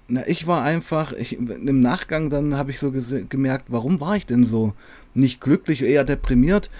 Na, 0.08 0.26
ich 0.26 0.46
war 0.46 0.62
einfach, 0.62 1.12
ich, 1.12 1.38
im 1.38 1.80
Nachgang 1.80 2.30
dann 2.30 2.56
habe 2.56 2.70
ich 2.70 2.78
so 2.78 2.92
gemerkt, 2.92 3.66
warum 3.68 4.00
war 4.00 4.16
ich 4.16 4.26
denn 4.26 4.44
so 4.44 4.72
nicht 5.14 5.40
glücklich, 5.40 5.82
eher 5.82 6.04
deprimiert? 6.04 6.70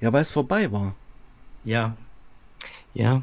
Ja, 0.00 0.12
weil 0.12 0.22
es 0.22 0.32
vorbei 0.32 0.70
war. 0.72 0.94
Ja. 1.64 1.96
Ja. 2.94 3.22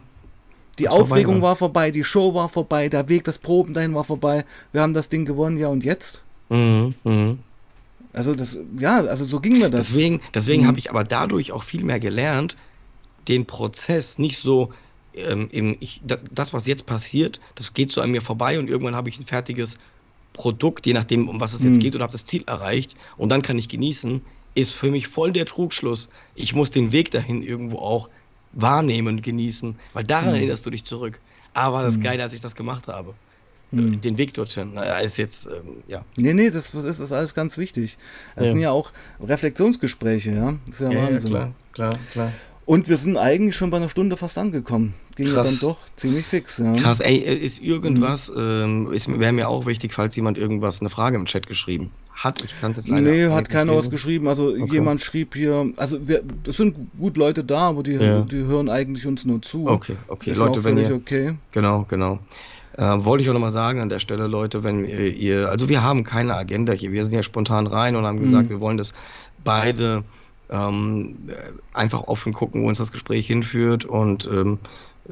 Die 0.80 0.90
Aufregung 0.90 1.42
war. 1.42 1.50
war 1.50 1.56
vorbei, 1.56 1.90
die 1.92 2.04
Show 2.04 2.34
war 2.36 2.50
vorbei, 2.50 2.88
der 2.88 3.10
Weg, 3.10 3.24
das 3.24 3.40
Proben 3.40 3.74
dahin 3.74 3.96
war 3.96 4.04
vorbei. 4.04 4.46
Wir 4.72 4.82
haben 4.82 4.94
das 4.94 5.10
Ding 5.10 5.26
gewonnen, 5.26 5.58
ja 5.58 5.68
und 5.70 5.84
jetzt? 5.84 6.22
Mhm. 6.50 6.94
Mhm. 7.04 7.27
Also 8.18 8.36
das, 8.36 8.58
ja, 8.80 8.98
also 9.06 9.26
so 9.26 9.40
ging 9.40 9.58
mir 9.60 9.70
das. 9.70 9.88
Deswegen, 9.88 10.22
deswegen 10.34 10.64
Mhm. 10.64 10.68
habe 10.68 10.80
ich 10.80 10.90
aber 10.90 11.04
dadurch 11.04 11.52
auch 11.52 11.64
viel 11.64 11.84
mehr 11.84 12.00
gelernt, 12.00 12.58
den 13.28 13.46
Prozess 13.48 14.20
nicht 14.20 14.38
so, 14.40 14.74
ähm, 15.14 15.50
eben 15.52 15.78
ich, 15.80 16.02
da- 16.04 16.18
das, 16.32 16.54
was 16.54 16.68
jetzt 16.68 16.86
passiert, 16.86 17.40
das 17.56 17.74
geht 17.74 17.92
so 17.92 18.02
an 18.02 18.12
mir 18.12 18.22
vorbei 18.22 18.60
und 18.60 18.70
irgendwann 18.70 18.96
habe 18.96 19.10
ich 19.10 19.20
ein 19.20 19.28
fertiges 19.28 19.80
Produkt, 20.34 20.86
je 20.88 20.94
nachdem, 20.94 21.30
um 21.30 21.40
was 21.42 21.54
es 21.54 21.64
jetzt 21.64 21.78
Mhm. 21.78 21.82
geht, 21.82 21.96
oder 21.96 22.04
habe 22.04 22.12
das 22.14 22.26
Ziel 22.26 22.44
erreicht 22.48 22.96
und 23.18 23.30
dann 23.30 23.42
kann 23.42 23.58
ich 23.60 23.70
genießen, 23.70 24.26
ist 24.56 24.74
für 24.74 24.92
mich 24.92 25.08
voll 25.08 25.32
der 25.34 25.46
Trugschluss. 25.46 26.10
Ich 26.36 26.56
muss 26.56 26.72
den 26.72 26.92
Weg 26.92 27.12
dahin 27.12 27.42
irgendwo 27.44 27.80
auch 27.80 28.10
wahrnehmen 28.52 29.18
und 29.18 29.22
genießen, 29.24 29.80
weil 29.94 30.04
daran 30.06 30.30
Mhm. 30.30 30.36
erinnerst 30.36 30.66
du 30.66 30.70
dich 30.72 30.86
zurück. 30.86 31.22
Aber 31.54 31.84
das 31.84 31.98
Mhm. 31.98 32.04
Geile, 32.04 32.24
als 32.24 32.34
ich 32.34 32.42
das 32.42 32.56
gemacht 32.56 32.88
habe. 32.88 33.18
Mhm. 33.72 34.00
Den 34.02 34.18
Weg 34.18 34.34
dorthin, 34.34 34.74
naja, 34.76 35.00
ist 35.00 35.18
jetzt, 35.18 35.46
ähm, 35.48 35.84
ja. 35.88 36.06
Nee, 36.18 36.34
nee, 36.34 36.50
das, 36.50 36.72
das 36.72 37.00
ist 37.02 37.12
alles 37.12 37.34
ganz 37.36 37.58
wichtig. 37.58 37.98
Das 38.36 38.46
Ja. 38.46 38.52
sind 38.52 38.60
ja 38.62 38.72
auch 38.72 38.92
Reflexionsgespräche, 39.20 40.32
ja. 40.32 40.54
Das 40.68 40.82
ist 40.82 40.92
ja, 40.92 40.96
Wahnsinn. 40.98 41.30
klar, 41.30 41.52
klar, 41.74 41.98
klar. 42.12 42.32
Und 42.66 42.90
wir 42.90 42.98
sind 42.98 43.16
eigentlich 43.18 43.56
schon 43.56 43.70
bei 43.70 43.78
einer 43.78 43.88
Stunde 43.88 44.18
fast 44.18 44.38
angekommen. 44.38 44.94
Ging 45.16 45.28
ja 45.28 45.34
Krass. 45.36 45.60
dann 45.60 45.70
doch 45.70 45.78
ziemlich 45.96 46.26
fix, 46.26 46.58
ja. 46.58 46.74
Krass, 46.74 47.00
ey, 47.00 47.18
äh, 47.18 47.34
ist 47.36 47.62
irgendwas, 47.62 48.30
Mhm. 48.30 48.90
ähm, 48.94 49.20
wäre 49.20 49.32
mir 49.32 49.48
auch 49.48 49.66
wichtig, 49.66 49.94
falls 49.94 50.16
jemand 50.16 50.38
irgendwas, 50.38 50.82
eine 50.82 50.90
Frage 50.90 51.16
im 51.18 51.26
Chat 51.26 51.48
geschrieben 51.48 51.92
hat. 52.14 52.44
Ich 52.44 52.60
kann 52.60 52.72
es 52.72 52.78
jetzt 52.78 52.90
leider 52.90 53.10
Nee, 53.10 53.28
hat 53.30 53.50
keiner 53.50 53.76
was 53.76 53.90
geschrieben. 53.90 54.28
Also 54.28 54.50
Okay. 54.50 54.74
jemand 54.74 55.02
schrieb 55.02 55.34
hier, 55.36 55.72
also 55.78 56.08
wir, 56.08 56.24
es 56.48 56.58
sind 56.58 56.76
gut 57.00 57.16
Leute 57.16 57.44
da, 57.44 57.70
aber 57.70 57.84
die, 57.84 57.94
Ja. 57.94 58.22
die 58.22 58.38
hören 58.38 58.70
eigentlich 58.70 59.06
uns 59.08 59.24
nur 59.24 59.42
zu. 59.42 59.68
Okay, 59.68 59.96
okay, 60.08 60.32
Ist 60.32 60.38
Leute, 60.38 60.64
wenn 60.64 60.78
ihr, 60.78 60.94
okay. 60.94 61.36
genau, 61.52 61.86
genau. 61.88 62.20
Äh, 62.78 63.06
wollte 63.06 63.24
ich 63.24 63.30
auch 63.30 63.34
nochmal 63.34 63.52
sagen 63.52 63.80
an 63.82 63.90
der 63.90 64.00
Stelle, 64.00 64.28
Leute, 64.28 64.64
wenn 64.64 64.86
ihr, 64.86 65.50
also 65.50 65.68
wir 65.68 65.82
haben 65.84 66.04
keine 66.04 66.36
Agenda 66.36 66.74
hier, 66.74 66.92
wir 66.92 67.04
sind 67.04 67.14
ja 67.16 67.24
spontan 67.24 67.68
rein 67.68 67.96
und 67.96 68.06
haben 68.06 68.20
gesagt, 68.20 68.50
Mhm. 68.50 68.54
wir 68.54 68.60
wollen 68.62 68.78
das 68.78 68.94
beide 69.38 70.06
ähm, 70.50 71.28
äh, 71.30 71.54
einfach 71.74 72.04
offen 72.04 72.34
gucken, 72.34 72.64
wo 72.64 72.68
uns 72.68 72.78
das 72.78 72.92
Gespräch 72.92 73.28
hinführt 73.28 73.86
und 73.86 74.28
ähm, 74.28 74.60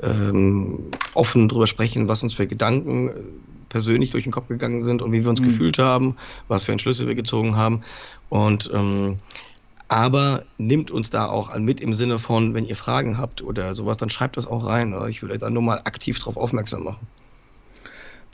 ähm, 0.02 1.00
offen 1.14 1.48
drüber 1.50 1.68
sprechen, 1.68 2.08
was 2.08 2.24
uns 2.24 2.34
für 2.36 2.48
Gedanken 2.48 3.10
äh, 3.10 3.24
persönlich 3.70 4.12
durch 4.12 4.24
den 4.24 4.32
Kopf 4.32 4.48
gegangen 4.48 4.82
sind 4.82 5.02
und 5.02 5.12
wie 5.12 5.24
wir 5.24 5.30
uns 5.32 5.42
Mhm. 5.42 5.46
gefühlt 5.46 5.80
haben, 5.80 6.18
was 6.48 6.66
für 6.66 6.72
Entschlüsse 6.72 7.08
wir 7.08 7.16
gezogen 7.16 7.56
haben. 7.56 7.82
Und 8.30 8.70
ähm, 8.74 9.22
aber 9.88 10.46
nimmt 10.58 10.92
uns 10.92 11.10
da 11.12 11.28
auch 11.28 11.56
mit 11.58 11.82
im 11.82 11.94
Sinne 11.94 12.20
von, 12.20 12.54
wenn 12.54 12.66
ihr 12.66 12.76
Fragen 12.76 13.18
habt 13.18 13.42
oder 13.42 13.76
sowas, 13.76 13.98
dann 13.98 14.10
schreibt 14.10 14.38
das 14.38 14.48
auch 14.48 14.66
rein. 14.66 14.94
Oder? 14.94 15.10
Ich 15.10 15.22
will 15.24 15.32
euch 15.32 15.40
da 15.40 15.50
nur 15.50 15.64
mal 15.64 15.82
aktiv 15.86 16.20
drauf 16.20 16.38
aufmerksam 16.38 16.84
machen. 16.84 17.08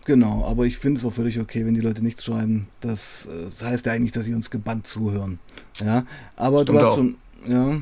Genau, 0.05 0.45
aber 0.45 0.65
ich 0.65 0.77
finde 0.77 0.99
es 0.99 1.05
auch 1.05 1.13
völlig 1.13 1.39
okay, 1.39 1.65
wenn 1.65 1.73
die 1.73 1.81
Leute 1.81 2.03
nichts 2.03 2.25
schreiben. 2.25 2.67
Das, 2.79 3.27
äh, 3.27 3.45
das 3.45 3.63
heißt 3.63 3.85
ja 3.85 3.93
eigentlich, 3.93 4.11
dass 4.11 4.25
sie 4.25 4.33
uns 4.33 4.49
gebannt 4.49 4.87
zuhören. 4.87 5.39
Ja, 5.79 6.05
aber 6.35 6.61
Stimmt 6.61 6.79
du 6.79 6.81
hast 6.81 6.89
auch. 6.89 6.95
schon, 6.95 7.15
ja. 7.47 7.81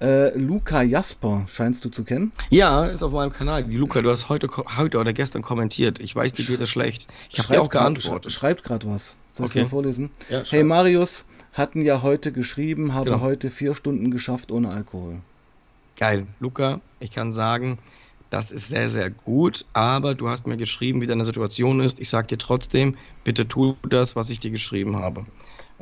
Äh, 0.00 0.36
Luca 0.38 0.80
Jasper, 0.80 1.44
scheinst 1.46 1.84
du 1.84 1.90
zu 1.90 2.04
kennen? 2.04 2.32
Ja, 2.48 2.86
ist 2.86 3.02
auf 3.02 3.12
meinem 3.12 3.32
Kanal. 3.32 3.70
Luca, 3.70 4.00
du 4.00 4.08
hast 4.08 4.30
heute, 4.30 4.48
heute 4.78 4.98
oder 4.98 5.12
gestern 5.12 5.42
kommentiert. 5.42 6.00
Ich 6.00 6.16
weiß, 6.16 6.32
dir 6.32 6.46
geht 6.46 6.60
es 6.60 6.70
schlecht. 6.70 7.06
Ich 7.28 7.38
habe 7.40 7.52
dir 7.52 7.60
auch 7.60 7.68
geantwortet. 7.68 8.32
schreibt 8.32 8.64
gerade 8.64 8.88
was. 8.88 9.16
Soll 9.34 9.46
ich 9.46 9.52
okay. 9.52 9.62
mal 9.62 9.68
vorlesen? 9.68 10.10
Ja, 10.30 10.42
hey 10.48 10.64
Marius, 10.64 11.26
hatten 11.52 11.82
ja 11.82 12.00
heute 12.00 12.32
geschrieben, 12.32 12.94
habe 12.94 13.10
genau. 13.10 13.20
heute 13.20 13.50
vier 13.50 13.74
Stunden 13.74 14.10
geschafft 14.10 14.50
ohne 14.50 14.70
Alkohol. 14.70 15.20
Geil. 15.98 16.26
Luca, 16.38 16.80
ich 16.98 17.10
kann 17.10 17.30
sagen, 17.30 17.78
das 18.30 18.52
ist 18.52 18.68
sehr, 18.68 18.88
sehr 18.88 19.10
gut, 19.10 19.66
aber 19.72 20.14
du 20.14 20.28
hast 20.28 20.46
mir 20.46 20.56
geschrieben, 20.56 21.00
wie 21.00 21.06
deine 21.06 21.24
Situation 21.24 21.80
ist. 21.80 21.98
Ich 22.00 22.08
sage 22.08 22.28
dir 22.28 22.38
trotzdem, 22.38 22.96
bitte 23.24 23.46
tu 23.46 23.76
das, 23.88 24.16
was 24.16 24.30
ich 24.30 24.40
dir 24.40 24.50
geschrieben 24.50 24.96
habe. 24.96 25.26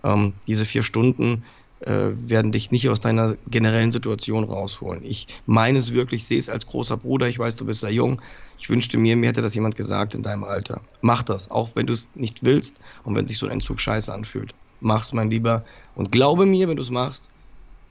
Ähm, 0.03 0.35
diese 0.47 0.65
vier 0.65 0.83
Stunden 0.83 1.45
äh, 1.81 2.11
werden 2.15 2.51
dich 2.51 2.71
nicht 2.71 2.89
aus 2.89 3.01
deiner 3.01 3.37
generellen 3.47 3.93
Situation 3.93 4.45
rausholen. 4.45 5.05
Ich 5.05 5.29
meine 5.47 5.79
es 5.79 5.93
wirklich, 5.93 6.27
sehe 6.27 6.39
es 6.39 6.49
als 6.49 6.67
großer 6.67 6.97
Bruder. 6.97 7.29
Ich 7.29 7.39
weiß, 7.39 7.57
du 7.57 7.67
bist 7.67 7.81
sehr 7.81 7.93
jung. 7.93 8.21
Ich 8.59 8.69
wünschte 8.71 8.99
mir, 8.99 9.15
mir 9.17 9.29
hätte 9.29 9.43
das 9.43 9.55
jemand 9.55 9.77
gesagt 9.77 10.15
in 10.15 10.23
deinem 10.23 10.45
Alter. 10.45 10.81
Mach 11.03 11.23
das, 11.23 11.51
auch 11.51 11.77
wenn 11.77 11.87
du 11.87 11.93
es 11.93 12.11
nicht 12.15 12.43
willst 12.43 12.81
und 13.05 13.15
wenn 13.15 13.27
sich 13.27 13.39
so 13.39 13.47
ein 13.47 13.53
Entzug 13.53 13.81
scheiße 13.81 14.13
anfühlt. 14.13 14.55
Mach's, 14.81 15.13
mein 15.13 15.31
Lieber. 15.31 15.65
Und 15.95 16.13
glaube 16.13 16.47
mir, 16.47 16.69
wenn 16.69 16.77
du 16.77 16.83
es 16.83 16.91
machst, 16.91 17.31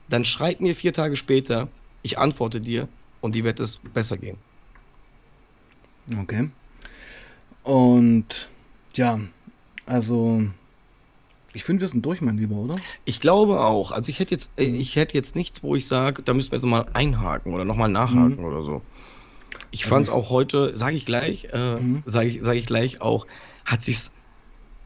dann 0.08 0.24
schreib 0.24 0.60
mir 0.60 0.74
vier 0.74 0.92
Tage 0.92 1.16
später, 1.16 1.68
ich 2.02 2.18
antworte 2.18 2.60
dir 2.60 2.88
und 3.20 3.34
die 3.34 3.44
wird 3.44 3.60
es 3.60 3.78
besser 3.78 4.16
gehen. 4.18 4.38
Okay. 6.16 6.50
Und 7.62 8.48
ja, 8.94 9.20
also 9.86 10.42
ich 11.52 11.64
finde, 11.64 11.82
wir 11.82 11.88
sind 11.88 12.04
durch, 12.04 12.20
mein 12.20 12.38
Lieber, 12.38 12.56
oder? 12.56 12.76
Ich 13.04 13.20
glaube 13.20 13.60
auch. 13.60 13.92
Also 13.92 14.10
ich 14.10 14.18
hätte 14.18 14.32
jetzt, 14.32 14.52
äh, 14.58 14.64
ich 14.64 14.96
hätte 14.96 15.14
jetzt 15.14 15.34
nichts, 15.34 15.62
wo 15.62 15.74
ich 15.74 15.86
sage, 15.86 16.22
da 16.22 16.34
müssen 16.34 16.52
wir 16.52 16.58
jetzt 16.58 16.66
mal 16.66 16.86
einhaken 16.92 17.52
oder 17.52 17.64
nochmal 17.64 17.88
nachhaken 17.88 18.38
mhm. 18.38 18.44
oder 18.44 18.64
so. 18.64 18.82
Ich 19.70 19.84
also 19.84 19.94
fand 19.94 20.06
es 20.06 20.12
auch 20.12 20.30
heute, 20.30 20.76
sage 20.76 20.96
ich 20.96 21.04
gleich, 21.04 21.48
äh, 21.52 21.76
mhm. 21.76 22.02
sage 22.06 22.28
ich, 22.28 22.42
sag 22.42 22.54
ich 22.54 22.66
gleich 22.66 23.00
auch, 23.00 23.26
hat 23.64 23.82
sich's 23.82 24.10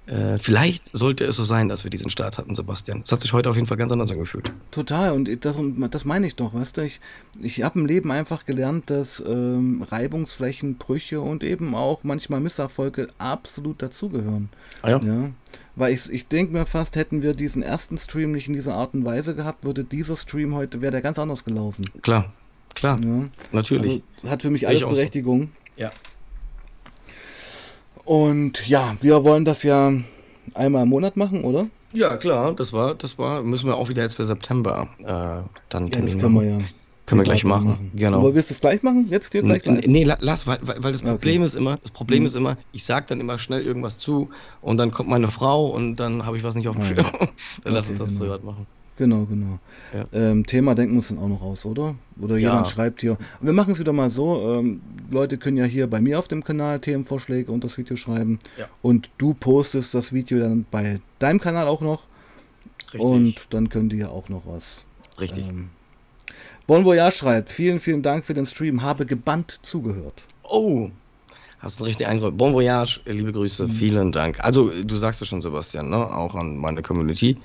äh, 0.07 0.39
vielleicht 0.41 0.97
sollte 0.97 1.25
es 1.25 1.37
so 1.37 1.45
sein, 1.45 1.69
dass 1.69 1.85
wir 1.85 1.91
diesen 1.91 2.11
Start 2.11 2.37
hatten, 2.37 2.55
Sebastian. 2.55 3.03
Es 3.05 3.13
hat 3.13 3.21
sich 3.21 3.33
heute 3.33 3.49
auf 3.49 3.55
jeden 3.55 3.69
Fall 3.69 3.77
ganz 3.77 3.93
anders 3.93 4.11
angefühlt. 4.11 4.53
Total, 4.73 5.13
und 5.13 5.45
das, 5.45 5.57
das 5.91 6.05
meine 6.05 6.27
ich 6.27 6.35
doch, 6.35 6.55
weißt 6.55 6.77
du, 6.77 6.83
ich, 6.83 7.01
ich 7.41 7.63
habe 7.63 7.79
im 7.79 7.87
Leben 7.87 8.11
einfach 8.11 8.45
gelernt, 8.45 8.91
dass 8.91 9.23
ähm, 9.25 9.87
Reibungsflächen, 9.89 10.77
Brüche 10.77 11.21
und 11.21 11.45
eben 11.45 11.77
auch 11.77 12.03
manchmal 12.03 12.41
Misserfolge 12.41 13.09
absolut 13.19 13.81
dazugehören. 13.81 14.49
Ah 14.83 14.91
ja? 14.91 14.99
ja? 15.03 15.31
Weil 15.77 15.95
ich, 15.95 16.11
ich 16.11 16.27
denke 16.27 16.53
mir 16.53 16.67
fast, 16.67 16.97
hätten 16.97 17.23
wir 17.23 17.35
diesen 17.35 17.63
ersten 17.63 17.97
Stream 17.97 18.33
nicht 18.33 18.49
in 18.49 18.55
dieser 18.55 18.75
Art 18.75 18.95
und 18.95 19.05
Weise 19.05 19.37
gehabt, 19.37 19.65
würde 19.65 19.85
dieser 19.85 20.17
Stream 20.17 20.55
heute, 20.55 20.81
wäre 20.81 20.93
der 20.93 21.03
ganz 21.03 21.21
anders 21.21 21.45
gelaufen. 21.45 21.85
Klar, 22.03 22.33
klar, 22.75 22.99
ja? 23.01 23.29
natürlich. 23.53 24.03
Also, 24.17 24.31
hat 24.31 24.43
für 24.43 24.51
mich 24.51 24.67
alles 24.67 24.83
Berechtigung. 24.83 25.53
So. 25.77 25.83
Ja. 25.83 25.93
Und 28.05 28.69
ja, 28.69 28.97
wir 29.01 29.25
wollen 29.25 29.45
das 29.45 29.63
ja 29.63 29.93
einmal 30.55 30.83
im 30.83 30.89
Monat 30.89 31.17
machen, 31.17 31.45
oder? 31.45 31.67
Ja, 31.93 32.17
klar, 32.17 32.55
das 32.55 32.73
war, 32.73 32.95
das 32.95 33.19
war, 33.19 33.43
müssen 33.43 33.67
wir 33.67 33.77
auch 33.77 33.89
wieder 33.89 34.03
jetzt 34.03 34.15
für 34.15 34.25
September 34.25 34.89
äh, 35.01 35.49
dann 35.69 35.87
ja, 35.89 36.01
das 36.01 36.19
können 36.19 36.35
wir 36.35 36.45
ja. 36.45 36.59
Können 37.05 37.21
wir 37.21 37.25
gleich 37.25 37.45
machen. 37.45 37.69
machen. 37.69 37.91
Genau. 37.95 38.19
Aber 38.19 38.35
willst 38.35 38.51
du 38.51 38.55
es 38.55 38.61
gleich 38.61 38.83
machen? 38.83 39.07
Jetzt 39.11 39.35
dir 39.35 39.43
gleich? 39.43 39.63
Gleich? 39.63 39.87
Nee, 39.87 40.05
lass, 40.05 40.47
weil, 40.47 40.61
weil 40.63 40.93
das 40.93 41.03
Problem 41.03 41.43
okay. 41.43 41.45
ist 41.45 41.55
immer, 41.57 41.77
das 41.77 41.91
Problem 41.91 42.21
mhm. 42.21 42.27
ist 42.27 42.37
immer, 42.37 42.57
ich 42.71 42.85
sag 42.85 43.09
dann 43.09 43.21
immer 43.21 43.39
schnell 43.39 43.61
irgendwas 43.61 43.99
zu 43.99 44.31
und 44.61 44.79
dann 44.79 44.93
kommt 44.93 45.09
meine 45.09 45.27
Frau 45.27 45.67
und 45.67 45.97
dann 45.97 46.25
habe 46.25 46.37
ich 46.37 46.45
was 46.45 46.55
nicht 46.55 46.69
auf 46.69 46.77
dem 46.77 46.85
Schirm. 46.85 47.05
dann 47.13 47.13
okay, 47.21 47.31
lass 47.65 47.89
uns 47.89 47.99
das 47.99 48.11
genau. 48.11 48.21
privat 48.21 48.45
machen. 48.45 48.67
Genau, 48.97 49.25
genau. 49.25 49.59
Ja. 49.93 50.05
Ähm, 50.13 50.47
Thema 50.47 50.75
denken 50.75 50.95
wir 50.95 50.99
uns 50.99 51.09
dann 51.09 51.19
auch 51.19 51.29
noch 51.29 51.43
aus, 51.43 51.67
oder? 51.67 51.97
Oder 52.21 52.37
ja. 52.37 52.51
jemand 52.51 52.69
schreibt 52.69 53.01
hier. 53.01 53.17
Wir 53.41 53.53
machen 53.53 53.73
es 53.73 53.81
wieder 53.81 53.93
mal 53.93 54.11
so. 54.11 54.59
Ähm, 54.59 54.81
Leute 55.13 55.39
können 55.39 55.57
ja 55.57 55.65
hier 55.65 55.87
bei 55.87 56.01
mir 56.01 56.19
auf 56.19 56.29
dem 56.29 56.43
Kanal 56.43 56.81
Themenvorschläge 56.81 57.53
und 57.53 57.65
das 57.65 57.79
Video 57.79 57.97
schreiben. 57.97 58.39
Ja. 58.59 58.69
Und 58.83 59.11
du 59.19 59.35
postest 59.35 59.95
das 59.95 60.13
Video 60.13 60.41
dann 60.41 60.67
bei 60.71 61.01
deinem 61.19 61.41
Kanal 61.41 61.69
auch 61.69 61.81
noch. 61.81 62.03
Richtig. 62.85 63.01
Und 63.01 63.35
dann 63.51 63.69
könnt 63.69 63.93
ihr 63.93 64.11
auch 64.11 64.29
noch 64.29 64.43
was. 64.47 64.85
Richtig. 65.21 65.49
Ähm, 65.49 65.71
bon 66.67 66.85
Voyage 66.85 67.17
schreibt, 67.17 67.49
vielen, 67.49 67.81
vielen 67.81 68.03
Dank 68.03 68.25
für 68.25 68.35
den 68.35 68.47
Stream, 68.47 68.83
habe 68.83 69.07
gebannt 69.07 69.61
zugehört. 69.63 70.25
Oh, 70.43 70.91
Hast 71.63 71.79
du 71.79 71.85
richtig 71.85 72.09
Eindruck. 72.09 72.37
Bon 72.37 72.53
Voyage, 72.53 73.01
liebe 73.07 73.33
Grüße, 73.33 73.69
mhm. 73.69 73.71
vielen 73.71 74.11
Dank. 74.11 74.41
Also, 74.41 74.73
du 74.83 74.97
sagst 74.97 75.23
es 75.23 75.29
schon, 75.29 75.41
Sebastian, 75.41 75.91
ne? 75.91 75.97
auch 75.97 76.35
an 76.35 76.57
meine 76.57 76.83
Community. 76.83 77.39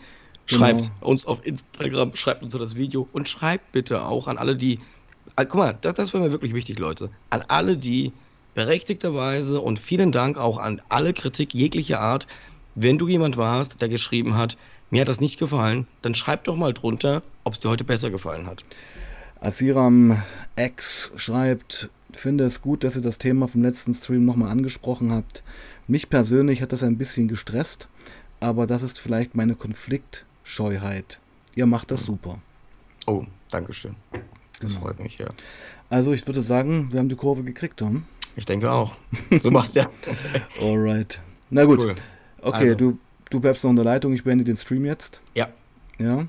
Schreibt 0.47 0.81
genau. 0.81 1.11
uns 1.11 1.25
auf 1.27 1.45
Instagram, 1.45 2.15
schreibt 2.15 2.41
uns 2.41 2.53
das 2.53 2.75
Video 2.75 3.07
und 3.11 3.29
schreibt 3.29 3.71
bitte 3.73 4.03
auch 4.03 4.27
an 4.27 4.39
alle, 4.39 4.55
die. 4.55 4.79
Ah, 5.39 5.45
guck 5.45 5.59
mal, 5.59 5.77
das, 5.81 5.93
das 5.93 6.13
wäre 6.13 6.23
mir 6.23 6.31
wirklich 6.31 6.55
wichtig, 6.55 6.79
Leute. 6.79 7.11
An 7.29 7.43
alle, 7.47 7.77
die 7.77 8.11
berechtigterweise 8.55 9.61
und 9.61 9.79
vielen 9.79 10.11
Dank 10.11 10.35
auch 10.37 10.57
an 10.57 10.81
alle 10.89 11.13
Kritik 11.13 11.53
jeglicher 11.53 11.99
Art. 11.99 12.25
Wenn 12.73 12.97
du 12.97 13.07
jemand 13.07 13.37
warst, 13.37 13.79
der 13.79 13.87
geschrieben 13.87 14.35
hat, 14.35 14.57
mir 14.89 15.01
hat 15.01 15.07
das 15.07 15.21
nicht 15.21 15.37
gefallen, 15.37 15.85
dann 16.01 16.15
schreib 16.15 16.45
doch 16.45 16.55
mal 16.55 16.73
drunter, 16.73 17.21
ob 17.43 17.53
es 17.53 17.59
dir 17.59 17.69
heute 17.69 17.83
besser 17.83 18.09
gefallen 18.09 18.47
hat. 18.47 18.63
Asiram 19.39 20.23
X 20.55 21.13
schreibt, 21.17 21.91
finde 22.11 22.45
es 22.45 22.63
gut, 22.63 22.83
dass 22.83 22.95
ihr 22.95 23.03
das 23.03 23.19
Thema 23.19 23.47
vom 23.47 23.61
letzten 23.61 23.93
Stream 23.93 24.25
nochmal 24.25 24.49
angesprochen 24.49 25.11
habt. 25.11 25.43
Mich 25.87 26.09
persönlich 26.09 26.63
hat 26.63 26.71
das 26.71 26.81
ein 26.81 26.97
bisschen 26.97 27.27
gestresst, 27.27 27.89
aber 28.39 28.65
das 28.65 28.81
ist 28.81 28.97
vielleicht 28.97 29.35
meine 29.35 29.53
Konflikt- 29.55 30.25
Scheuheit. 30.43 31.19
Ihr 31.55 31.67
macht 31.67 31.91
das 31.91 32.03
super. 32.03 32.39
Oh, 33.05 33.25
Dankeschön. 33.51 33.97
Das 34.59 34.71
genau. 34.71 34.85
freut 34.85 34.99
mich, 34.99 35.17
ja. 35.17 35.27
Also 35.89 36.13
ich 36.13 36.25
würde 36.27 36.41
sagen, 36.41 36.89
wir 36.91 36.99
haben 36.99 37.09
die 37.09 37.15
Kurve 37.15 37.43
gekriegt, 37.43 37.77
Tom. 37.77 38.05
Ich 38.35 38.45
denke 38.45 38.71
auch. 38.71 38.95
So 39.39 39.51
machst 39.51 39.75
du 39.75 39.81
ja. 39.81 39.89
Alright. 40.61 41.19
Na 41.49 41.65
gut. 41.65 41.83
Cool. 41.83 41.95
Okay, 42.41 42.57
also. 42.57 42.75
du, 42.75 42.99
du 43.29 43.39
bleibst 43.39 43.63
noch 43.63 43.71
in 43.71 43.77
der 43.77 43.85
Leitung. 43.85 44.13
Ich 44.13 44.23
beende 44.23 44.43
den 44.43 44.57
Stream 44.57 44.85
jetzt. 44.85 45.21
Ja. 45.33 45.49
Ja. 45.97 46.27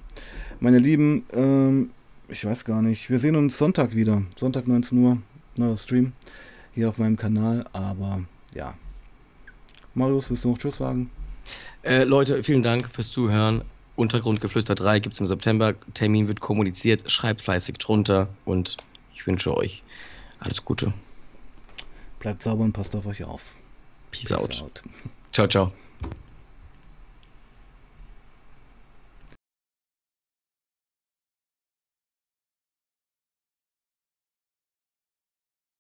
Meine 0.61 0.79
Lieben, 0.79 1.25
ähm, 1.33 1.91
ich 2.29 2.45
weiß 2.45 2.65
gar 2.65 2.83
nicht. 2.83 3.11
Wir 3.11 3.19
sehen 3.19 3.37
uns 3.37 3.59
Sonntag 3.59 3.95
wieder. 3.95 4.23
Sonntag 4.37 4.67
19 4.67 4.99
Uhr. 4.99 5.19
Neuer 5.59 5.77
Stream. 5.77 6.13
Hier 6.75 6.89
auf 6.89 6.99
meinem 6.99 7.17
Kanal. 7.17 7.67
Aber 7.73 8.23
ja. 8.55 8.75
Marius, 9.95 10.31
willst 10.31 10.45
du 10.45 10.51
noch 10.51 10.59
Tschüss 10.59 10.79
sagen? 10.79 11.11
Äh, 11.83 12.05
Leute, 12.05 12.43
vielen 12.43 12.63
Dank 12.63 12.89
fürs 12.91 13.11
Zuhören. 13.11 13.63
Untergrundgeflüster 13.99 14.77
3 14.77 15.01
gibt 15.01 15.15
es 15.15 15.21
im 15.21 15.27
September. 15.27 15.75
Termin 15.93 16.29
wird 16.29 16.39
kommuniziert. 16.39 17.11
Schreibt 17.11 17.43
fleißig 17.43 17.79
drunter 17.79 18.29
und 18.45 18.77
ich 19.13 19.27
wünsche 19.27 19.57
euch 19.57 19.83
alles 20.39 20.65
Gute. 20.65 20.95
Bleibt 22.21 22.43
sauber 22.43 22.63
und 22.63 22.73
passt 22.73 22.95
auf 22.95 23.07
euch 23.07 23.25
auf. 23.25 23.57
Peace, 24.13 24.29
Peace 24.29 24.33
out. 24.33 24.63
out. 24.63 24.83
Ciao, 25.33 25.49
ciao. 25.49 25.73